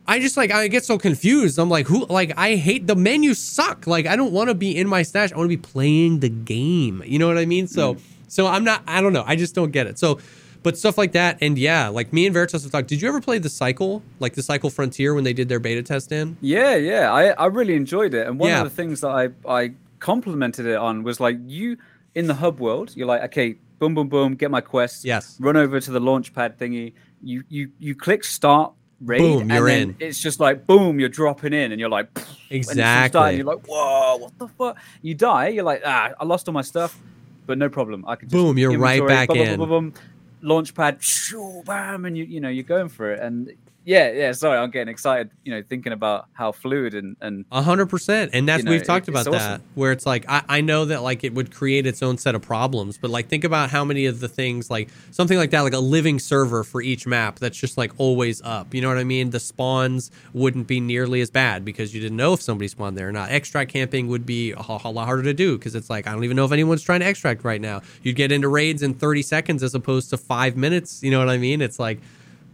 [0.06, 1.58] I just like I get so confused.
[1.58, 2.04] I'm like, who?
[2.06, 3.86] Like I hate the menu suck.
[3.86, 5.32] Like I don't want to be in my stash.
[5.32, 7.02] I want to be playing the game.
[7.06, 7.68] You know what I mean?
[7.68, 8.00] So mm.
[8.26, 8.82] so I'm not.
[8.88, 9.24] I don't know.
[9.24, 9.98] I just don't get it.
[9.98, 10.18] So
[10.62, 11.38] but stuff like that.
[11.40, 12.88] And yeah, like me and Veritas have talked.
[12.88, 15.82] Did you ever play the Cycle, like the Cycle Frontier, when they did their beta
[15.82, 16.36] test in?
[16.40, 18.26] Yeah, yeah, I I really enjoyed it.
[18.26, 18.62] And one yeah.
[18.62, 21.78] of the things that I I complimented it on was like you
[22.14, 22.92] in the hub world.
[22.94, 25.04] You're like, okay, boom, boom, boom, get my quest.
[25.04, 25.36] Yes.
[25.40, 26.92] Run over to the launch pad thingy.
[27.22, 29.96] You you you click start raid, boom, and then in.
[29.98, 32.08] it's just like boom, you're dropping in, and you're like
[32.50, 33.20] exactly.
[33.20, 34.76] And you're like, whoa, what the fuck?
[35.02, 35.48] You die.
[35.48, 36.98] You're like, ah, I lost all my stuff,
[37.46, 38.04] but no problem.
[38.06, 39.92] I can boom, you're right back in.
[40.42, 43.20] Boom, launchpad, shoo, bam, and you you know you're going for it.
[43.20, 43.52] And
[43.84, 44.32] yeah, yeah.
[44.32, 45.30] Sorry, I'm getting excited.
[45.44, 48.30] You know, thinking about how fluid and and a hundred percent.
[48.32, 49.32] And that's you know, we've talked about awesome.
[49.32, 52.34] that where it's like I, I know that like it would create its own set
[52.34, 55.62] of problems, but like think about how many of the things like something like that,
[55.62, 58.72] like a living server for each map that's just like always up.
[58.72, 59.30] You know what I mean?
[59.30, 63.08] The spawns wouldn't be nearly as bad because you didn't know if somebody spawned there
[63.08, 63.30] or not.
[63.30, 66.24] Extract camping would be a, a lot harder to do because it's like I don't
[66.24, 67.82] even know if anyone's trying to extract right now.
[68.02, 71.02] You'd get into raids in 30 seconds as opposed to five minutes.
[71.02, 71.60] You know what I mean?
[71.60, 72.00] It's like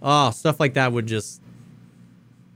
[0.02, 1.40] oh, stuff like that would just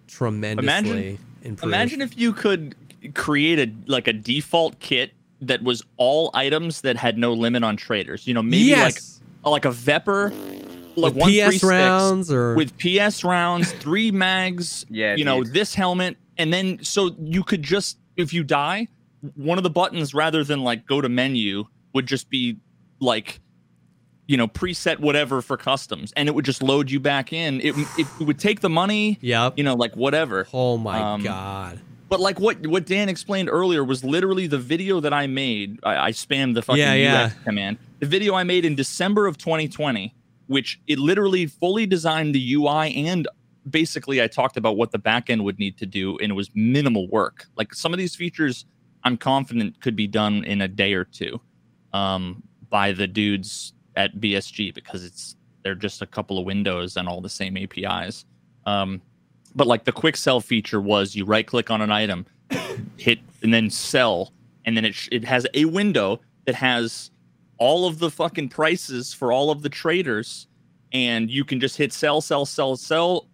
[0.06, 1.68] tremendously imagine, improve.
[1.68, 2.74] Imagine if you could
[3.14, 7.76] create a like a default kit that was all items that had no limit on
[7.76, 8.26] traders.
[8.26, 9.20] You know, maybe yes.
[9.44, 10.32] like like a Vepr
[10.96, 15.26] like with PS rounds or with PS rounds, three mags, yeah, you dude.
[15.26, 18.88] know, this helmet, and then so you could just if you die,
[19.34, 21.64] one of the buttons rather than like go to menu
[21.94, 22.56] would just be
[23.00, 23.40] like
[24.26, 27.60] you know preset whatever for customs and it would just load you back in.
[27.60, 30.46] It, it, would take the money yeah you know like whatever.
[30.52, 31.80] Oh my um, god.
[32.08, 36.08] but like what what dan explained earlier was literally the video that i made i,
[36.08, 37.30] I spammed the fucking yeah, yeah.
[37.44, 37.78] command.
[38.00, 40.14] The video i made in december of 2020
[40.46, 43.28] which it literally fully designed the ui and
[43.68, 47.08] basically i talked about what the backend would need to do and it was minimal
[47.08, 47.46] work.
[47.56, 48.66] Like some of these features
[49.04, 51.40] i'm confident could be done in a day or two
[51.92, 57.08] um, by the dudes at BSG because it's they're just a couple of windows and
[57.08, 58.24] all the same APIs.
[58.66, 59.00] Um,
[59.54, 62.26] but like the quick sell feature was you right click on an item,
[62.96, 64.32] hit and then sell,
[64.64, 67.10] and then it sh- it has a window that has
[67.58, 70.46] all of the fucking prices for all of the traders,
[70.92, 73.28] and you can just hit sell, sell, sell, sell,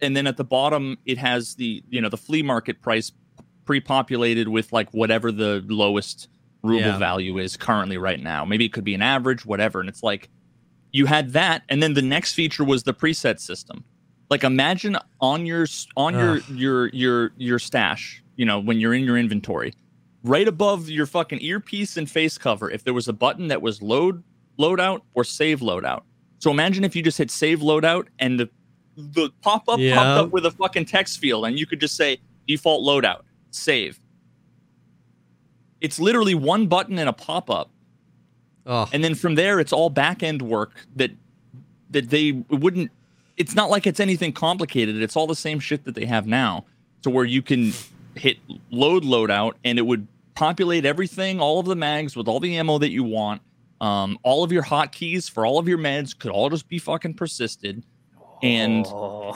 [0.00, 3.12] and then at the bottom it has the you know the flea market price
[3.64, 6.28] pre-populated with like whatever the lowest
[6.62, 6.98] ruble yeah.
[6.98, 8.44] value is currently right now.
[8.44, 9.80] Maybe it could be an average, whatever.
[9.80, 10.28] And it's like
[10.92, 13.84] you had that, and then the next feature was the preset system.
[14.30, 15.66] Like imagine on your
[15.96, 16.42] on Ugh.
[16.48, 19.72] your your your your stash, you know, when you're in your inventory,
[20.22, 23.80] right above your fucking earpiece and face cover, if there was a button that was
[23.80, 24.22] load
[24.58, 26.02] loadout or save loadout.
[26.40, 28.48] So imagine if you just hit save loadout and the
[28.96, 32.18] the pop up popped up with a fucking text field, and you could just say
[32.46, 34.00] default loadout, save
[35.80, 37.70] it's literally one button and a pop up.
[38.66, 38.88] Oh.
[38.92, 41.10] And then from there, it's all back end work that
[41.90, 42.90] that they wouldn't.
[43.36, 45.00] It's not like it's anything complicated.
[45.00, 46.64] It's all the same shit that they have now,
[47.02, 47.72] to where you can
[48.14, 48.38] hit
[48.70, 52.78] load loadout and it would populate everything, all of the mags with all the ammo
[52.78, 53.42] that you want.
[53.80, 57.14] Um, all of your hotkeys for all of your meds could all just be fucking
[57.14, 57.84] persisted.
[58.42, 58.84] And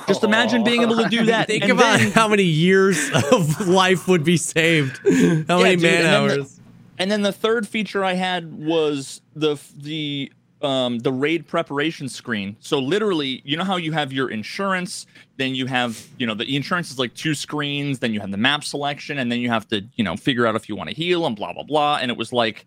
[0.07, 1.49] just imagine being able to do that.
[1.49, 4.99] Think about then, how many years of life would be saved.
[4.99, 6.57] How yeah, many dude, man and hours.
[6.57, 6.63] The,
[6.99, 12.57] and then the third feature I had was the the um, the raid preparation screen.
[12.61, 15.07] So literally, you know how you have your insurance,
[15.37, 18.37] then you have, you know, the insurance is like two screens, then you have the
[18.37, 20.95] map selection, and then you have to, you know, figure out if you want to
[20.95, 21.99] heal and blah blah blah.
[22.01, 22.67] And it was like,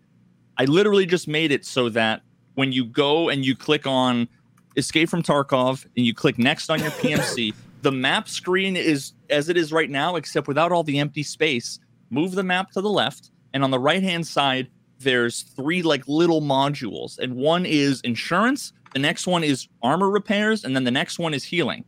[0.58, 2.22] I literally just made it so that
[2.54, 4.28] when you go and you click on
[4.76, 9.48] Escape from Tarkov and you click next on your PMC, the map screen is as
[9.48, 11.78] it is right now, except without all the empty space.
[12.10, 16.06] Move the map to the left, and on the right hand side, there's three like
[16.06, 20.90] little modules, and one is insurance, the next one is armor repairs, and then the
[20.90, 21.84] next one is healing.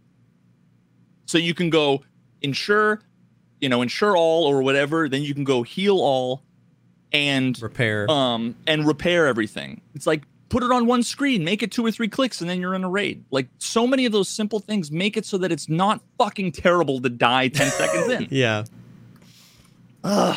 [1.26, 2.02] So you can go
[2.42, 3.00] insure,
[3.60, 6.42] you know, insure all or whatever, then you can go heal all
[7.12, 8.10] and Repair.
[8.10, 9.80] um and repair everything.
[9.94, 12.60] It's like put it on one screen, make it two or three clicks, and then
[12.60, 13.24] you're in a raid.
[13.30, 17.00] Like so many of those simple things make it so that it's not fucking terrible
[17.00, 18.28] to die 10 seconds in.
[18.30, 18.64] yeah.
[20.04, 20.36] Ugh.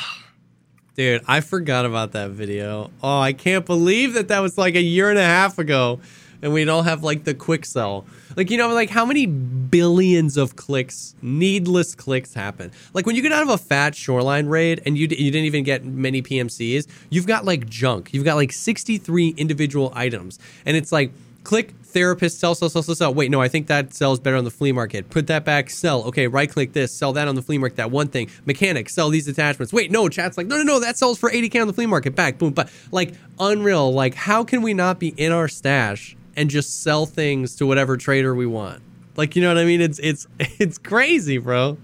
[0.96, 2.92] Dude, I forgot about that video.
[3.02, 6.02] Oh, I can't believe that that was like a year and a half ago,
[6.42, 8.06] and we don't have like the quick sell.
[8.36, 12.72] Like you know, like how many billions of clicks, needless clicks happen.
[12.94, 15.46] Like when you get out of a fat shoreline raid and you d- you didn't
[15.46, 18.14] even get many PMCs, you've got like junk.
[18.14, 21.12] You've got like sixty three individual items, and it's like
[21.44, 23.14] click therapist sell sell sell sell sell.
[23.14, 25.10] Wait no i think that sells better on the flea market.
[25.10, 26.04] Put that back sell.
[26.06, 28.30] Okay right click this sell that on the flea market that one thing.
[28.46, 29.74] Mechanic sell these attachments.
[29.74, 32.16] Wait no chat's like no no no that sells for 80k on the flea market.
[32.16, 33.92] Back boom but like unreal.
[33.94, 37.96] Like how can we not be in our stash and just sell things to whatever
[37.96, 38.82] trader we want
[39.16, 41.78] like you know what i mean it's it's it's crazy bro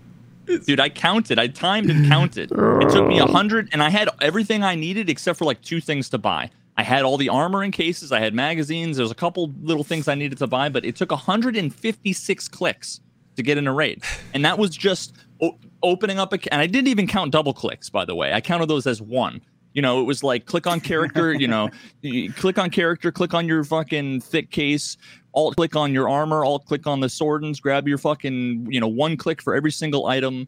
[0.66, 1.40] Dude, I counted.
[1.40, 2.52] I timed and counted.
[2.54, 5.82] It took me a hundred, and I had everything I needed except for like two
[5.82, 6.50] things to buy.
[6.78, 8.12] I had all the armor in cases.
[8.12, 8.98] I had magazines.
[8.98, 13.02] There's a couple little things I needed to buy, but it took 156 clicks
[13.36, 14.04] to get in a raid,
[14.34, 16.54] and that was just o- opening up a.
[16.54, 18.32] And I didn't even count double clicks, by the way.
[18.32, 19.42] I counted those as one.
[19.78, 21.32] You know, it was like click on character.
[21.32, 21.70] You know,
[22.36, 24.98] click on character, click on your fucking thick case,
[25.36, 28.88] alt click on your armor, alt click on the Sordins, grab your fucking, you know,
[28.88, 30.48] one click for every single item.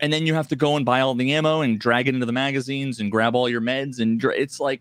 [0.00, 2.24] And then you have to go and buy all the ammo and drag it into
[2.24, 4.00] the magazines and grab all your meds.
[4.00, 4.80] And dra- it's like,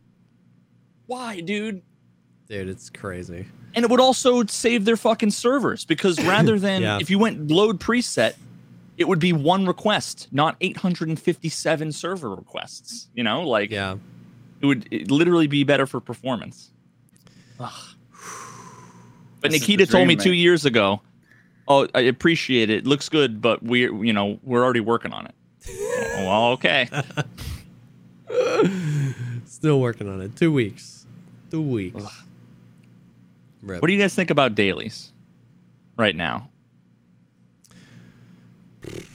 [1.07, 1.81] why, dude?
[2.47, 3.45] dude it's crazy
[3.75, 6.97] And it would also save their fucking servers because rather than Yeah.
[7.01, 8.35] if you went load preset,
[9.01, 13.07] it would be one request, not 857 server requests.
[13.13, 13.97] You know, like yeah
[14.61, 16.71] it would it literally be better for performance.
[17.59, 17.71] Ugh.
[19.41, 21.01] But This Nikita the told me dream, two years ago,
[21.67, 22.79] "Oh, I appreciate it.
[22.79, 25.35] It looks good, but we're you know we're already working on it."
[25.67, 26.87] Oh, well, okay.
[29.45, 31.05] still working on it two weeks
[31.49, 32.01] two weeks
[33.61, 35.11] What do you guys think about dailies
[35.97, 36.49] right now?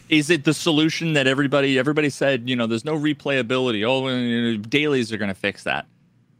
[0.08, 3.84] Is it the solution that everybody everybody said, you know, there's no replayability.
[3.84, 5.86] Oh, dailies are going to fix that.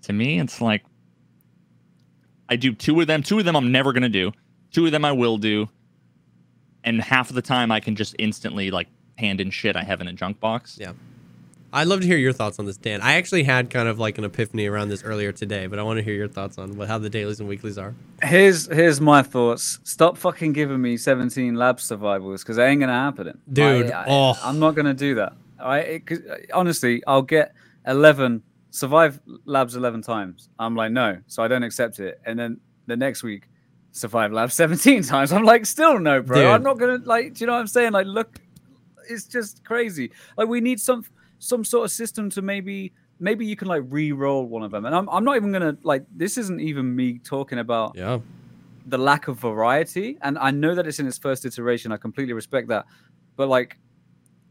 [0.02, 0.84] To me, it's like
[2.48, 3.22] I do two of them.
[3.22, 4.32] Two of them I'm never going to do.
[4.72, 5.68] Two of them I will do.
[6.84, 8.86] And half of the time I can just instantly like
[9.18, 10.78] hand in shit I have in a junk box.
[10.80, 10.92] Yeah.
[11.72, 13.00] I'd love to hear your thoughts on this, Dan.
[13.02, 15.98] I actually had kind of like an epiphany around this earlier today, but I want
[15.98, 17.94] to hear your thoughts on what, how the dailies and weeklies are.
[18.22, 19.80] Here's here's my thoughts.
[19.84, 23.38] Stop fucking giving me 17 lab survivals because that ain't gonna happen.
[23.52, 24.34] Dude, I, oh.
[24.42, 25.34] I'm not gonna do that.
[25.58, 26.20] I it, 'cause,
[26.54, 27.52] honestly, I'll get
[27.86, 30.48] 11 survive labs 11 times.
[30.58, 32.20] I'm like no, so I don't accept it.
[32.24, 33.48] And then the next week,
[33.92, 35.32] survive labs 17 times.
[35.32, 36.38] I'm like still no, bro.
[36.38, 36.46] Dude.
[36.46, 37.34] I'm not gonna like.
[37.34, 37.92] Do you know what I'm saying?
[37.92, 38.38] Like look,
[39.10, 40.12] it's just crazy.
[40.38, 41.04] Like we need some
[41.38, 44.84] some sort of system to maybe maybe you can like re-roll one of them.
[44.84, 48.18] And I'm I'm not even gonna like this isn't even me talking about Yeah.
[48.86, 50.18] the lack of variety.
[50.22, 51.92] And I know that it's in its first iteration.
[51.92, 52.84] I completely respect that.
[53.36, 53.78] But like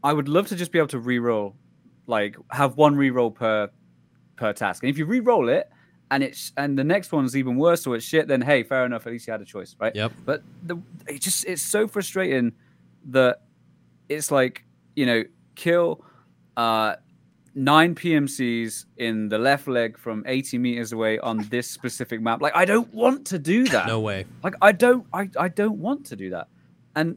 [0.02, 1.56] I would love to just be able to re-roll,
[2.06, 3.68] like have one re-roll per
[4.36, 4.82] per task.
[4.82, 5.70] And if you re-roll it
[6.10, 9.06] and it's and the next one's even worse or it's shit, then hey, fair enough.
[9.06, 9.94] At least you had a choice, right?
[9.94, 10.12] Yep.
[10.24, 10.76] But the
[11.08, 12.52] it just it's so frustrating
[13.06, 13.42] that
[14.08, 14.64] it's like
[14.94, 15.22] you know
[15.54, 16.04] kill
[16.56, 16.96] uh
[17.54, 22.42] nine PMCs in the left leg from 80 meters away on this specific map.
[22.42, 23.86] Like I don't want to do that.
[23.86, 24.26] No way.
[24.44, 26.48] Like I don't I, I don't want to do that.
[26.94, 27.16] And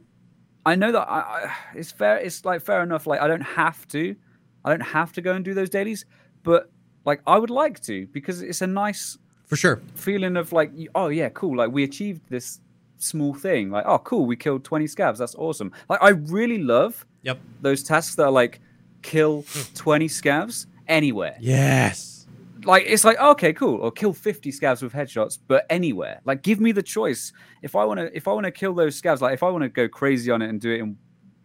[0.66, 3.88] I know that I, I it's fair it's like fair enough like I don't have
[3.90, 4.16] to
[4.64, 6.06] I don't have to go and do those dailies,
[6.44, 6.72] but
[7.06, 9.82] like I would like to because it's a nice For sure.
[9.95, 12.60] feeling of like oh yeah cool like we achieved this
[12.98, 17.06] small thing like oh cool we killed 20 scavs that's awesome like i really love
[17.24, 17.40] Yep.
[17.61, 18.60] those tasks that are like
[19.02, 19.46] kill
[19.76, 21.38] 20 scavs anywhere.
[21.40, 22.28] Yes.
[22.66, 26.20] like it's like okay cool or kill 50 scavs with headshots but anywhere.
[26.26, 27.32] Like give me the choice.
[27.62, 29.64] If i want to if i want to kill those scavs like if i want
[29.64, 30.98] to go crazy on it and do it in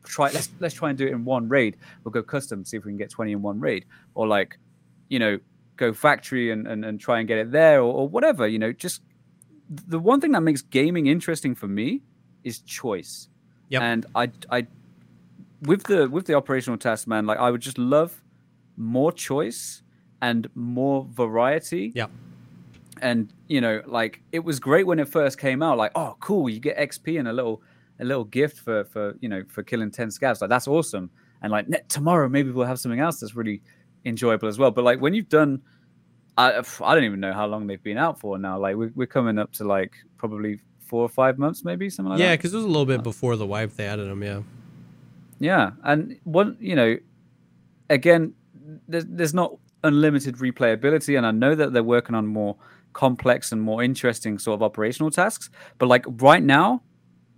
[0.04, 2.84] try let's let's try and do it in one raid we'll go custom see if
[2.84, 3.84] we can get 20 in one raid.
[4.14, 4.58] Or like
[5.08, 5.38] you know
[5.76, 8.72] go factory and and, and try and get it there or, or whatever you know
[8.72, 9.02] just
[9.68, 12.02] the one thing that makes gaming interesting for me
[12.42, 13.28] is choice.
[13.70, 13.82] Yep.
[13.82, 14.66] and i i
[15.66, 18.22] with the with the operational task man like i would just love
[18.76, 19.82] more choice
[20.22, 22.06] and more variety Yeah.
[23.02, 25.76] and you know, like it was great when it first came out.
[25.76, 27.62] Like, oh, cool, you get XP and a little
[28.00, 30.40] a little gift for for you know for killing ten scavs.
[30.40, 31.10] Like that's awesome.
[31.42, 33.60] And like ne- tomorrow, maybe we'll have something else that's really
[34.06, 34.70] enjoyable as well.
[34.70, 35.60] But like when you've done,
[36.38, 38.58] I I don't even know how long they've been out for now.
[38.58, 42.20] Like we're we're coming up to like probably four or five months, maybe something like
[42.20, 42.38] yeah, that.
[42.38, 44.22] because it was a little bit uh, before the wipe they added them.
[44.22, 44.40] Yeah.
[45.44, 46.96] Yeah, and one, you know,
[47.90, 48.32] again,
[48.88, 49.50] there's there's not
[49.82, 52.56] unlimited replayability, and I know that they're working on more
[52.94, 55.50] complex and more interesting sort of operational tasks.
[55.78, 56.82] But like right now,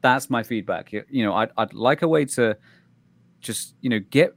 [0.03, 0.93] that's my feedback.
[0.93, 2.57] You, you know, I'd I'd like a way to
[3.41, 4.37] just you know get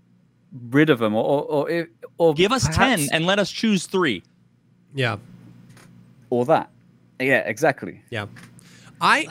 [0.72, 3.52] rid of them, or or or, if- or Give us perhaps- 10 and let us
[3.52, 4.24] choose three.
[4.96, 5.18] Yeah.
[6.32, 6.70] or that.
[7.20, 8.02] Yeah, exactly.
[8.10, 8.26] Yeah.
[9.02, 9.28] I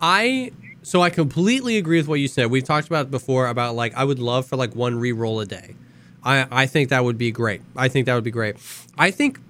[0.00, 0.52] I
[0.84, 2.50] so I completely agree with what you said.
[2.50, 5.74] We've talked about before about like I would love for like one re-roll a day.
[6.22, 7.62] I I think that would be great.
[7.74, 8.56] I think that would be great.
[8.98, 9.40] I think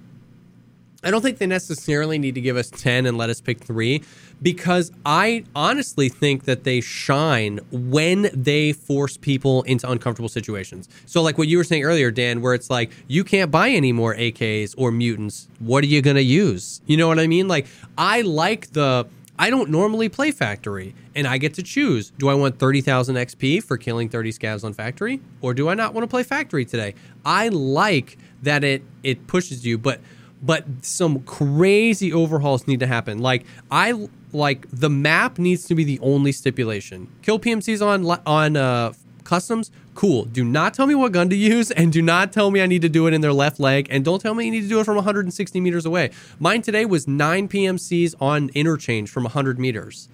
[1.03, 4.01] I don't think they necessarily need to give us 10 and let us pick 3
[4.41, 10.89] because I honestly think that they shine when they force people into uncomfortable situations.
[11.05, 13.91] So like what you were saying earlier Dan where it's like you can't buy any
[13.91, 15.47] more AKs or mutants.
[15.59, 16.81] What are you going to use?
[16.87, 17.47] You know what I mean?
[17.47, 17.67] Like
[17.97, 19.05] I like the
[19.37, 22.11] I don't normally play factory and I get to choose.
[22.11, 25.93] Do I want 30,000 XP for killing 30 scavs on factory or do I not
[25.93, 26.95] want to play factory today?
[27.25, 29.99] I like that it it pushes you but
[30.41, 33.19] but some crazy overhauls need to happen.
[33.19, 37.07] Like I like the map needs to be the only stipulation.
[37.21, 38.93] Kill PMCs on on uh,
[39.25, 39.71] customs.
[39.93, 40.25] Cool.
[40.25, 42.81] Do not tell me what gun to use, and do not tell me I need
[42.83, 44.79] to do it in their left leg, and don't tell me you need to do
[44.79, 46.11] it from 160 meters away.
[46.39, 50.07] Mine today was nine PMCs on interchange from 100 meters.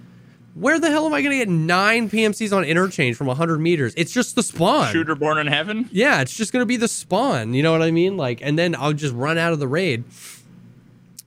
[0.53, 3.93] Where the hell am I going to get nine PMCs on interchange from 100 meters?
[3.95, 4.91] It's just the spawn.
[4.91, 5.89] Shooter born in heaven.
[5.93, 7.53] Yeah, it's just gonna be the spawn.
[7.53, 8.17] You know what I mean?
[8.17, 10.03] Like, and then I'll just run out of the raid.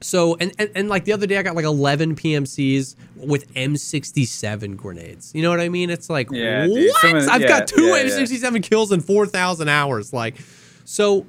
[0.04, 4.76] So and, and and like the other day, I got like 11 PMCs with M67
[4.76, 5.34] grenades.
[5.34, 5.88] You know what I mean?
[5.88, 6.74] It's like Yeah, what?
[6.74, 8.04] dude, some I've yeah, got two yeah.
[8.04, 10.12] M67 kills in 4,000 hours.
[10.12, 10.36] Like,
[10.84, 11.26] so,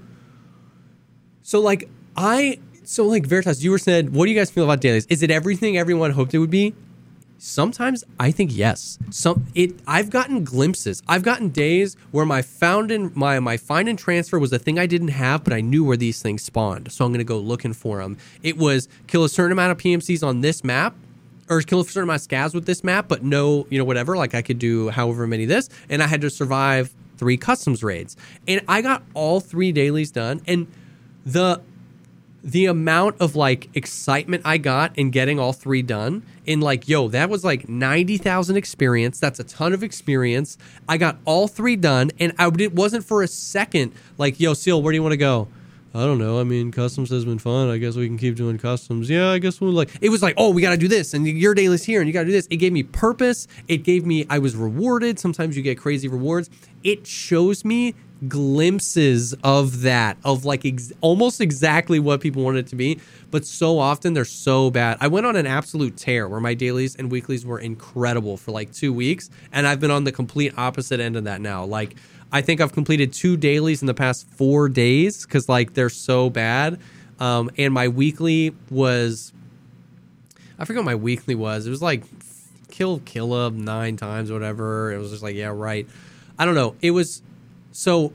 [1.42, 2.60] so like I.
[2.84, 5.06] So like Veritas, you were said, what do you guys feel about dailies?
[5.08, 6.76] Is it everything everyone hoped it would be?
[7.38, 8.98] Sometimes I think yes.
[9.10, 11.04] Some it I've gotten glimpses.
[11.08, 14.80] I've gotten days where my found and my my find and transfer was a thing
[14.80, 16.92] I didn't have, but I knew where these things spawned.
[16.92, 18.18] So I'm gonna go looking for them.
[18.42, 20.96] It was kill a certain amount of PMCs on this map,
[21.50, 24.16] or kill a certain amount of scavs with this map, but no, you know, whatever.
[24.18, 28.16] Like I could do however many this, and I had to survive three customs raids,
[28.48, 30.68] and I got all three dailies done, and
[31.26, 31.62] the
[32.46, 37.08] the amount of like excitement I got in getting all three done in like, yo,
[37.08, 39.20] that was like 90,000 experience.
[39.20, 40.56] That's a ton of experience.
[40.88, 44.80] I got all three done and I, it wasn't for a second like, yo, Seal,
[44.80, 45.48] where do you want to go?
[45.96, 46.40] I don't know.
[46.40, 47.70] I mean, customs has been fun.
[47.70, 49.10] I guess we can keep doing customs.
[49.10, 49.90] Yeah, I guess we'll like.
[50.02, 52.14] It was like, oh, we got to do this, and your daily's here, and you
[52.14, 52.48] got to do this.
[52.50, 53.48] It gave me purpose.
[53.70, 54.26] It gave me.
[54.30, 55.20] I was rewarded.
[55.20, 56.50] Sometimes you get crazy rewards.
[56.84, 57.96] It shows me
[58.28, 63.00] glimpses of that, of like ex- almost exactly what people want it to be.
[63.32, 64.98] But so often they're so bad.
[65.02, 68.72] I went on an absolute tear where my dailies and weeklies were incredible for like
[68.72, 71.66] two weeks, and I've been on the complete opposite end of that now.
[71.66, 71.96] Like.
[72.32, 76.30] I think I've completed two dailies in the past four days because like they're so
[76.30, 76.80] bad.
[77.20, 79.32] Um, and my weekly was,
[80.60, 81.66] I forget what my weekly was.
[81.66, 82.04] It was like
[82.70, 84.92] kill Killa nine times, whatever.
[84.92, 85.88] It was just like yeah, right.
[86.38, 86.76] I don't know.
[86.82, 87.22] It was
[87.76, 88.14] so.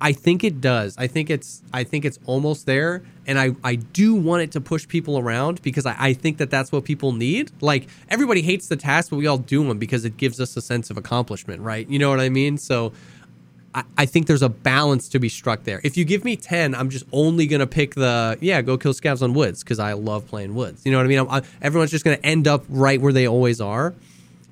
[0.00, 0.96] I think it does.
[0.98, 1.62] I think it's.
[1.72, 5.62] I think it's almost there, and I I do want it to push people around
[5.62, 7.52] because I, I think that that's what people need.
[7.62, 10.60] Like everybody hates the task, but we all do them because it gives us a
[10.60, 11.88] sense of accomplishment, right?
[11.88, 12.58] You know what I mean?
[12.58, 12.92] So
[13.74, 15.80] I, I think there's a balance to be struck there.
[15.82, 18.92] If you give me 10, I'm just only going to pick the, yeah, go kill
[18.92, 20.86] scavs on woods because I love playing woods.
[20.86, 21.18] You know what I mean?
[21.20, 23.94] I'm, I, everyone's just going to end up right where they always are.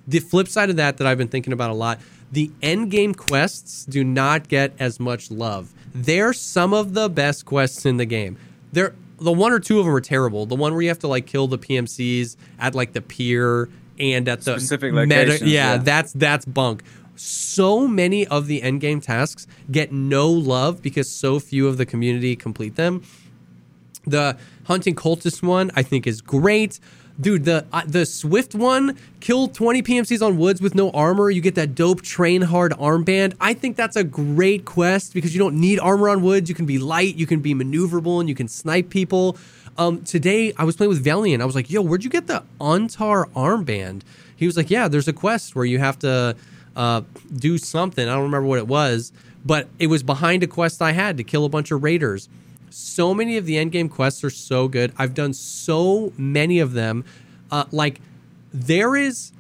[0.09, 2.01] The flip side of that, that I've been thinking about a lot,
[2.33, 5.73] the end game quests do not get as much love.
[5.95, 8.39] They're some of the best quests in the game.
[8.73, 10.47] They're, the one or two of them are terrible.
[10.47, 13.69] The one where you have to like kill the PMCs at like the pier
[13.99, 15.77] and at the Specific meta- locations, yeah, yeah.
[15.79, 16.83] that's that's bunk.
[17.15, 21.87] So many of the end game tasks get no love because so few of the
[21.87, 23.03] community complete them.
[24.07, 26.81] The hunting cultist one I think is great.
[27.23, 31.31] Dude, the uh, the Swift one, kill 20 PMCs on woods with no armor.
[31.31, 33.35] You get that dope train hard armband.
[33.41, 36.49] I think that's a great quest because you don't need armor on woods.
[36.49, 39.37] You can be light, you can be maneuverable, and you can snipe people.
[39.79, 41.41] Um, today I was playing with Valiant.
[41.41, 44.03] I was like, "Yo, where'd you get the Untar armband?"
[44.35, 46.35] He was like, "Yeah, there's a quest where you have to
[46.75, 48.09] uh, do something.
[48.09, 49.13] I don't remember what it was,
[49.47, 52.29] but it was behind a quest I had to kill a bunch of raiders."
[52.73, 54.93] So many of the end game quests are so good.
[54.99, 57.05] I've done so many of them.
[57.51, 58.01] Uh, like
[58.53, 59.32] there is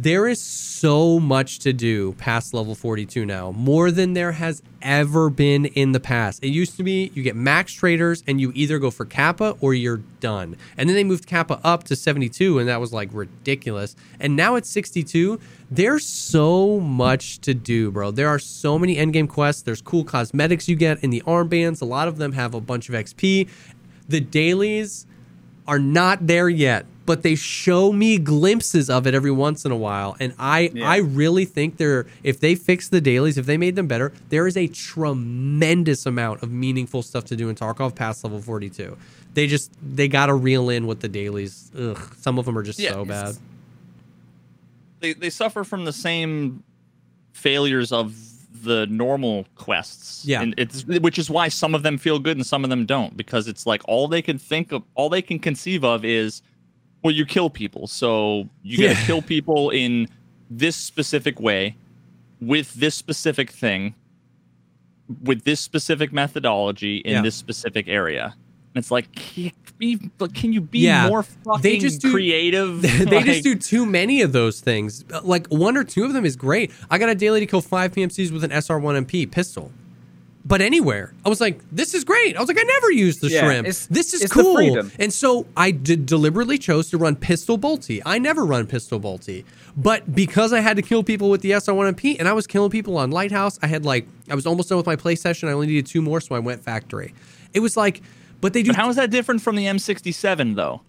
[0.00, 5.28] there is so much to do past level 42 now, more than there has ever
[5.28, 6.44] been in the past.
[6.44, 9.74] It used to be you get max traders and you either go for Kappa or
[9.74, 10.56] you're done.
[10.76, 13.96] And then they moved Kappa up to 72 and that was like ridiculous.
[14.20, 15.40] And now it's 62.
[15.68, 18.12] There's so much to do, bro.
[18.12, 19.62] There are so many endgame quests.
[19.62, 21.82] There's cool cosmetics you get in the armbands.
[21.82, 23.48] A lot of them have a bunch of XP.
[24.08, 25.08] The dailies
[25.66, 29.76] are not there yet but they show me glimpses of it every once in a
[29.76, 30.88] while and i Yeah.
[30.88, 34.46] i really think they're if they fix the dailies if they made them better there
[34.46, 38.96] is a tremendous amount of meaningful stuff to do in tarkov past level 42
[39.34, 42.78] they just they gotta reel in with the dailies Ugh, some of them are just
[42.78, 43.36] Yeah, so bad
[45.00, 46.62] they they suffer from the same
[47.32, 48.14] failures of
[48.64, 50.24] the normal quests.
[50.24, 50.42] Yeah.
[50.42, 53.16] and it's which is why some of them feel good and some of them don't
[53.16, 56.42] because it's like all they can think of, all they can conceive of is,
[57.02, 60.08] well, you kill people, so you got to kill people in
[60.50, 61.76] this specific way,
[62.40, 63.94] with this specific thing,
[65.22, 67.22] with this specific methodology in Yeah.
[67.22, 68.34] this specific area.
[68.74, 71.08] And it's like, can you be, can you be Yeah.
[71.08, 72.82] more fucking They just do- creative?
[72.82, 75.04] they Like- just do too many of those things.
[75.22, 76.70] Like one or two of them is great.
[76.90, 79.72] I got a daily to kill five PMCs with an SR1MP pistol.
[80.48, 83.28] But anywhere, I was like, "This is great." I was like, "I never used the
[83.28, 83.66] Yeah, shrimp.
[83.66, 84.90] This is it's cool." freedom.
[84.98, 88.00] And so I did deliberately chose to run pistol bolty.
[88.06, 89.44] I never run pistol bolty,
[89.76, 92.96] but because I had to kill people with the SR1MP, and I was killing people
[92.96, 95.50] on Lighthouse, I had like I was almost done with my play session.
[95.50, 97.12] I only needed two more, so I went factory.
[97.52, 98.00] It was like,
[98.40, 100.80] but they do But how is that different from the M67 though?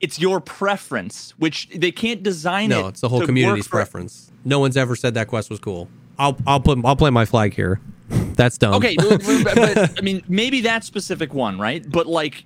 [0.00, 2.74] It's your preference, which they can't design it.
[2.74, 4.32] No, it's the whole community's preference.
[4.44, 5.88] No one's ever said that quest was cool.
[6.18, 7.80] I'll I'll put I'll plant my flag here.
[8.08, 8.74] That's dumb.
[8.74, 11.84] Okay, but, but- but, I mean, maybe that specific one, right?
[11.88, 12.44] But like,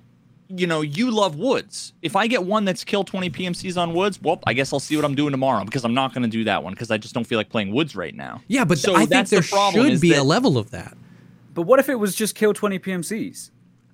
[0.49, 1.93] you know, you love woods.
[2.01, 4.95] If I get one that's kill 20 PMCs on woods, well, I guess I'll see
[4.95, 7.13] what I'm doing tomorrow because I'm not going to do that one because I just
[7.13, 8.41] don't feel like playing woods right now.
[8.47, 10.71] Yeah, but So I think that's the there problem should is be a level of
[10.71, 10.97] that.
[11.53, 13.51] But what if it was just kill 20 PMCs?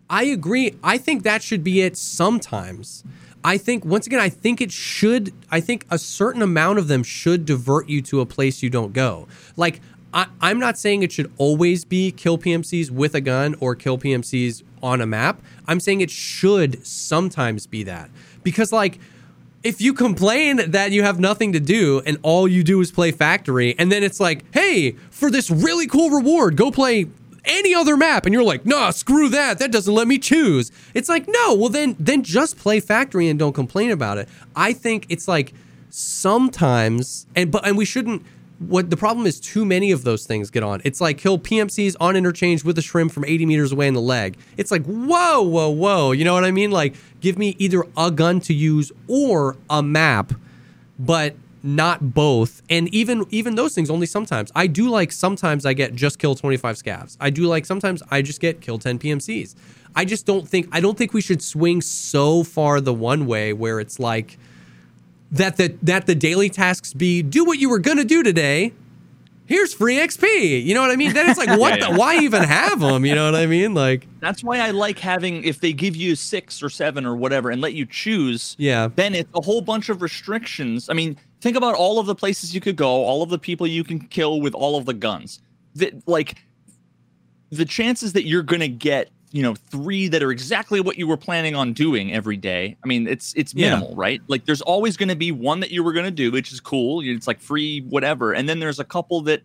[0.09, 0.75] I agree.
[0.83, 3.03] I think that should be it sometimes.
[3.43, 5.33] I think once again, I think it should.
[5.51, 8.93] I think a certain amount of them should divert you to a place you don't
[8.93, 9.27] go.
[9.55, 9.81] Like
[10.15, 13.97] I, I'm not saying it should always be kill PMCs with a gun or kill
[13.97, 15.41] PMCs on a map.
[15.67, 18.09] I'm saying it should sometimes be that
[18.41, 18.97] because like.
[19.63, 23.09] If you complain that you have nothing to do and all you do is play
[23.09, 27.07] factory, and then it's like, hey, for this really cool reward, go play
[27.45, 31.07] any other map and you're like nah screw that that doesn't let me choose it's
[31.07, 35.05] like no well then then just play factory and don't complain about it i think
[35.09, 35.53] it's like
[35.89, 38.25] sometimes and but and we shouldn't
[38.59, 40.81] what the problem is too many of those things get on.
[40.83, 44.01] It's like kill pmcs on interchange with a shrimp from 80 meters away in the
[44.01, 44.37] leg.
[44.57, 46.11] It's like whoa whoa whoa.
[46.11, 46.71] You know what i mean?
[46.71, 50.33] Like give me either a gun to use or a map
[50.97, 52.61] but not both.
[52.69, 54.51] And even even those things only sometimes.
[54.55, 57.17] I do like sometimes i get just kill 25 scavs.
[57.19, 59.55] I do like sometimes i just get kill 10 pmcs
[59.95, 63.53] i just don't think i don't think we should swing so far the one way
[63.53, 64.37] where it's like
[65.31, 68.71] that the that the daily tasks be do what you were gonna do today
[69.47, 72.17] here's free xp you know what i mean then it's like what Yeah, the why
[72.19, 75.59] even have them you know what i mean like That's why I like having if
[75.61, 78.55] they give you six or seven or whatever and let you choose.
[78.57, 78.89] Yeah.
[78.95, 80.89] Then it's a whole bunch of restrictions.
[80.89, 83.67] I mean, think about all of the places you could go, all of the people
[83.67, 85.41] you can kill with all of the guns.
[85.75, 86.37] That like
[87.51, 91.17] the chances that you're gonna get, you know, three that are exactly what you were
[91.17, 92.77] planning on doing every day.
[92.81, 93.71] I mean, it's it's Yeah.
[93.71, 94.21] minimal, right?
[94.27, 97.01] Like there's always gonna be one that you were gonna do, which is cool.
[97.03, 98.31] It's like free, whatever.
[98.31, 99.41] And then there's a couple that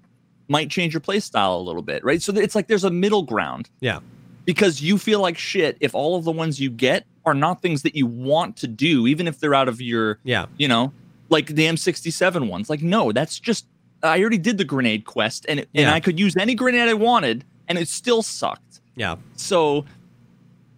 [0.49, 2.23] might change your play style a little bit, right?
[2.23, 3.99] So it's like there's a middle ground yeah
[4.45, 7.83] because you feel like shit if all of the ones you get are not things
[7.83, 10.93] that you want to do, even if they're out of your, yeah you know,
[11.31, 12.71] like the M67 ones.
[12.71, 13.67] Like, no, that's just,
[14.05, 16.95] I already did the grenade quest and, it, and I could use any grenade I
[16.95, 18.70] wanted and it still sucked.
[19.01, 19.87] Yeah So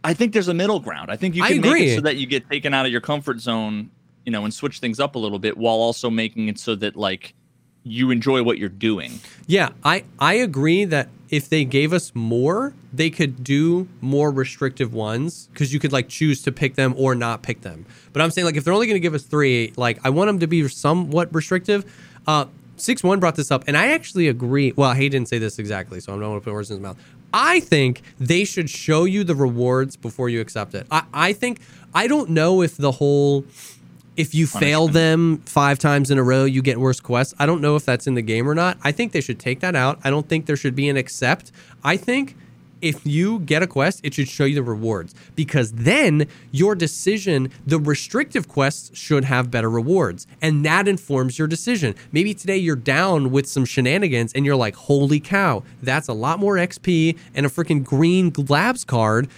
[0.05, 1.11] I think there's a middle ground.
[1.11, 3.41] I think you can make it so that you get taken out of your comfort
[3.41, 3.91] zone,
[4.25, 6.97] you know, and switch things up a little bit while also making it so that
[6.97, 7.35] like
[7.85, 9.21] you enjoy what you're doing.
[9.47, 14.93] Yeah, I I agree that if they gave us more, they could do more restrictive
[14.93, 17.87] ones because you could like choose to pick them or not pick them.
[18.13, 20.29] But I'm saying like if they're only going to give us three, like I want
[20.29, 21.85] them to be somewhat restrictive.
[22.27, 22.47] Uh,
[22.77, 24.73] six one brought this up, and I actually agree.
[24.77, 26.83] Well, he didn't say this exactly, so I'm not going to put words in his
[26.83, 26.99] mouth.
[27.33, 30.87] I think they should show you the rewards before you accept it.
[30.91, 31.61] I, I think
[31.95, 33.45] I don't know if the whole
[34.17, 37.35] if you fail them five times in a row, you get worse quests.
[37.39, 38.77] I don't know if that's in the game or not.
[38.83, 39.99] I think they should take that out.
[40.05, 41.51] I don't think there should be an accept.
[41.83, 42.37] I think
[42.83, 47.51] if you get a quest, it should show you the rewards because then your decision,
[47.67, 50.27] the restrictive quests should have better rewards.
[50.43, 51.95] And that informs your decision.
[52.11, 56.41] Maybe today you're down with some shenanigans and you're like, holy cow, that's a lot
[56.41, 59.29] more XP and a freaking green labs card.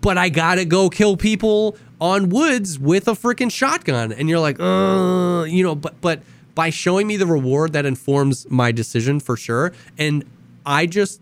[0.00, 4.12] But I gotta go kill people on woods with a freaking shotgun.
[4.12, 6.22] And you're like, uh, you know, but but
[6.54, 9.72] by showing me the reward that informs my decision for sure.
[9.98, 10.24] And
[10.64, 11.20] I just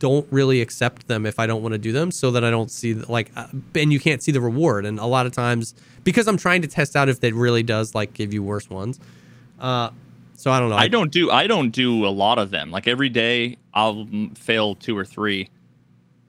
[0.00, 2.70] don't really accept them if I don't want to do them so that I don't
[2.70, 3.46] see like uh,
[3.76, 6.68] and you can't see the reward and a lot of times because I'm trying to
[6.68, 8.98] test out if it really does like give you worse ones.
[9.60, 9.90] Uh
[10.36, 10.76] so I don't know.
[10.76, 12.70] I don't do I don't do a lot of them.
[12.70, 15.48] Like every day I'll fail two or three.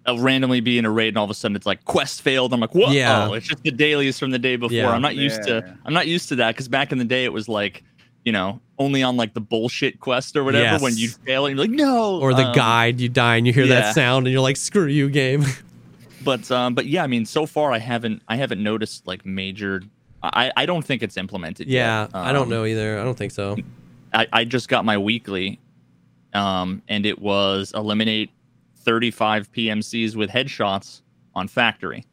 [0.06, 2.54] I'll randomly be in a raid and all of a sudden it's like quest failed.
[2.54, 3.32] I'm like, whoa, Yeah.
[3.34, 4.76] it's just the dailies from the day before.
[4.76, 4.90] Yeah.
[4.90, 5.62] I'm not used Yeah.
[5.62, 7.84] to I'm not used to that because back in the day it was like,
[8.24, 10.82] you know, only on like the bullshit quest or whatever Yes.
[10.82, 12.20] when you fail and you're like, no.
[12.20, 13.82] or the Um, guide you die and you hear yeah.
[13.82, 15.46] that sound and you're like screw you game.
[16.24, 19.82] but um but yeah i mean so far i haven't i haven't noticed like major
[20.22, 22.12] i i don't think it's implemented yeah, yet.
[22.14, 23.00] I don't Um, know either.
[23.00, 23.58] I don't think so.
[24.14, 25.60] I, I just got my weekly
[26.34, 28.30] um and it was eliminate
[28.78, 31.02] 35 pmcs with headshots
[31.34, 32.06] on factory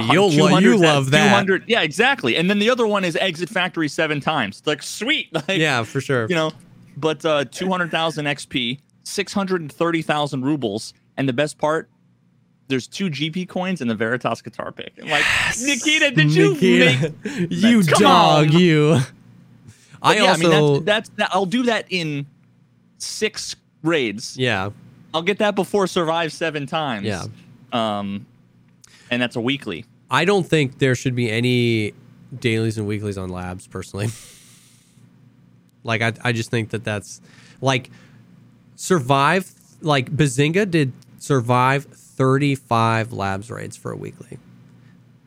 [0.00, 1.28] You'll lo- you love that.
[1.28, 5.32] 200 yeah exactly and then the other one is exit factory seven times like sweet
[5.48, 6.26] like Yeah, for sure.
[6.28, 6.50] you know
[6.96, 11.88] but uh 200000 xp 630000 rubles and the best part
[12.68, 14.94] there's two GP coins and the Veritas guitar pick.
[15.00, 15.24] I'm like,
[15.62, 18.52] Nikita, did you Nikita, make you dog, on.
[18.58, 18.98] you.
[20.02, 20.50] I yeah, also I mean,
[20.84, 21.30] that's, that's that.
[21.34, 22.24] I'll do that in
[22.96, 24.38] six raids.
[24.38, 24.70] yeah.
[25.12, 27.04] I'll get that before survive seven times.
[27.06, 27.26] Yeah.
[27.72, 28.24] Um,
[29.14, 29.84] and that's a weekly.
[30.10, 31.94] I don't think there should be any
[32.38, 34.08] dailies and weeklies on labs personally.
[35.84, 37.20] like I, I just think that that's
[37.60, 37.90] like
[38.74, 39.50] survive
[39.80, 44.38] like Bazinga did survive 35 labs raids for a weekly.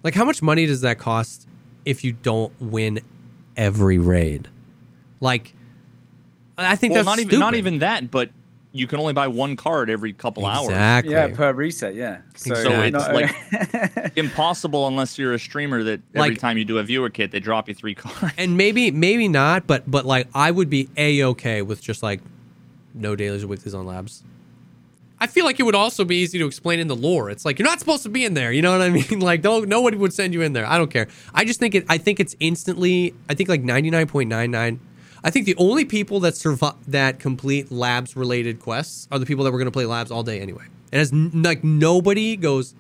[0.04, 1.48] Like how much money does that cost
[1.86, 3.00] if you don't win
[3.56, 4.50] every raid?
[5.22, 5.54] Like
[6.58, 8.32] I think Well, that's not even not even that, but
[8.78, 10.70] you can only buy one card every couple hours.
[10.70, 11.14] Exactly.
[11.14, 11.96] Yeah, per reset.
[11.96, 12.20] Yeah.
[12.36, 16.78] So, So it's like- Impossible unless you're a streamer that every Like- time you do
[16.78, 18.34] a viewer kit, they drop you three cards.
[18.38, 22.22] and maybe maybe not, but but like I would be a okay with just like
[22.94, 24.24] no dailies or weeklies on labs.
[25.20, 27.32] I feel like it would also be easy to explain in the lore.
[27.32, 28.52] It's like you're not supposed to be in there.
[28.52, 29.20] You know what I mean?
[29.20, 30.66] Like don't nobody would send you in there.
[30.66, 31.08] I don't care.
[31.34, 31.86] I just think it.
[31.90, 33.14] I think it's instantly.
[33.30, 34.80] I think like ninety nine point nine nine.
[35.24, 39.44] I think the only people that survive that complete labs related quests are the people
[39.46, 40.64] that were going to play labs all day anyway.
[40.92, 42.74] And as n- like nobody goes,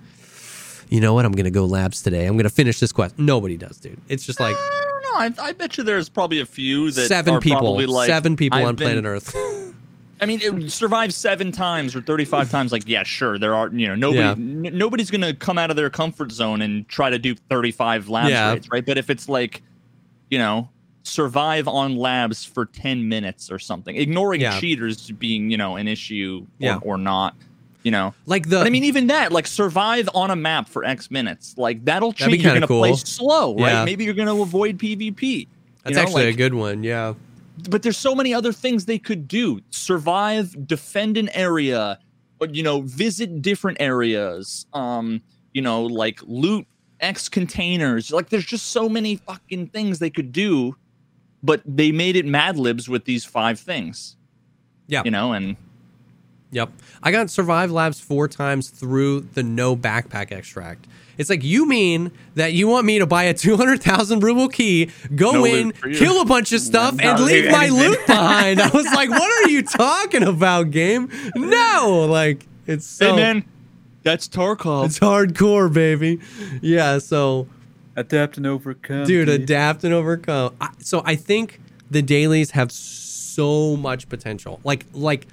[0.89, 1.25] you know what?
[1.25, 2.25] I'm going to go labs today.
[2.25, 3.17] I'm going to finish this quest.
[3.19, 3.99] Nobody does, dude.
[4.07, 5.43] It's just like I don't know.
[5.43, 8.35] I, I bet you there's probably a few that seven are people, probably like, seven
[8.35, 9.35] people I've on been- planet Earth.
[10.19, 12.71] I mean, it survive seven times or thirty-five times.
[12.71, 13.69] Like, yeah, sure, there are.
[13.69, 14.31] You know, nobody, Yeah.
[14.31, 18.31] n- nobody's gonna come out of their comfort zone and try to do thirty-five labs
[18.31, 18.53] Yeah.
[18.53, 18.83] raids, right?
[18.83, 19.61] But if it's like,
[20.31, 20.69] you know,
[21.07, 24.59] survive on labs for ten minutes or something, ignoring Yeah.
[24.59, 26.79] cheaters being, you know, an issue or, Yeah.
[26.81, 27.35] or not,
[27.83, 28.13] you know.
[28.25, 31.55] like the, But I mean, even that, like, survive on a map for X minutes,
[31.57, 32.43] like that'll change.
[32.43, 32.97] You're gonna play cool.
[32.97, 33.71] slow, right?
[33.71, 33.85] Yeah.
[33.85, 35.47] Maybe you're gonna avoid PvP.
[35.83, 36.83] that's know, actually like- a good one.
[36.83, 37.13] Yeah,
[37.69, 41.97] but there's so many other things they could do survive defend an area
[42.39, 45.19] or, you know visit different areas um
[45.55, 46.67] you know like loot
[46.99, 50.75] x containers like there's just so many fucking things they could do
[51.47, 54.15] but they made it mad libs with these five things
[54.87, 55.01] Yeah.
[55.05, 55.55] you know and
[56.51, 56.69] Yep.
[57.03, 60.87] I got survive labs four times through the no backpack extract.
[61.17, 64.47] It's like you mean that you want me to buy a two hundred thousand ruble
[64.47, 65.97] key, go No in, loot for you.
[65.99, 67.89] kill a bunch of stuff, Not and leave leave my anything.
[67.89, 68.61] loot behind.
[68.61, 71.09] I was like, what are you talking about, game?
[71.35, 73.45] No, like it's so hey man
[74.03, 76.19] that's tarkov it's hardcore, baby.
[76.61, 77.47] Yeah, so
[77.97, 79.05] Adapt and overcome.
[79.05, 80.55] dude adapt and overcome.
[80.61, 81.59] I, so i think
[81.89, 84.59] the dailies have so much potential.
[84.63, 85.27] Like like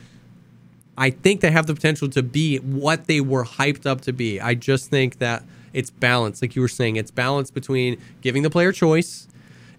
[0.96, 4.40] i think they have the potential to be what they were hyped up to be.
[4.40, 6.40] I just think that it's balanced.
[6.40, 9.28] Like you were saying it's balance between giving the player choice.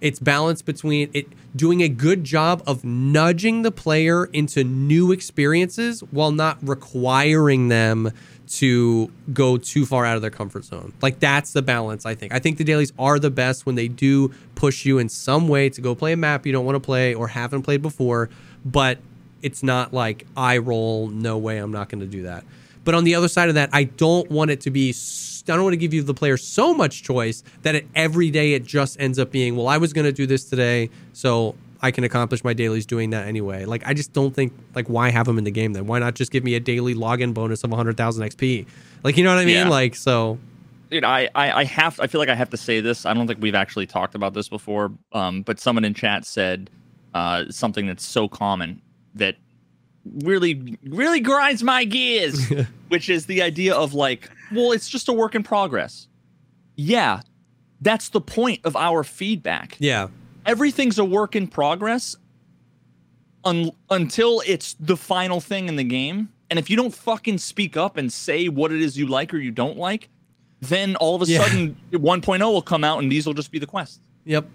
[0.02, 6.02] It's balance between it doing a good job of nudging the player into new experiences
[6.12, 8.12] while not requiring them
[8.48, 10.94] to go too far out of their comfort zone.
[11.02, 12.34] Like that's the balance, I think.
[12.34, 15.70] I think the dailies are the best when they do push you in some way
[15.70, 18.30] to go play a map you don't want to play or haven't played before,
[18.64, 19.00] but
[19.42, 22.44] it's not like I roll, no way, I'm not going to do that.
[22.84, 24.94] But on the other side of that, I don't want it to be.
[25.48, 28.54] I don't want to give you the player so much choice that it, every day
[28.54, 31.92] it just ends up being, well, I was going to do this today, so I
[31.92, 33.66] can accomplish my dailies doing that anyway.
[33.66, 35.88] Like I just don't think like why have them in the game then?
[35.88, 38.66] Why not just give me a daily login bonus of 100,000 XP?
[39.04, 39.56] Like you know what I mean?
[39.56, 39.70] Yeah.
[39.70, 40.38] Like so
[40.90, 43.06] Dude, I, I, I have I feel like I have to say this.
[43.06, 44.92] I don't think we've actually talked about this before.
[45.12, 46.70] Um, but someone in chat said
[47.14, 48.82] uh, something that's so common
[49.16, 49.36] that
[50.20, 52.40] really really grinds my gears,
[52.90, 56.08] which is the idea of like, well, it's just a work in progress.
[56.76, 57.22] Yeah,
[57.82, 59.78] that's the point of our feedback.
[59.80, 60.08] yeah.
[60.46, 62.16] Everything's a work in progress
[63.44, 66.30] un- until it's the final thing in the game.
[66.50, 69.38] And if you don't fucking speak up and say what it is you like or
[69.38, 70.10] you don't like,
[70.62, 71.44] then all of a Yeah.
[71.44, 74.00] sudden 1.0 will come out and these will just be the quests.
[74.26, 74.48] Yep.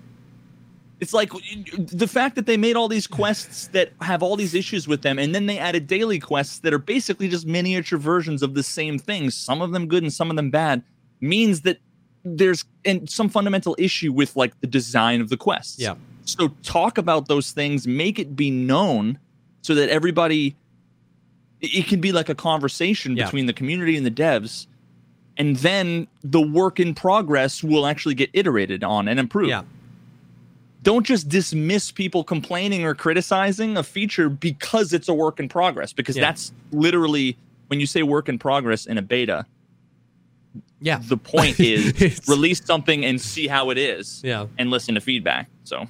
[1.01, 1.33] It's like
[1.79, 5.19] the fact that they made all these quests that have all these issues with them,
[5.19, 8.99] and then they added daily quests that are basically just miniature versions of the same
[8.99, 10.83] things, some of them good and some of them bad,
[11.23, 11.79] means that
[12.25, 15.79] there's and some fundamental issue with like the design of the quests.
[15.79, 15.95] Yeah.
[16.25, 19.19] So talk about those things, make it be known
[19.63, 20.55] so that everybody
[21.61, 23.25] it can be like a conversation Yeah.
[23.25, 24.67] between the community and the devs.
[25.37, 29.63] And then the work in progress will actually get iterated on and improved Yeah.
[30.83, 35.93] don't just dismiss people complaining or criticizing a feature because it's a work in progress
[35.93, 36.23] because Yeah.
[36.23, 37.37] that's literally
[37.69, 39.45] when you say work in progress in a beta
[40.81, 40.99] Yeah.
[41.03, 44.47] the point is release something and see how it is Yeah.
[44.59, 45.87] and listen to feedback so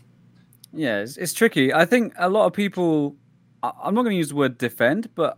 [0.73, 1.73] Yeah, it's, it's tricky.
[1.75, 3.17] I think a lot of people.
[3.63, 5.37] I- I'm not going to use the word defend, but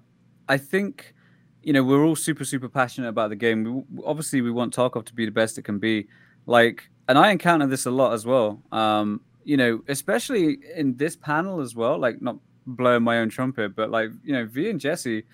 [0.49, 1.15] I think
[1.63, 3.59] you know we're all super super passionate about the game.
[3.65, 6.07] We, obviously, we want Tarkov to be the best it can be.
[6.47, 8.61] Like, and I encounter this a lot as well.
[8.73, 11.97] Um, you know, especially in this panel as well.
[11.99, 12.37] Like, not
[12.67, 15.25] blowing my own trumpet, but like you know, V and Jesse,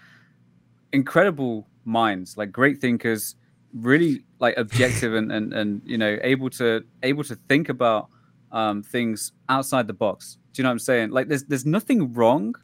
[0.93, 3.35] incredible minds, like great thinkers,
[3.75, 8.09] really like objective and and and you know able to able to think about
[8.53, 10.39] um, things outside the box.
[10.53, 11.11] Do you know what I'm saying?
[11.11, 12.55] Like, there's there's nothing wrong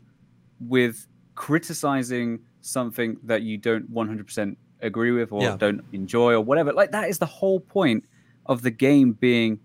[0.60, 5.56] with criticizing something that you don't 100% agree with or Yeah.
[5.59, 6.72] don't enjoy or whatever.
[6.72, 8.05] Like, that is the whole point
[8.47, 9.59] of the game being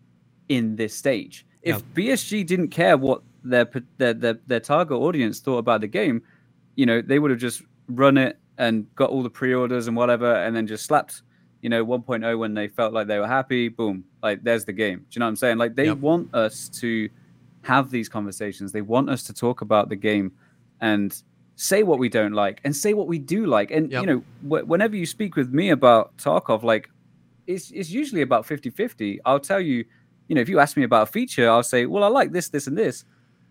[0.49, 1.45] in this stage.
[1.61, 3.65] If BSG didn't care what their,
[3.97, 6.21] their their their target audience thought about the game,
[6.75, 10.35] you know, they would have just run it and got all the pre-orders and whatever,
[10.35, 11.21] and then just slapped,
[11.61, 13.67] you know, 1.0 when they felt like they were happy.
[13.67, 14.99] Boom, like there's the game.
[14.99, 15.57] Do you know what I'm saying?
[15.57, 15.97] Like they Yep.
[15.97, 17.09] want us to
[17.63, 18.71] have these conversations.
[18.71, 20.31] They want us to talk about the game
[20.81, 21.21] and
[21.55, 23.71] say what we don't like and say what we do like.
[23.71, 24.01] And Yep.
[24.01, 26.89] you know, wh- whenever you speak with me about Tarkov, like
[27.47, 29.19] it's it's usually about 50-50.
[29.25, 29.83] I'll tell you,
[30.29, 32.47] you know, if you ask me about a feature, I'll say, well, I like this,
[32.49, 33.03] this, and this,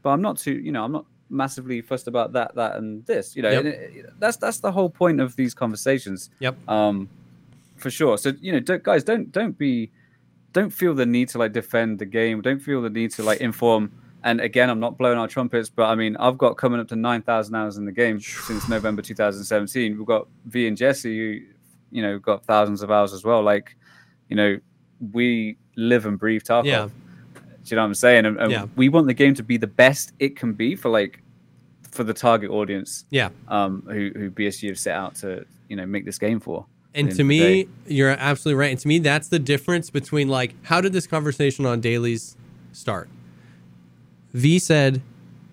[0.03, 3.37] but I'm not too, you know, I'm not massively fussed about that, that, and this.
[3.37, 3.59] You know, Yep.
[3.65, 6.31] and it- that's that's the whole point of these conversations.
[6.41, 6.57] Yep.
[6.69, 7.09] Um,
[7.79, 8.19] for sure.
[8.19, 9.91] So you know, don't, guys, don't don't be,
[10.53, 12.41] don't feel the need to like defend the game.
[12.43, 13.93] Don't feel the need to like inform.
[14.25, 16.97] And again, I'm not blowing our trumpets, but I mean, I've got coming up to
[16.97, 19.97] nine thousand hours in the game since November 2017.
[19.97, 21.41] We've got V and Jesse, who,
[21.93, 23.43] you know, got thousands of hours as well.
[23.43, 23.77] Like,
[24.29, 24.59] you know,
[25.13, 26.65] we live and breathe Tarkov.
[26.67, 26.89] Yeah.
[27.35, 27.41] Do
[27.75, 28.27] you know what I'm saying?
[28.27, 28.67] And, and Yeah.
[28.77, 31.23] we want the game to be the best it can be for like
[31.93, 33.29] for the target audience Yeah.
[33.47, 36.67] um, who who BSG have set out to you know make this game for.
[36.99, 37.69] And to the end of the me, day.
[37.87, 38.70] you're absolutely right.
[38.70, 42.37] And to me, that's the difference between like, how did this conversation on dailies
[42.73, 43.09] start?
[44.33, 45.03] V said,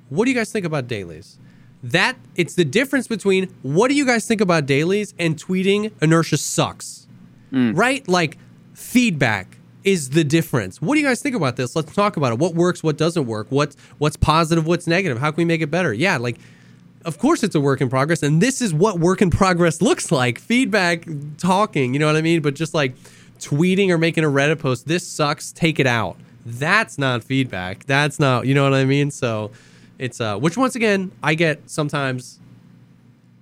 [0.10, 1.38] What do you guys think about dailies?
[1.84, 6.38] That it's the difference between what do you guys think about dailies and tweeting inertia
[6.38, 7.08] sucks.
[7.52, 7.78] Mm.
[7.78, 8.08] Right?
[8.08, 8.38] Like
[8.74, 10.82] feedback is the difference.
[10.82, 11.76] What do you guys think about this?
[11.76, 12.40] Let's talk about it.
[12.40, 15.20] What works, what doesn't work, what's what's positive, what's negative?
[15.20, 15.94] How can we make it better?
[15.94, 16.38] Yeah, like
[17.06, 20.12] of course it's a work in progress and this is what work in progress looks
[20.12, 20.40] like.
[20.40, 21.06] Feedback
[21.38, 22.42] talking you know what i mean?
[22.42, 22.96] But just like
[23.40, 26.18] tweeting or making a reddit post this sucks take it out.
[26.46, 27.86] That's not feedback.
[27.86, 29.12] That's not you know what i mean?
[29.12, 29.52] So
[29.98, 32.40] it's uh which once again i get sometimes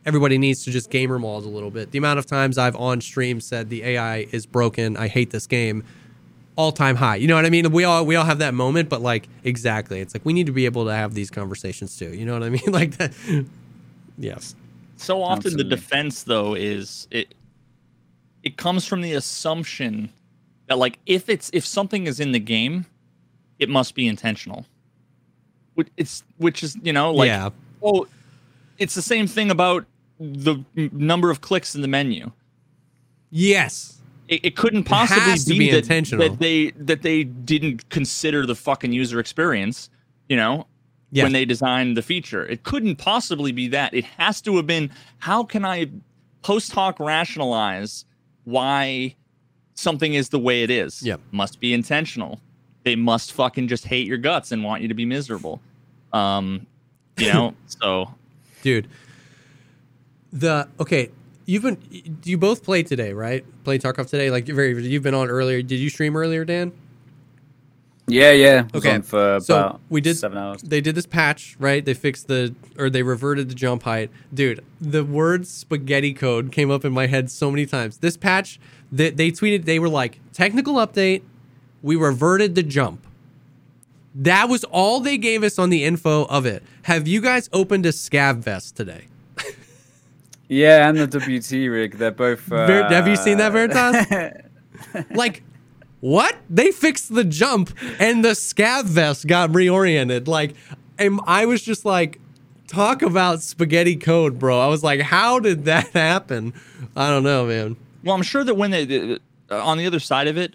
[0.06, 1.92] everybody needs to just gamer mold a little bit.
[1.92, 5.48] The amount of times i've on stream said the ai is broken i hate this
[5.48, 5.84] game
[6.56, 7.16] all time high.
[7.16, 7.72] You know what I mean?
[7.72, 10.52] We all we all have that moment, but like exactly, it's like we need to
[10.52, 12.10] be able to have these conversations too.
[12.14, 12.62] You know what I mean?
[12.68, 13.14] Like that.
[14.18, 14.56] Yes.
[14.98, 15.64] so often Absolutely.
[15.64, 17.34] the defense though is it
[18.44, 20.10] it comes from the assumption
[20.68, 22.86] that like if it's if something is in the game
[23.58, 24.66] it must be intentional
[25.74, 27.50] which it's which is you know like yeah.
[27.82, 28.06] oh
[28.78, 29.86] it's the same thing about
[30.20, 32.32] the number of clicks in the menu
[33.36, 33.93] Yes.
[34.28, 36.28] It, it couldn't possibly to be, be that, intentional.
[36.30, 39.90] that they that they didn't consider the fucking user experience
[40.30, 40.66] you know
[41.12, 41.24] Yes.
[41.26, 44.90] when they designed the feature it couldn't possibly be that it has to have been
[45.20, 45.88] how can i
[46.42, 48.06] post hoc rationalize
[48.46, 49.16] why
[49.76, 51.20] something is the way it is Yep.
[51.32, 52.40] must be intentional
[52.84, 55.62] they must fucking just hate your guts and want you to be miserable
[56.14, 56.66] Um,
[57.18, 58.10] you know, so
[58.64, 58.88] dude.
[60.32, 61.10] The okay,
[61.46, 63.46] you've been you both played today, right?
[63.64, 64.30] Played Tarkov today.
[64.32, 65.62] Like you're very, you've been on earlier.
[65.62, 66.72] Did you stream earlier, Dan?
[68.06, 68.68] Yeah, yeah.
[68.76, 68.90] Okay,
[69.40, 70.62] so we did- seven hours.
[70.62, 71.84] They did this patch, right?
[71.86, 74.12] They fixed the or they reverted the jump height.
[74.34, 78.00] Dude, the word spaghetti code came up in my head so many times.
[78.00, 78.60] This patch,
[78.92, 81.22] they, they tweeted they were like, technical update,
[81.82, 83.08] we reverted the jump.
[84.16, 86.62] That was all they gave us on the info of it.
[86.84, 89.08] Have you guys opened a scav vest today?
[90.54, 91.98] Yeah, and the WT rig.
[91.98, 92.52] They're both.
[92.52, 95.06] Uh, Ver- have you seen that, Veritas?
[95.16, 95.44] like
[96.00, 100.54] what they fixed the jump and the scav vest got reoriented like
[101.00, 102.20] and i was just like
[102.68, 106.52] talk about spaghetti code bro i was like how did that happen
[106.98, 109.18] i don't know man Well, I'm sure that when they
[109.50, 110.54] uh, on the other side of it,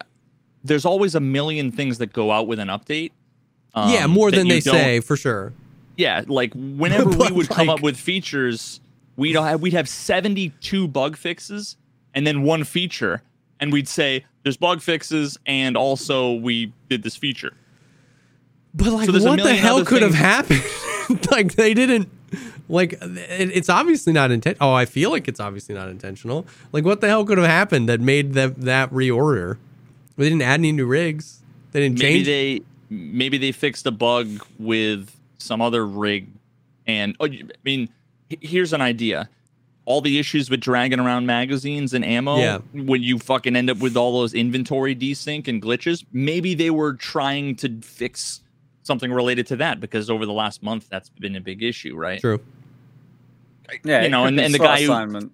[0.62, 3.12] there's always a million things that go out with an update.
[3.74, 5.54] um, yeah more than they say for sure
[5.96, 8.80] Yeah, like whenever we But, would come up with features,
[9.18, 11.76] we'd have we'd have 72 bug fixes
[12.14, 13.20] and then one feature,
[13.60, 17.52] and we'd say there's bug fixes and also we did this feature.
[18.72, 20.62] but like So what the hell could have happened?
[21.30, 22.10] Like they didn't
[22.68, 26.46] like it, it's obviously not intent oh i feel like it's obviously not intentional.
[26.70, 29.56] Like what the hell could have happened that made that that reorder?
[30.18, 31.40] They didn't add any new rigs.
[31.72, 36.28] They didn't Maybe change they maybe they fixed a bug with some other rig,
[36.86, 37.88] and oh, I mean,
[38.40, 39.28] here's an idea.
[39.84, 42.58] All the issues with dragging around magazines and ammo, Yeah.
[42.74, 46.92] when you fucking end up with all those inventory desync and glitches, maybe they were
[46.94, 48.42] trying to fix
[48.82, 52.20] something related to that because over the last month that's been a big issue, right?
[52.20, 52.40] true
[53.84, 55.30] Yeah, you know, and, and the slot guy who.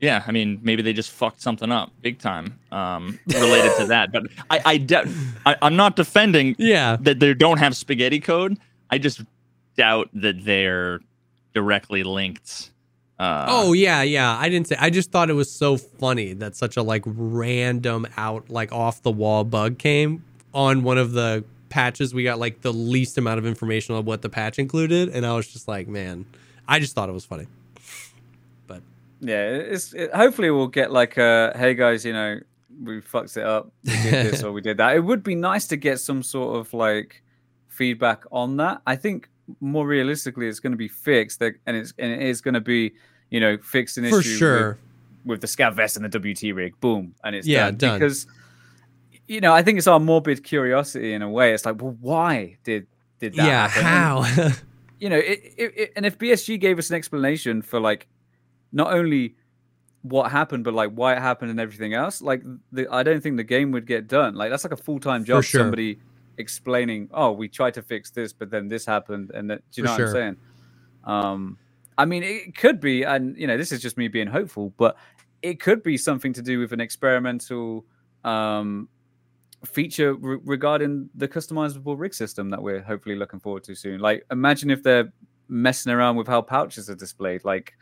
[0.00, 4.12] Yeah, I mean, maybe they just fucked something up big time um, related to that.
[4.12, 5.08] But I, I, de-
[5.46, 8.58] I, I'm not defending yeah that they don't have spaghetti code.
[8.90, 9.22] I just
[9.76, 11.00] doubt that they're
[11.54, 12.70] directly linked.
[13.18, 14.36] Uh, Oh yeah, yeah.
[14.36, 14.76] I didn't say.
[14.78, 19.02] I just thought it was so funny that such a like random out like off
[19.02, 22.12] the wall bug came on one of the patches.
[22.12, 25.34] We got like the least amount of information on what the patch included, and I
[25.34, 26.26] was just like, man,
[26.66, 27.46] I just thought it was funny.
[28.66, 28.82] But
[29.20, 32.40] Yeah, it's it, hopefully we'll get like a hey guys, you know,
[32.82, 34.96] we fucked it up, we did this or we did that.
[34.96, 37.22] It would be nice to get some sort of like
[37.68, 38.82] feedback on that.
[38.86, 39.28] I think
[39.60, 42.92] more realistically, it's going to be fixed, and it's and it is going to be
[43.30, 44.78] you know fixed an for issue sure,
[45.24, 47.76] with, with the scav vest and the WT rig, boom, and it's Yeah, done.
[47.76, 47.98] done.
[47.98, 48.26] because
[49.26, 51.52] you know I think it's our morbid curiosity in a way.
[51.52, 52.86] It's like, well, why did
[53.20, 53.68] did that yeah.
[53.68, 54.42] happen?
[54.42, 54.50] How?
[54.98, 58.06] you know, it, it, it, and if BSG gave us an explanation for like
[58.72, 59.36] not only
[60.02, 62.42] what happened, but like why it happened and everything else, like
[62.72, 64.34] the, I don't think the game would get done.
[64.34, 65.44] Like that's like a full time job.
[65.44, 65.60] sure.
[65.60, 65.98] Somebody
[66.38, 69.86] explaining, oh, we tried to fix this, but then this happened, and that, do you
[69.86, 70.06] For know sure.
[70.06, 70.36] what I'm saying?
[71.04, 71.58] Um,
[71.96, 74.96] I mean, it could be, and you know, this is just me being hopeful, but
[75.42, 77.84] it could be something to do with an experimental
[78.24, 78.88] um,
[79.64, 84.00] feature re- regarding the customizable rig system that we're hopefully looking forward to soon.
[84.00, 85.12] Like, imagine if they're
[85.48, 87.44] messing around with how pouches are displayed.
[87.44, 87.74] Like,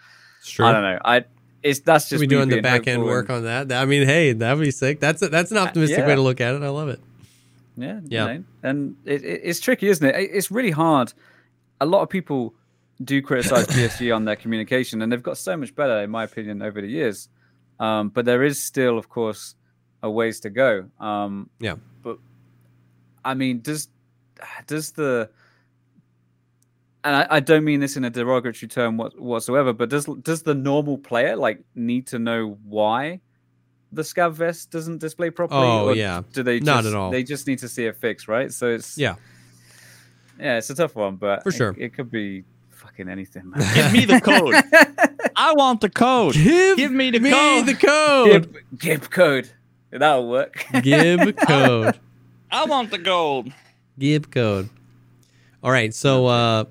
[0.44, 0.66] true.
[0.66, 0.98] I don't know.
[1.04, 1.24] I
[1.62, 3.72] it's that's just we doing the back end work and- on that.
[3.72, 4.98] I mean, hey, that'd be sick.
[5.00, 6.62] That's a, that's an optimistic way to look at it.
[6.62, 7.00] I love it.
[7.76, 8.26] Yeah, Yeah.
[8.32, 8.44] You know?
[8.62, 10.14] and it, it, it's tricky, isn't it?
[10.14, 11.12] It- It's really hard.
[11.80, 12.54] A lot of people
[13.02, 16.62] do criticize BSG on their communication, and they've got so much better, in my opinion,
[16.62, 17.28] over the years.
[17.80, 19.54] Um, but there is still, of course,
[20.02, 20.88] a ways to go.
[21.00, 21.76] Um, Yeah.
[22.02, 22.18] But
[23.24, 23.88] I mean, does
[24.66, 25.30] does the
[27.04, 30.54] and I, I don't mean this in a derogatory term whatsoever, but does does the
[30.54, 33.20] normal player like need to know why
[33.93, 35.66] the scav vest doesn't display properly?
[35.66, 36.23] Oh, or yeah.
[36.32, 37.10] Do they Not at all.
[37.10, 38.52] They just need to see it fixed, right?
[38.52, 39.16] So it's Yeah.
[40.40, 41.74] yeah, it's a tough one, but For sure.
[41.78, 43.51] it, could be fucking anything.
[43.51, 43.60] Man.
[43.74, 44.55] Give me the code.
[45.36, 46.35] I want the code.
[46.35, 47.66] Give, Give me the code.
[47.66, 47.81] Give me code.
[47.81, 48.52] the code.
[48.78, 49.51] Gib, Gib code.
[49.90, 50.64] That'll work.
[50.82, 51.98] Give code.
[52.51, 53.52] I want the gold.
[53.98, 54.69] Gib code.
[55.62, 56.64] All right, so uh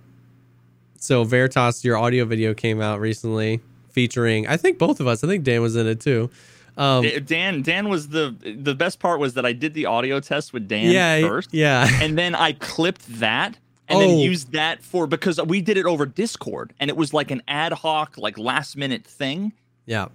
[0.97, 3.59] so Veritas, your audio video came out recently
[3.91, 5.23] featuring I think both of us.
[5.23, 6.29] I think Dan was in it too.
[6.77, 10.53] Um Dan Dan was the the best part was that I did the audio test
[10.53, 11.53] with Dan yeah, first.
[11.53, 11.87] yeah.
[12.01, 13.57] and then I clipped that
[13.89, 14.21] and then Oh.
[14.23, 17.73] used that for because we did it over Discord and it was like an ad
[17.73, 19.51] hoc, like last minute thing
[19.85, 20.07] Yeah.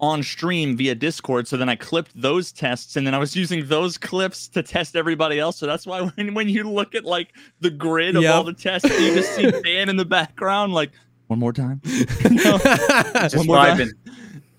[0.00, 1.48] on stream via Discord.
[1.48, 4.94] So then I clipped those tests and then I was using those clips to test
[4.94, 5.56] everybody else.
[5.58, 8.34] So that's why when, when you look at like the grid of Yep.
[8.34, 10.92] all the tests, you just see Dan in the background, like
[11.26, 11.80] one more time.
[11.84, 13.90] Just One more time.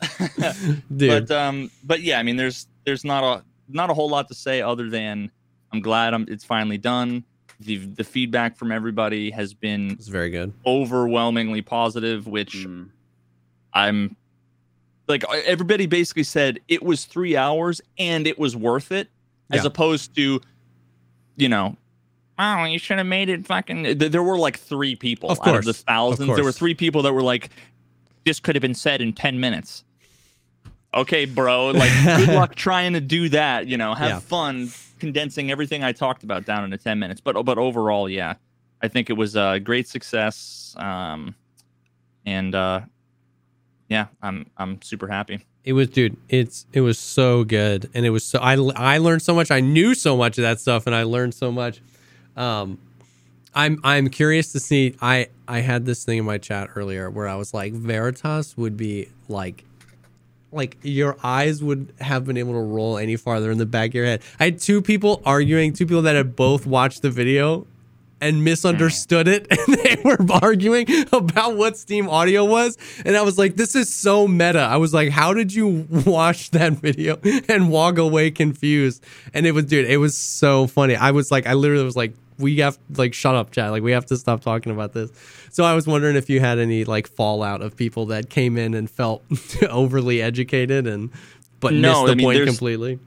[0.02, 0.82] Vibing.
[0.98, 1.28] Dude.
[1.28, 4.34] But um, but yeah, I mean, there's there's not a not a whole lot to
[4.34, 5.32] say other than
[5.72, 7.24] I'm glad I'm it's finally done.
[7.60, 10.54] the the feedback from everybody has been It's very good.
[10.66, 12.90] overwhelmingly positive, which Mm.
[13.74, 14.16] I'm
[15.08, 19.10] like everybody basically said it was three hours and it was worth it,
[19.52, 20.40] as opposed to,
[21.36, 21.76] you know,
[22.40, 23.98] oh, you should have made it fucking.
[23.98, 25.66] There were like three people Of out of course.
[25.66, 26.36] the Of thousands.
[26.36, 27.50] There were three people that were like,
[28.26, 29.84] this could have been said in ten minutes.
[30.94, 31.68] Okay, bro.
[31.72, 33.68] Like, good luck trying to do that.
[33.68, 34.20] You know, have Yeah.
[34.20, 37.22] fun condensing everything I talked about down into ten minutes.
[37.22, 38.36] But but overall, yeah,
[38.82, 40.74] I think it was a great success.
[40.78, 41.36] Um,
[42.26, 42.82] and uh,
[43.88, 45.46] yeah, I'm I'm super happy.
[45.64, 46.18] It was, dude.
[46.30, 49.52] It's it was so good, and it was so I I learned so much.
[49.52, 51.82] I knew so much of that stuff, and I learned so much.
[52.36, 52.80] Um,
[53.54, 54.96] I'm I'm curious to see.
[55.02, 58.78] I I had this thing in my chat earlier where I was like, Veritas would
[58.78, 59.66] be like,
[60.52, 63.96] like your eyes would have been able to roll any farther in the back of
[63.96, 64.22] your head.
[64.40, 67.68] I had two people arguing, two people that had both watched the video
[68.22, 73.38] and misunderstood it and they were arguing about what steam audio was and i was
[73.38, 74.60] like this is so meta.
[74.60, 77.18] I was like how did you watch that video
[77.48, 79.04] and walk away confused?
[79.34, 80.96] And it was dude it was so funny.
[80.96, 83.92] I was like i literally was like we have like shut up chat like we
[83.92, 85.12] have to stop talking about this
[85.52, 88.74] so i was wondering if you had any like fallout of people that came in
[88.74, 89.24] and felt
[89.70, 91.12] overly educated and
[91.60, 93.00] but No, missed the I mean, point completely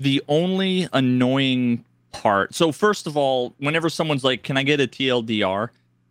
[0.00, 2.54] The only annoying part.
[2.54, 5.70] So first of all, whenever someone's like, "Can I get a TLDR?"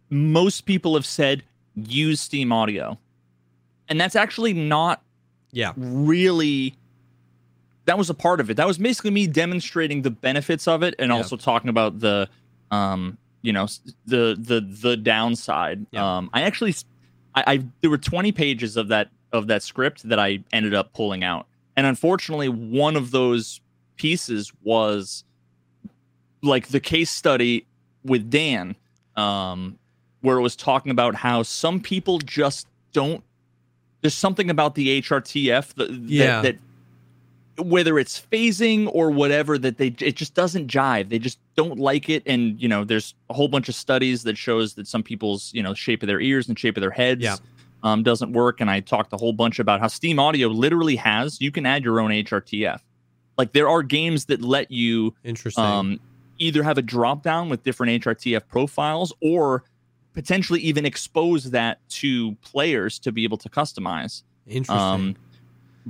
[0.09, 1.43] most people have said
[1.75, 2.97] use Steam Audio,
[3.87, 5.01] and that's actually not
[5.53, 6.75] yeah really
[7.85, 10.93] that was a part of it that was basically me demonstrating the benefits of it
[10.99, 11.15] and Yeah.
[11.15, 12.27] also talking about the
[12.71, 13.67] um you know
[14.05, 16.17] the the the downside Yeah.
[16.17, 16.73] um i actually
[17.35, 21.23] I there were 20 pages of that of that script that i ended up pulling
[21.23, 21.45] out
[21.75, 23.61] and unfortunately one of those
[23.95, 25.23] pieces was
[26.41, 27.65] like the case study
[28.03, 28.75] with dan
[29.15, 29.77] um
[30.21, 33.23] where it was talking about how some people just don't
[34.01, 36.41] there's something about the HRTF that, Yeah.
[36.41, 36.59] that, that
[37.59, 41.09] whether it's phasing or whatever that they it just doesn't jive.
[41.09, 44.37] They just don't like it and you know there's a whole bunch of studies that
[44.37, 47.23] shows that some people's you know shape of their ears and shape of their heads
[47.23, 47.37] Yeah.
[47.83, 51.41] um, doesn't work and I talked a whole bunch about how Steam Audio literally has
[51.41, 52.79] you can add your own HRTF.
[53.37, 55.99] Like there are games that let you interesting um,
[56.37, 59.63] either have a drop down with different HRTF profiles or
[60.13, 64.23] potentially even expose that to players to be able to customize.
[64.47, 65.15] interesting Um,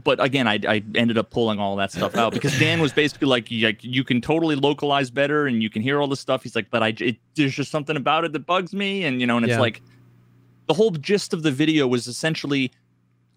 [0.04, 3.28] but again, I, I ended up pulling all that stuff out because Dan was basically
[3.28, 6.44] like, you, like, you can totally localize better and you can hear all this stuff.
[6.44, 9.04] He's like, but I, it, there's just something about it that bugs me.
[9.06, 9.60] And, you know, and it's Yeah.
[9.60, 9.82] like
[10.68, 12.72] the whole gist of the video was essentially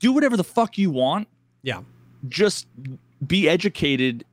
[0.00, 1.28] do whatever the fuck you want.
[1.62, 1.80] Yeah.
[2.28, 2.66] Just
[3.26, 4.24] be educated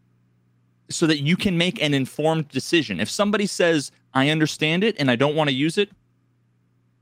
[0.89, 2.99] so that you can make an informed decision.
[2.99, 5.91] If somebody says, I understand it and I don't want to use it,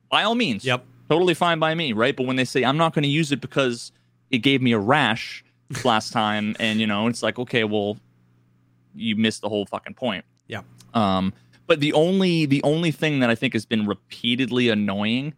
[0.09, 0.63] by all means.
[0.65, 2.15] yep Totally fine by me, right?
[2.15, 3.91] But when they say, I'm not going to use it because
[4.31, 5.43] it gave me a rash
[5.83, 7.97] last time, and, you know, it's like, okay, well,
[8.95, 10.25] you missed the whole fucking point.
[10.47, 10.61] Yeah.
[10.93, 11.33] Um,
[11.67, 15.33] but the only the only thing that I think has been repeatedly annoying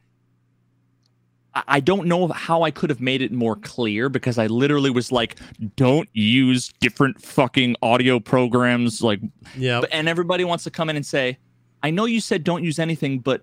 [1.57, 4.91] I- I don't know how I could have made it more clear because I literally
[4.91, 5.37] was like,
[5.75, 9.01] don't use different fucking audio programs.
[9.01, 9.21] Like,
[9.57, 9.81] yeah.
[9.91, 11.37] and everybody wants to come in and say,
[11.81, 13.41] I know you said don't use anything, but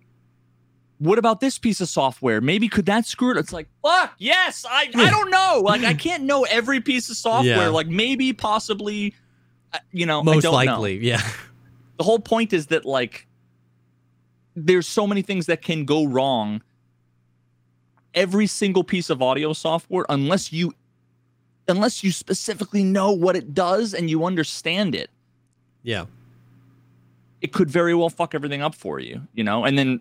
[1.05, 2.40] what about this piece of software?
[2.40, 3.36] Maybe could that screw it?
[3.36, 5.62] It's like, fuck, yes, I, I don't know.
[5.64, 7.56] Like, I can't know every piece of software.
[7.56, 7.68] Yeah.
[7.68, 9.14] Like, maybe, possibly,
[9.72, 11.20] uh, you know, I most don't know likely yeah
[11.97, 13.26] the whole point is that like
[14.56, 16.62] there's so many things that can go wrong
[18.14, 20.72] every single piece of audio software unless you
[21.66, 25.10] unless you specifically know what it does and you understand it
[25.82, 26.05] yeah
[27.40, 30.01] it could very well fuck everything up for you you know and then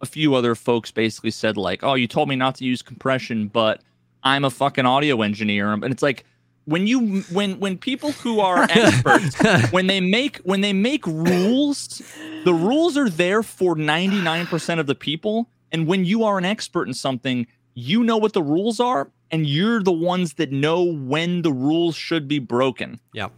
[0.00, 3.48] a few other folks basically said like oh you told me not to use compression
[3.48, 3.82] but
[4.22, 5.72] i'm a fucking audio engineer.
[5.72, 6.24] And it's like
[6.64, 9.36] when you when when people who are experts
[9.72, 12.02] when they make when they make rules
[12.44, 15.50] the rules are there for 99% of the people.
[15.72, 19.46] And when you are an expert in something you know what the rules are and
[19.46, 23.00] you're the ones that know when the rules should be broken.
[23.14, 23.28] Yeah.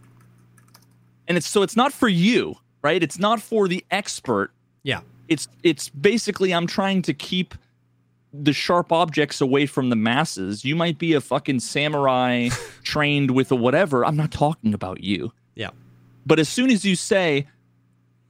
[1.27, 3.01] and it's so it's not for you right?
[3.01, 4.51] It's not for the expert.
[4.83, 5.01] Yeah.
[5.33, 7.53] It's it's basically i'm trying to keep
[8.33, 12.49] the sharp objects away from the masses you might be a fucking samurai
[12.83, 15.69] trained with a whatever i'm not talking about you Yeah.
[16.25, 17.45] but as soon as you say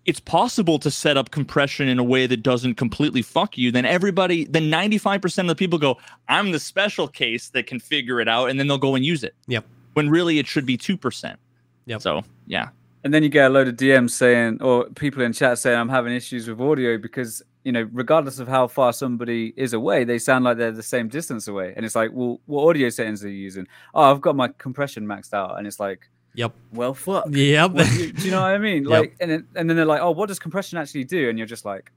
[0.05, 3.85] it's possible to set up compression in a way that doesn't completely fuck you, then
[3.85, 5.97] everybody, then 95% of the people go,
[6.27, 9.23] I'm the special case that can figure it out, and then they'll go and use
[9.23, 9.33] it.
[9.47, 9.63] Yep.
[9.93, 11.37] When really it should be 2%.
[11.85, 12.01] Yep.
[12.01, 12.67] So, yeah.
[13.03, 15.89] And then you get a load of DMs saying, or people in chat saying, I'm
[15.89, 20.17] having issues with audio because, you know, regardless of how far somebody is away, they
[20.19, 21.73] sound like they're the same distance away.
[21.75, 23.67] And it's like, well, what audio settings are you using?
[23.93, 25.57] Oh, I've got my compression maxed out.
[25.57, 26.53] And it's like, Yep.
[26.71, 27.25] well, fuck.
[27.29, 27.73] Yep.
[27.73, 28.83] Do, you, do you know what I mean?
[28.89, 28.89] Yep.
[28.89, 31.29] Like, and then, and then they're like, oh, what does compression actually do?
[31.29, 31.91] And you're just like,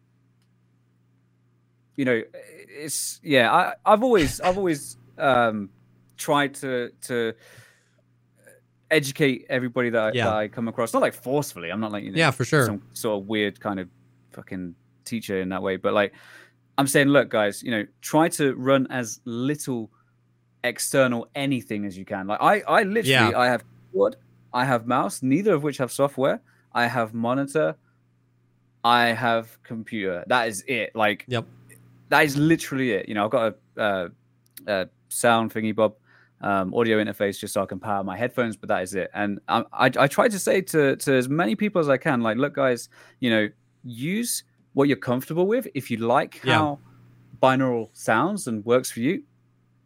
[1.96, 2.22] you know,
[2.68, 3.52] it's yeah.
[3.52, 5.70] I, I've always, I've always um,
[6.16, 7.34] tried to to
[8.90, 10.24] educate everybody that, I- Yeah.
[10.26, 10.92] that I come across.
[10.92, 11.70] Not like forcefully.
[11.70, 12.66] I'm not like you know, Yeah, for sure.
[12.66, 13.88] some sort of weird kind of
[14.32, 15.76] fucking teacher in that way.
[15.76, 16.12] But like,
[16.78, 19.90] I'm saying, look, guys, you know, try to run as little
[20.64, 22.26] external anything as you can.
[22.26, 23.32] Like, I, I literally, Yeah.
[23.38, 24.16] I have keyboard,
[24.52, 26.40] I have mouse, neither of which have software.
[26.72, 27.76] I have monitor,
[28.84, 30.24] I have computer.
[30.26, 30.94] That is it.
[30.94, 31.46] Like, Yep.
[32.10, 33.08] that is literally it.
[33.08, 34.08] You know, I've got a, uh,
[34.66, 35.94] a sound thingy bob,
[36.40, 39.10] um, audio interface just so I can power my headphones, but that is it.
[39.14, 42.20] And I, I, I try to say to to as many people as I can,
[42.20, 42.88] like, look, guys,
[43.20, 43.48] you know,
[43.84, 44.44] use
[44.74, 45.66] what you're comfortable with.
[45.74, 46.58] If you like Yeah.
[46.58, 46.80] how
[47.42, 49.22] binaural sounds and works for you,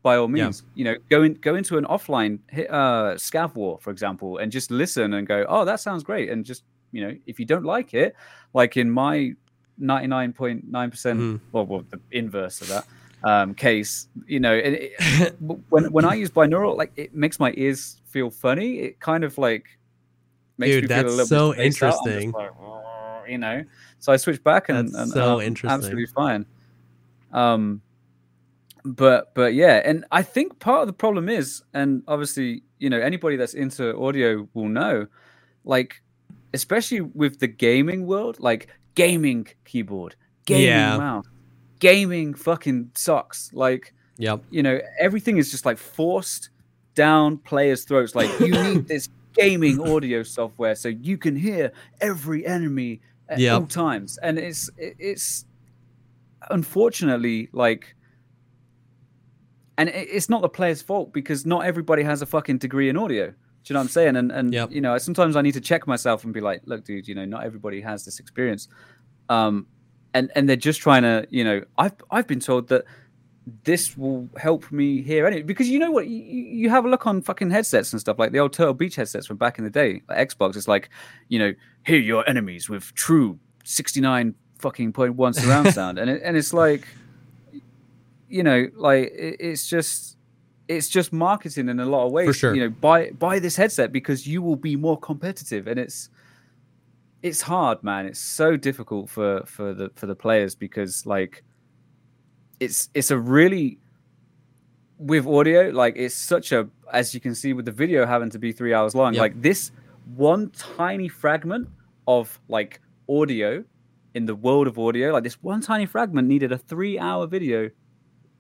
[0.03, 0.45] by all Yeah.
[0.47, 4.39] means, you know, go in, go into an offline hit, uh, scav war, for example,
[4.39, 7.45] and just listen and go, oh, that sounds great, and just you know, if you
[7.47, 8.17] don't like it,
[8.55, 9.33] like in my
[9.81, 11.41] 99.9 percent, Mhm.
[11.53, 12.85] well, well, the inverse of that
[13.25, 15.37] um, case, you know, and it,
[15.69, 18.79] when when I use binaural, like it makes my ears feel funny.
[18.81, 19.67] It kind of like
[20.59, 21.67] makes Dude, me feel a little so bit.
[21.67, 22.33] Interesting.
[22.33, 22.51] like,
[23.29, 23.65] you know,
[23.99, 25.71] so I switch back and, That's and, so interesting.
[25.71, 26.47] absolutely fine.
[27.33, 27.81] Um,
[28.85, 32.99] but but yeah, and I think part of the problem is, and obviously, you know,
[32.99, 35.07] anybody that's into audio will know,
[35.65, 36.03] like,
[36.55, 40.17] especially with the gaming world, like gaming keyboard,
[40.47, 40.97] gaming Yeah.
[40.97, 41.27] mouse,
[41.81, 43.53] gaming fucking sucks.
[43.53, 44.45] Like, Yep.
[44.51, 46.51] you know, everything is just like forced
[46.95, 48.15] down players' throats.
[48.15, 53.61] Like, you need this gaming audio software so you can hear every enemy at Yep.
[53.61, 54.19] all times.
[54.23, 55.45] And it's it's
[56.51, 57.95] unfortunately like
[59.79, 63.27] and it's not the player's fault because not everybody has a fucking degree in audio.
[63.29, 63.35] Do
[63.67, 64.17] you know what I'm saying?
[64.17, 64.73] And and Yep.
[64.73, 67.25] you know, sometimes I need to check myself and be like, look, dude, you know,
[67.25, 68.69] not everybody has this experience.
[69.29, 69.67] Um
[70.15, 72.85] and and they're just trying to, you know, I've I've been told that
[73.65, 77.07] this will help me hear any because you know what you, you have a look
[77.07, 79.71] on fucking headsets and stuff like the old Turtle Beach headsets from back in the
[79.71, 80.57] day, like Xbox.
[80.57, 80.91] It's like,
[81.29, 81.55] you know,
[81.85, 86.53] hear your enemies with true 69 fucking point one surround sound, and it, and it's
[86.53, 86.87] like,
[88.29, 90.17] you know, like it, it's just
[90.69, 92.37] it's just marketing in a lot of ways.
[92.37, 92.55] sure.
[92.55, 96.11] You know, buy buy this headset because you will be more competitive, and it's
[97.23, 98.07] it's hard, man.
[98.07, 101.43] It's so difficult for for the for the players because like
[102.61, 103.79] it's it's a really
[104.99, 108.39] with audio like it's such a as you can see with the video having to
[108.39, 109.21] be three hours long Yep.
[109.21, 109.73] like this
[110.15, 111.69] one tiny fragment
[112.07, 113.65] of like audio
[114.15, 117.71] in the world of audio like this one tiny fragment needed a three hour video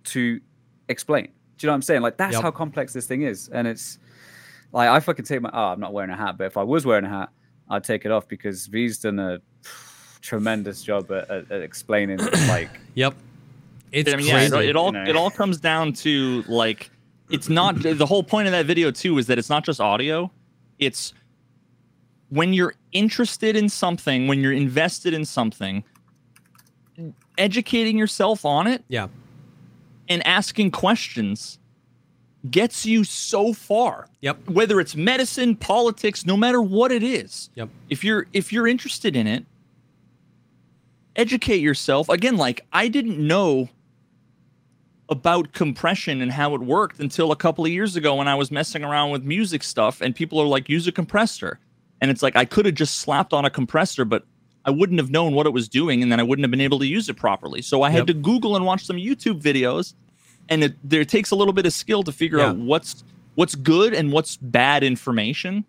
[0.04, 0.38] to
[0.90, 1.30] explain do
[1.60, 2.42] you know what i'm saying like that's Yep.
[2.42, 3.98] how complex this thing is and it's
[4.72, 6.84] like i fucking take my oh i'm not wearing a hat but if i was
[6.84, 7.30] wearing a hat
[7.70, 9.40] i'd take it off because v's done a
[10.20, 12.18] tremendous job at, at, at explaining
[12.48, 13.14] like Yep.
[13.92, 14.56] It's I mean, yeah, crazy.
[14.56, 15.04] it, it all you know.
[15.04, 16.90] it all comes down to like
[17.30, 20.30] it's not the whole point of that video too is that it's not just audio.
[20.78, 21.12] It's
[22.28, 25.82] when you're interested in something, when you're invested in something,
[27.38, 29.08] educating yourself on it yeah.
[30.08, 31.58] and asking questions
[32.48, 34.08] gets you so far.
[34.22, 34.48] Yep.
[34.48, 37.50] Whether it's medicine, politics, no matter what it is.
[37.54, 37.68] Yep.
[37.90, 39.44] If you're if you're interested in it,
[41.16, 42.08] educate yourself.
[42.08, 43.68] Again, like I didn't know
[45.08, 48.50] about compression and how it worked until a couple of years ago when I was
[48.52, 51.58] messing around with music stuff and people are like use a compressor.
[52.00, 54.24] And it's like I could have just slapped on a compressor but
[54.64, 56.78] I wouldn't have known what it was doing and then I wouldn't have been able
[56.78, 57.60] to use it properly.
[57.60, 58.06] So I had Yep.
[58.08, 59.94] to Google and watch some YouTube videos
[60.50, 62.48] and it there takes a little bit of skill to figure Yeah.
[62.50, 63.02] out what's
[63.36, 65.64] what's good and what's bad information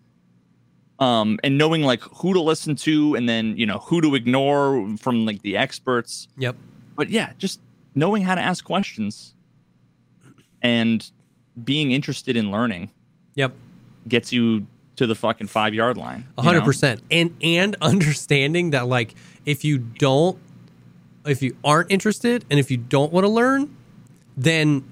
[0.98, 4.94] um and knowing like who to listen to and then you know who to ignore
[4.98, 6.56] from like the experts Yep.
[6.96, 7.60] but yeah just
[7.94, 9.34] knowing how to ask questions
[10.62, 11.10] and
[11.64, 12.90] being interested in learning
[13.34, 13.52] Yep.
[14.08, 17.00] gets you to the fucking five yard line hundred percent.
[17.10, 19.14] And and understanding that like
[19.46, 20.38] if you don't
[21.24, 23.74] if you aren't interested and if you don't want to learn,
[24.36, 24.84] then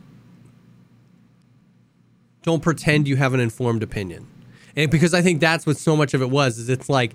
[2.43, 4.27] don't pretend you have an informed opinion.
[4.77, 7.15] And because I think that's what so much of it was, is it's like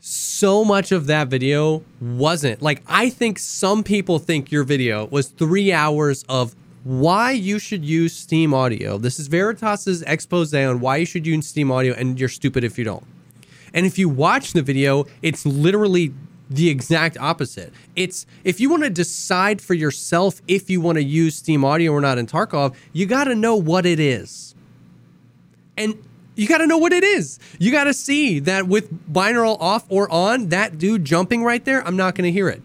[0.00, 5.28] so much of that video wasn't like I think some people think your video was
[5.28, 8.98] three hours of why you should use Steam Audio.
[8.98, 12.76] This is Veritas's expose on why you should use Steam Audio, and you're stupid if
[12.76, 13.06] you don't.
[13.72, 16.12] And if you watch the video, it's literally
[16.54, 17.72] the exact opposite.
[17.96, 21.92] It's if you want to decide for yourself if you want to use Steam Audio
[21.92, 24.54] or not in Tarkov, you got to know what it is.
[25.76, 25.96] And
[26.34, 27.38] you got to know what it is.
[27.58, 31.86] You got to see that with binaural off or on, that dude jumping right there,
[31.86, 32.62] I'm not going to hear it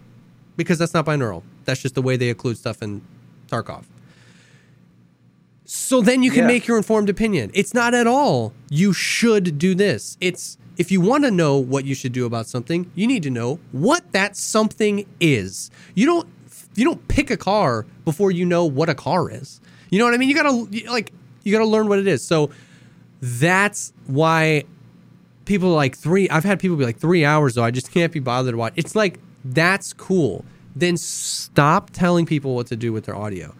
[0.56, 1.42] because that's not binaural.
[1.64, 3.02] That's just the way they occlude stuff in
[3.48, 3.84] Tarkov.
[5.64, 6.46] So then you can Yeah.
[6.48, 7.50] make your informed opinion.
[7.54, 10.16] It's not at all you should do this.
[10.20, 13.30] It's if you want to know what you should do about something, you need to
[13.30, 15.70] know what that something is.
[15.94, 16.28] You don't
[16.74, 19.60] you don't pick a car before you know what a car is.
[19.90, 20.28] You know what I mean?
[20.28, 22.22] You got to like you got to learn what it is.
[22.24, 22.50] So
[23.20, 24.64] that's why
[25.44, 28.12] people are like three i've had people be like three hours though i just can't
[28.12, 30.44] be bothered to watch it's like that's cool
[30.76, 33.54] then stop telling people what to do with their audio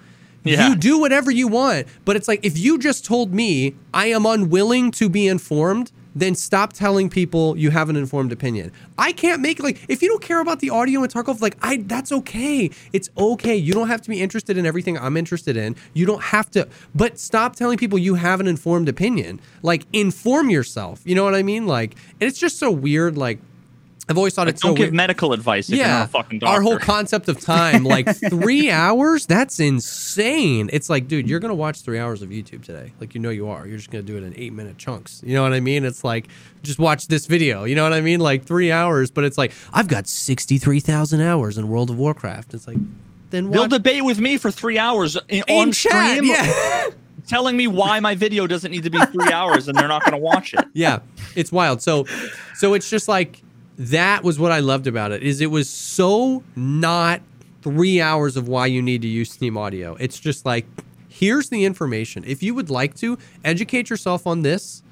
[0.45, 0.69] Yeah.
[0.69, 4.27] you do whatever you want but it's like if you just told me i am
[4.27, 5.91] unwilling to be informed
[6.21, 8.73] then stop telling people you have an informed opinion.
[8.99, 11.79] I can't make like if you don't care about the audio in tarkov like i
[11.79, 12.71] that's okay.
[12.93, 13.57] It's okay.
[13.57, 15.77] You don't have to be interested in everything i'm interested in.
[15.95, 19.41] You don't have to but stop telling people you have an informed opinion.
[19.63, 21.03] Like inform yourself.
[21.05, 21.67] You know what i mean?
[21.67, 23.39] Like and it's just so weird like
[24.09, 26.39] i've always thought it's Don't so give weird medical advice if you're not a fucking
[26.39, 26.55] doctor.
[26.55, 30.71] our whole concept of time, like three hours, that's insane.
[30.73, 32.93] It's like, dude, you're gonna watch three hours of YouTube today.
[33.01, 33.67] Like you know you are.
[33.67, 35.23] You're just gonna do it in eight minute chunks.
[35.25, 35.85] You know what I mean?
[35.85, 36.29] It's like
[36.63, 37.65] just watch this video.
[37.65, 38.21] You know what I mean?
[38.21, 41.99] Like three hours, but it's like I've got sixty three thousand hours in World of
[41.99, 42.55] Warcraft.
[42.55, 42.79] It's like
[43.31, 46.17] then They'll debate with me for three hours in, in on chat.
[46.17, 46.89] stream, Yeah.
[47.27, 50.13] telling me why my video doesn't need to be three hours and they're not going
[50.13, 50.65] to watch it.
[50.73, 51.01] yeah
[51.37, 52.07] it's wild so
[52.55, 53.43] so it's just like
[53.79, 57.23] that was what i loved about it is it was so not
[57.63, 59.95] three hours of why you need to use steam audio.
[59.97, 60.67] It's just like
[61.09, 62.25] here's the information.
[62.27, 64.83] If you would like to educate yourself on this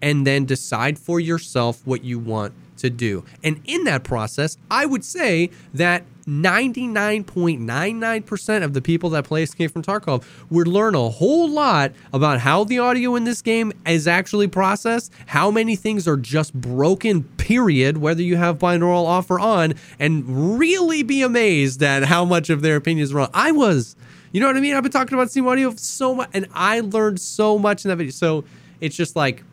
[0.00, 3.24] and then decide for yourself what you want to do.
[3.42, 9.72] And in that process i would say that 99.99% of the people that play Escape
[9.72, 14.06] from Tarkov would learn a whole lot about how the audio in this game is
[14.06, 19.40] actually processed, how many things are just broken, period, whether you have binaural off or
[19.40, 23.28] on, and really be amazed at how much of their opinion is wrong.
[23.34, 23.96] I was.
[24.32, 24.74] You know what I mean?
[24.74, 27.96] I've been talking about Steam Audio so much, and I learned so much in that
[27.96, 28.12] video.
[28.12, 28.44] So
[28.80, 29.44] it's just like,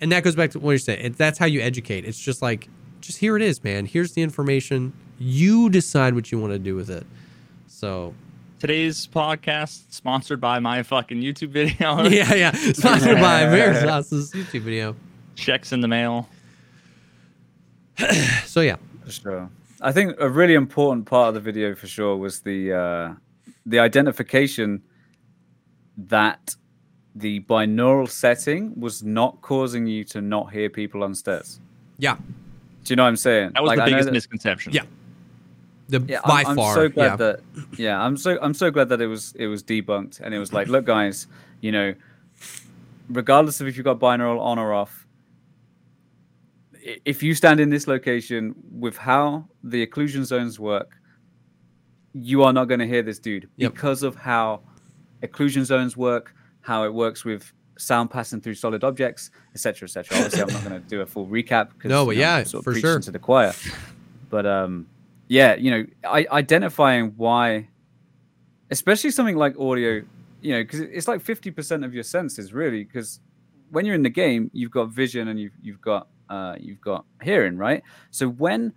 [0.00, 1.04] and that goes back to what you're saying.
[1.04, 2.06] It, that's how you educate.
[2.06, 2.68] It's just like,
[3.00, 3.84] just here it is, man.
[3.84, 4.94] Here's the information.
[5.18, 7.06] You decide what you want to do with it.
[7.66, 8.14] So
[8.58, 12.02] Today's podcast sponsored by my fucking YouTube video.
[12.08, 12.50] yeah, yeah.
[12.72, 14.96] Sponsored by Veritas's YouTube video.
[15.36, 16.28] Checks in the mail.
[18.44, 19.50] So yeah, For sure.
[19.80, 23.14] I think a really important part of the video for sure was the uh,
[23.66, 24.82] the identification
[25.96, 26.54] that
[27.14, 31.60] the binaural setting was not causing you to not hear people on stairs.
[31.98, 32.16] yeah,
[32.84, 33.50] Do you know what I'm saying?
[33.54, 34.72] That was Like, the biggest that- misconception.
[34.72, 34.82] Yeah.
[35.88, 36.74] The yeah, by I'm, I'm far.
[36.74, 37.16] so glad yeah.
[37.16, 37.40] that
[37.76, 40.52] yeah, I'm so I'm so glad that it was it was debunked and it was
[40.52, 41.26] like, look, guys,
[41.60, 41.94] you know,
[43.08, 45.06] regardless of if you've got binaural on or off,
[47.04, 50.96] if you stand in this location with how the occlusion zones work,
[52.12, 53.72] you are not going to hear this dude Yep.
[53.72, 54.60] because of how
[55.22, 60.16] occlusion zones work, how it works with sound passing through solid objects, etc., etc.
[60.16, 62.36] Obviously, I'm not going to do a full recap because No, but you know, yeah,
[62.36, 63.00] I'm sort of for sure.
[63.00, 63.52] to the choir.
[64.30, 64.86] But um,
[65.28, 67.68] yeah, you know, I, identifying why,
[68.70, 70.02] especially something like audio,
[70.40, 72.84] you know, because it's like fifty percent of your senses really.
[72.84, 73.20] Because
[73.70, 77.04] when you're in the game, you've got vision and you've you've got uh, you've got
[77.22, 77.82] hearing, right?
[78.10, 78.72] So when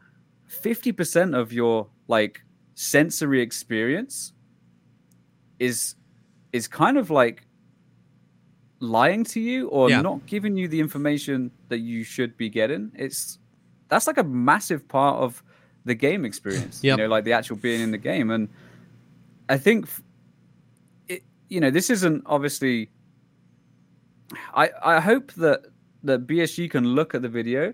[0.47, 2.41] fifty percent of your like
[2.75, 4.33] sensory experience
[5.59, 5.95] is
[6.51, 7.45] is kind of like
[8.79, 10.01] lying to you or Yeah.
[10.01, 13.37] not giving you the information that you should be getting it's
[13.89, 15.43] that's like a massive part of
[15.85, 16.97] the game experience Yep.
[16.97, 18.29] you know like the actual being in the game.
[18.31, 18.47] And
[19.49, 19.87] i think
[21.07, 22.89] it, you know this isn't obviously
[24.53, 25.61] i i hope that
[26.03, 27.73] that bsg can look at the video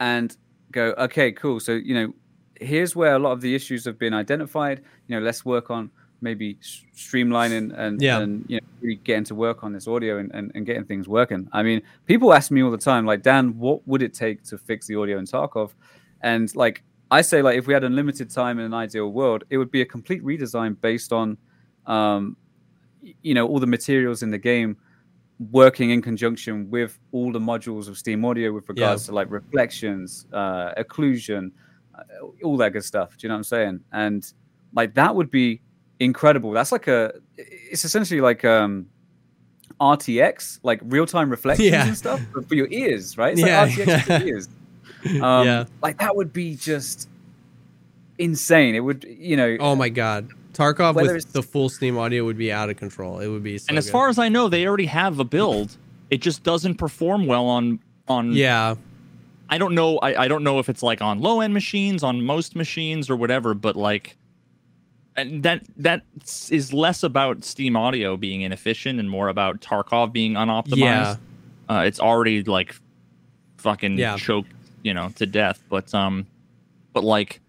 [0.00, 0.36] and
[0.72, 1.60] go okay cool.
[1.60, 2.12] So you know
[2.60, 4.82] here's where a lot of the issues have been identified.
[5.06, 5.90] You know let's work on
[6.22, 6.54] maybe
[6.94, 8.20] streamlining and Yeah.
[8.20, 11.06] and you know really getting to work on this audio and, and, and getting things
[11.08, 11.48] working.
[11.52, 14.58] I mean people ask me all the time like dan what would it take to
[14.58, 15.70] fix the audio in tarkov?
[16.22, 16.82] And like
[17.18, 19.82] i say like if we had unlimited time in an ideal world it would be
[19.82, 21.36] a complete redesign based on
[21.86, 22.36] um
[23.28, 24.76] you know all the materials in the game
[25.50, 30.26] working in conjunction with all the modules of steam audio with regards to like reflections
[30.32, 31.50] uh occlusion
[31.98, 33.08] uh, all that good stuff.
[33.16, 33.80] Do you know what i'm saying?
[33.92, 34.20] And
[34.72, 35.60] like that would be
[36.00, 36.50] incredible.
[36.52, 38.86] That's like a it's essentially like um
[39.80, 41.86] rtx like real-time reflections Yeah.
[41.88, 43.32] and stuff for your ears right?
[43.32, 43.62] It's Yeah.
[43.62, 44.48] like rtx for ears
[45.20, 45.64] Um, Yeah.
[45.82, 47.08] like that would be just
[48.18, 48.74] insane.
[48.74, 49.56] It would, you know.
[49.60, 50.28] Oh my god.
[50.52, 53.20] Tarkov with the full Steam audio would be out of control.
[53.20, 53.92] It would be so and as good.
[53.92, 55.76] far as I know, they already have a build.
[56.10, 58.32] It just doesn't perform well on on.
[58.32, 58.74] Yeah.
[59.48, 59.98] I don't know.
[59.98, 63.16] I, I don't know if it's like on low end machines, on most machines, or
[63.16, 63.54] whatever.
[63.54, 64.16] But like,
[65.16, 66.02] and that that
[66.50, 70.76] is less about Steam Audio being inefficient and more about Tarkov being unoptimized.
[70.76, 71.16] Yeah.
[71.68, 72.74] Uh, it's already like
[73.58, 74.16] fucking Yeah.
[74.16, 74.52] choked,
[74.82, 75.62] you know, to death.
[75.68, 76.26] But um,
[76.92, 77.40] but like,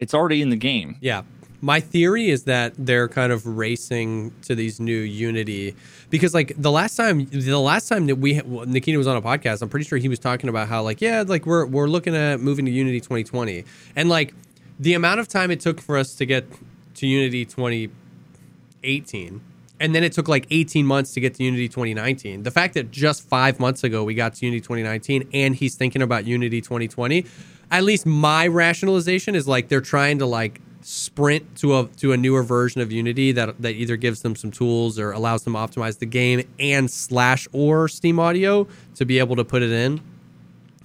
[0.00, 0.96] it's already in the game.
[1.00, 1.22] Yeah.
[1.64, 5.76] My theory is that they're kind of racing to these new Unity
[6.10, 9.22] because like the last time the last time that we well, Nikita was on a
[9.22, 12.16] podcast, I'm pretty sure he was talking about how like yeah, like we're we're looking
[12.16, 13.64] at moving to Unity 2020.
[13.94, 14.34] And like
[14.80, 16.46] the amount of time it took for us to get
[16.94, 19.40] to Unity 2018
[19.82, 22.44] and then it took like 18 months to get to Unity 2019.
[22.44, 26.00] The fact that just 5 months ago we got to Unity 2019 and he's thinking
[26.02, 27.26] about Unity 2020,
[27.70, 32.16] at least my rationalization is like they're trying to like sprint to a to a
[32.16, 35.58] newer version of Unity that that either gives them some tools or allows them to
[35.58, 40.00] optimize the game and slash or Steam Audio to be able to put it in.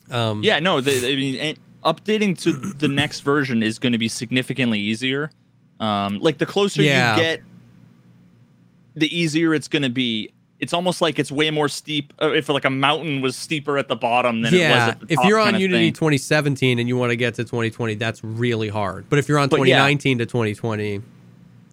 [0.09, 3.99] Um, Yeah, no, the, I mean, and updating to the next version is going to
[3.99, 5.29] be significantly easier.
[5.79, 7.15] Um, like the closer Yeah.
[7.15, 7.41] you get,
[8.97, 10.31] the easier it's going to be.
[10.59, 12.13] It's almost like it's way more steep.
[12.19, 14.99] Uh, if like a mountain was steeper at the bottom than it was yeah, at
[14.99, 18.67] the if you're on Unity 2017 and you want to get to 2020, that's really
[18.67, 19.05] hard.
[19.07, 19.75] But if you're on But yeah.
[19.75, 21.01] 2019 to 2020,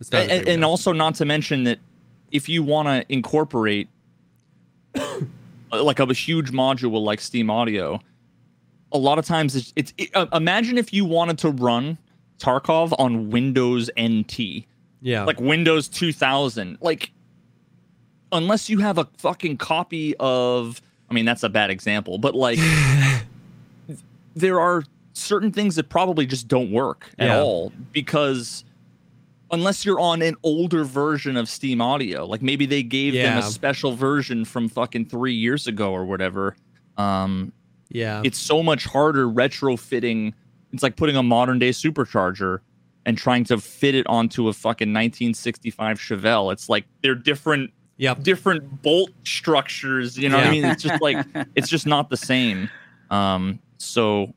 [0.00, 1.78] it's not and, and, also not to mention that
[2.30, 3.88] if you want to incorporate
[5.72, 8.00] like a huge module like Steam Audio,
[8.92, 11.96] a lot of times it's, it's it, uh, imagine if you wanted to run
[12.38, 14.66] Tarkov on Windows NT,
[15.04, 17.12] yeah, like Windows 2000, like
[18.32, 22.58] unless you have a fucking copy of, I mean that's a bad example, but like
[24.34, 24.82] there are
[25.12, 27.40] certain things that probably just don't work at Yeah.
[27.40, 28.64] all because
[29.50, 33.42] unless you're on an older version of Steam Audio, like maybe they gave them a
[33.42, 36.56] special version from fucking three years ago or whatever.
[36.96, 37.52] Um,
[37.90, 40.32] yeah, it's so much harder retrofitting.
[40.72, 42.58] It's like putting a modern day supercharger
[43.06, 46.52] and trying to fit it onto a fucking 1965 Chevelle.
[46.52, 50.18] It's like they're different yep, different bolt structures.
[50.18, 50.64] You know what I mean?
[50.64, 52.70] It's just like it's just not the same.
[53.10, 54.32] Um, so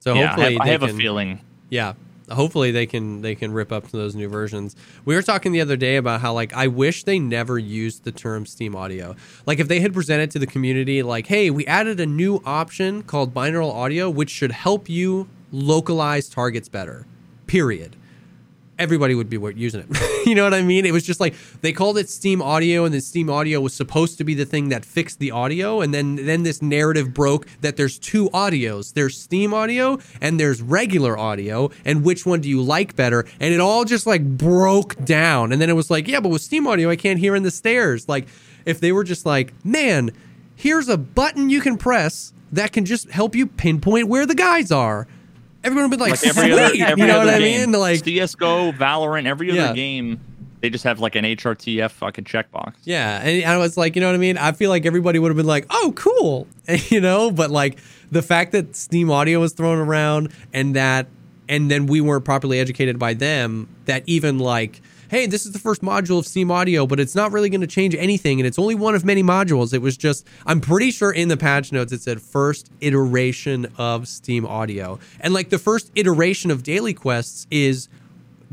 [0.00, 1.40] So yeah, I hopefully have, I have can, a feeling.
[1.70, 1.94] Yeah.
[2.30, 4.76] Hopefully they can they can rip up to those new versions.
[5.06, 8.12] We were talking the other day about how like I wish they never used the
[8.12, 9.16] term Steam Audio.
[9.46, 13.02] Like if they had presented to the community like, "Hey, we added a new option
[13.02, 17.06] called binaural audio which should help you localize targets better."
[17.48, 17.96] Period.
[18.78, 20.26] Everybody would be using it.
[20.26, 20.86] you know what I mean?
[20.86, 24.18] It was just like they called it Steam Audio, and then Steam Audio was supposed
[24.18, 27.76] to be the thing that fixed the audio, and then then this narrative broke that
[27.76, 28.92] there's two audios.
[28.92, 33.26] There's Steam Audio and there's regular audio, and which one do you like better?
[33.40, 36.42] And it all just like broke down, and then it was like, yeah, but with
[36.42, 38.08] Steam Audio, I can't hear in the stairs.
[38.08, 38.28] Like
[38.64, 40.12] if they were just like, man,
[40.54, 44.70] here's a button you can press that can just help you pinpoint where the guys
[44.70, 45.06] are.
[45.68, 47.70] Everyone would be like, Like every other, every you know other what I game.
[47.70, 47.80] mean?
[47.80, 49.72] Like, CS:GO, Valorant, every other Yeah.
[49.74, 50.20] game,
[50.60, 52.72] they just have like an HRTF fucking checkbox.
[52.84, 54.36] Yeah, and I was like, you know what I mean?
[54.38, 56.46] I feel like everybody would have been like, "Oh, cool,"
[56.88, 57.30] you know.
[57.30, 57.78] But like
[58.10, 61.06] the fact that Steam Audio was thrown around, and that,
[61.48, 65.58] and then we weren't properly educated by them, that even like, hey, this is the
[65.58, 68.58] first module of Steam Audio, but it's not really going to change anything, and it's
[68.58, 69.72] only one of many modules.
[69.72, 74.06] It was just, I'm pretty sure in the patch notes it said first iteration of
[74.08, 77.88] Steam Audio, and like the first iteration of Daily Quests is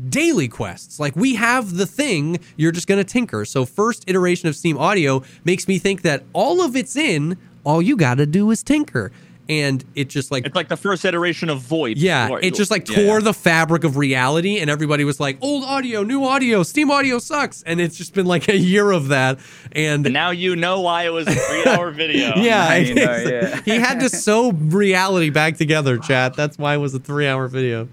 [0.08, 1.00] daily quests.
[1.00, 3.44] Like we have the thing, you're just going to tinker.
[3.44, 7.80] So first iteration of Steam Audio makes me think that all of it's in, all
[7.80, 9.10] you got to do is tinker.
[9.48, 11.94] And it just like It's like the first iteration of VoIP.
[11.98, 13.18] yeah, Or- it just like tore yeah.
[13.20, 17.62] the fabric of reality, and everybody was like, "Old audio, new audio, Steam audio sucks,"
[17.62, 19.38] and it's just been like a year of that.
[19.70, 22.32] And And now you know why it was a three-hour video.
[22.36, 23.60] yeah, Now you know, yeah.
[23.64, 26.34] he had to sew reality back together, chat.
[26.34, 27.88] That's why it was a three-hour video.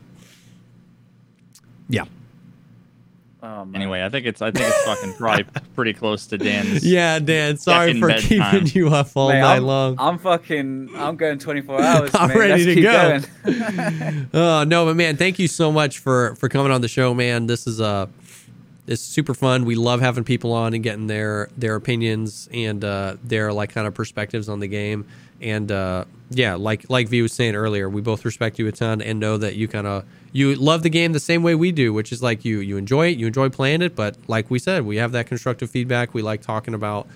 [1.87, 2.05] Yeah,
[3.45, 3.67] Oh.
[3.75, 5.43] Anyway, I think it's I think it's fucking probably
[5.75, 6.85] pretty close to Dan's.
[6.85, 7.57] yeah, Dan.
[7.57, 8.61] Sorry for bedtime.
[8.63, 9.95] keeping you up all Mate, night I'm, long.
[9.99, 10.91] I'm fucking.
[10.95, 12.11] I'm going 24 hours.
[12.15, 12.37] I'm mate.
[12.37, 13.19] ready Let's to keep go.
[13.51, 14.29] going.
[14.33, 17.47] Oh no, but man, thank you so much for for coming on the show, man.
[17.47, 18.07] This is uh
[18.87, 19.65] it's super fun.
[19.65, 23.87] We love having people on and getting their their opinions and uh their like kind
[23.87, 25.05] of perspectives on the game.
[25.43, 29.01] And uh yeah, like like V was saying earlier, we both respect you a ton
[29.01, 31.93] and know that you kind of you love the game the same way we do,
[31.93, 34.85] which is like you you enjoy it, you enjoy playing it, but like we said,
[34.85, 36.13] we have that constructive feedback.
[36.13, 37.07] We like talking about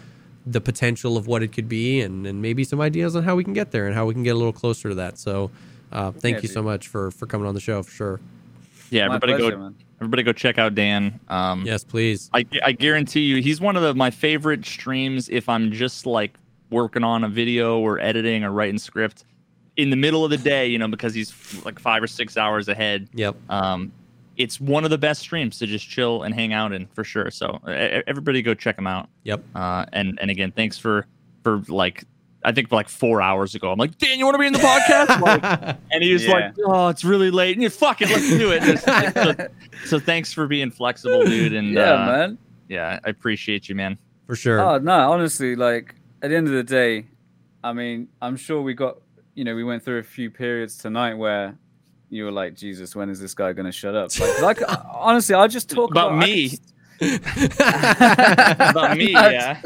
[0.45, 3.43] the potential of what it could be, and and maybe some ideas on how we
[3.43, 5.17] can get there and how we can get a little closer to that.
[5.17, 5.49] So,
[5.91, 6.51] uh, thank Yeah, you dude.
[6.51, 8.19] so much for for coming on the show for sure.
[8.91, 9.75] Yeah, My everybody pleasure, go man.
[9.99, 11.19] everybody go check out Dan.
[11.29, 12.29] Um Yes, please.
[12.33, 16.33] I, I guarantee you he's one of the, my favorite streams if I'm just like
[16.69, 19.23] working on a video or editing or writing script
[19.75, 21.33] in the middle of the day, you know, because he's
[21.63, 23.07] like five or six hours ahead.
[23.13, 23.35] Yep.
[23.49, 23.91] Um,
[24.35, 27.31] it's one of the best streams to just chill and hang out in for sure.
[27.31, 29.09] So everybody go check him out.
[29.23, 29.43] Yep.
[29.55, 31.07] Uh, and and again, thanks for
[31.43, 32.03] for like
[32.43, 34.59] I think like four hours ago, I'm like, Dan, you want to be in the
[34.59, 35.19] podcast?
[35.21, 36.31] Like, and he was Yeah.
[36.33, 37.55] like, oh, it's really late.
[37.55, 38.79] And you fuck it, let's do it.
[38.79, 39.47] so,
[39.85, 41.53] so thanks for being flexible, dude.
[41.53, 42.37] And yeah, uh, man.
[42.69, 43.97] yeah, I appreciate you, man.
[44.27, 44.59] for sure.
[44.61, 47.07] Oh no, honestly, like at the end of the day,
[47.63, 48.97] I mean, I'm sure we got,
[49.35, 51.57] you know, we went through a few periods tonight where
[52.09, 54.17] you were like, Jesus, when is this guy gonna shut up?
[54.19, 54.61] Like, like
[54.93, 56.49] honestly, I just talk About about, me.
[56.49, 56.59] could-
[57.59, 59.61] About me, No, yeah.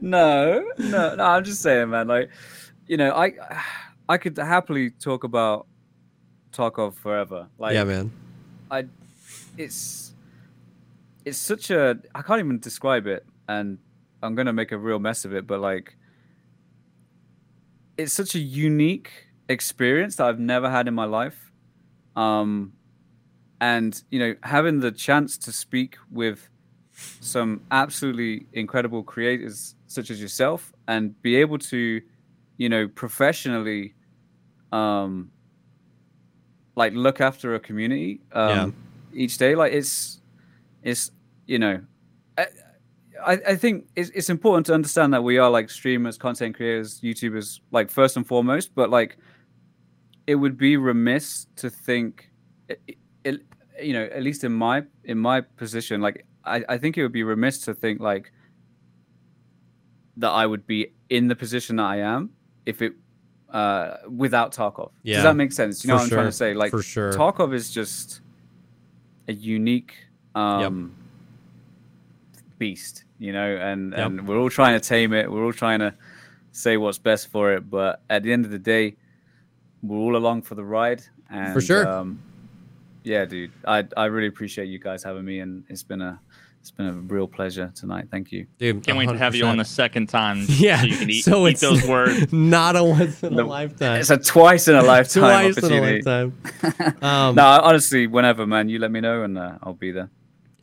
[0.00, 1.24] no, no, no.
[1.24, 2.06] I'm just saying, man.
[2.06, 2.30] Like,
[2.86, 3.32] you know, I,
[4.08, 5.66] I could happily talk about
[6.52, 7.48] Tarkov forever.
[7.58, 8.12] Like, yeah, man.
[8.70, 8.84] I,
[9.58, 10.12] it's,
[11.24, 11.98] it's such a.
[12.14, 13.78] I can't even describe it, and
[14.22, 15.46] I'm gonna make a real mess of it.
[15.46, 15.96] But like,
[17.96, 19.10] it's such a unique
[19.48, 21.52] experience that I've never had in my life.
[22.16, 22.72] Um,
[23.60, 26.48] and you know, having the chance to speak with
[27.20, 32.00] some absolutely incredible creators such as yourself, and be able to,
[32.58, 33.94] you know, professionally,
[34.72, 35.30] um,
[36.76, 38.74] like look after a community, um,
[39.12, 40.20] each day, like it's,
[40.82, 41.10] it's,
[41.46, 41.80] you know,
[43.24, 47.00] I, I think it's, it's important to understand that we are like streamers, content creators,
[47.00, 49.16] YouTubers, like first and foremost, but like
[50.26, 52.30] it would be remiss to think,
[52.68, 53.40] it, it,
[53.82, 57.12] you know, at least in my in my position, like I, I think it would
[57.12, 58.32] be remiss to think like
[60.16, 62.30] that I would be in the position that I am
[62.66, 62.92] if it
[63.50, 64.92] uh without Tarkov.
[65.02, 65.84] Yeah, Does that make sense?
[65.84, 66.54] You know for what I'm trying to say?
[66.54, 67.12] Like for sure.
[67.12, 68.20] Tarkov is just
[69.28, 69.94] a unique
[70.34, 70.94] um
[72.58, 74.06] beast, you know, and Yep.
[74.06, 75.30] and we're all trying to tame it.
[75.30, 75.94] We're all trying to
[76.50, 78.96] say what's best for it, but at the end of the day,
[79.82, 81.02] we're all along for the ride.
[81.30, 81.86] And, for sure.
[81.86, 82.20] Um,
[83.04, 86.18] yeah, dude, I I really appreciate you guys having me, and it's been a
[86.60, 88.08] it's been a real pleasure tonight.
[88.10, 88.46] Thank you.
[88.58, 90.44] Dude, Can't wait to have you on the second time.
[90.48, 92.30] Yeah, So you can eat, so eat it's those words.
[92.34, 94.00] not a once in a lifetime.
[94.00, 96.32] It's a twice in a lifetime Twice in a lifetime.
[97.02, 100.10] Um, no, honestly, whenever, man, you let me know, and uh, I'll be there.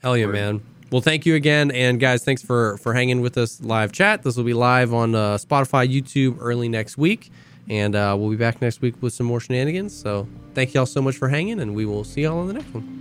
[0.03, 0.33] Hell yeah, Word.
[0.33, 0.61] man.
[0.89, 4.23] Well, thank you again, and guys, thanks for for hanging with us live chat.
[4.23, 7.29] This will be live on uh, Spotify, YouTube early next week,
[7.69, 9.93] and uh, we'll be back next week with some more shenanigans.
[9.93, 12.73] So, thank y'all so much for hanging, and we will see y'all on the next
[12.73, 12.93] one.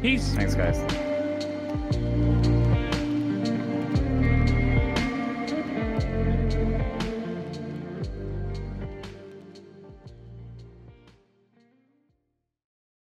[0.00, 0.32] Peace.
[0.34, 0.78] Thanks, guys.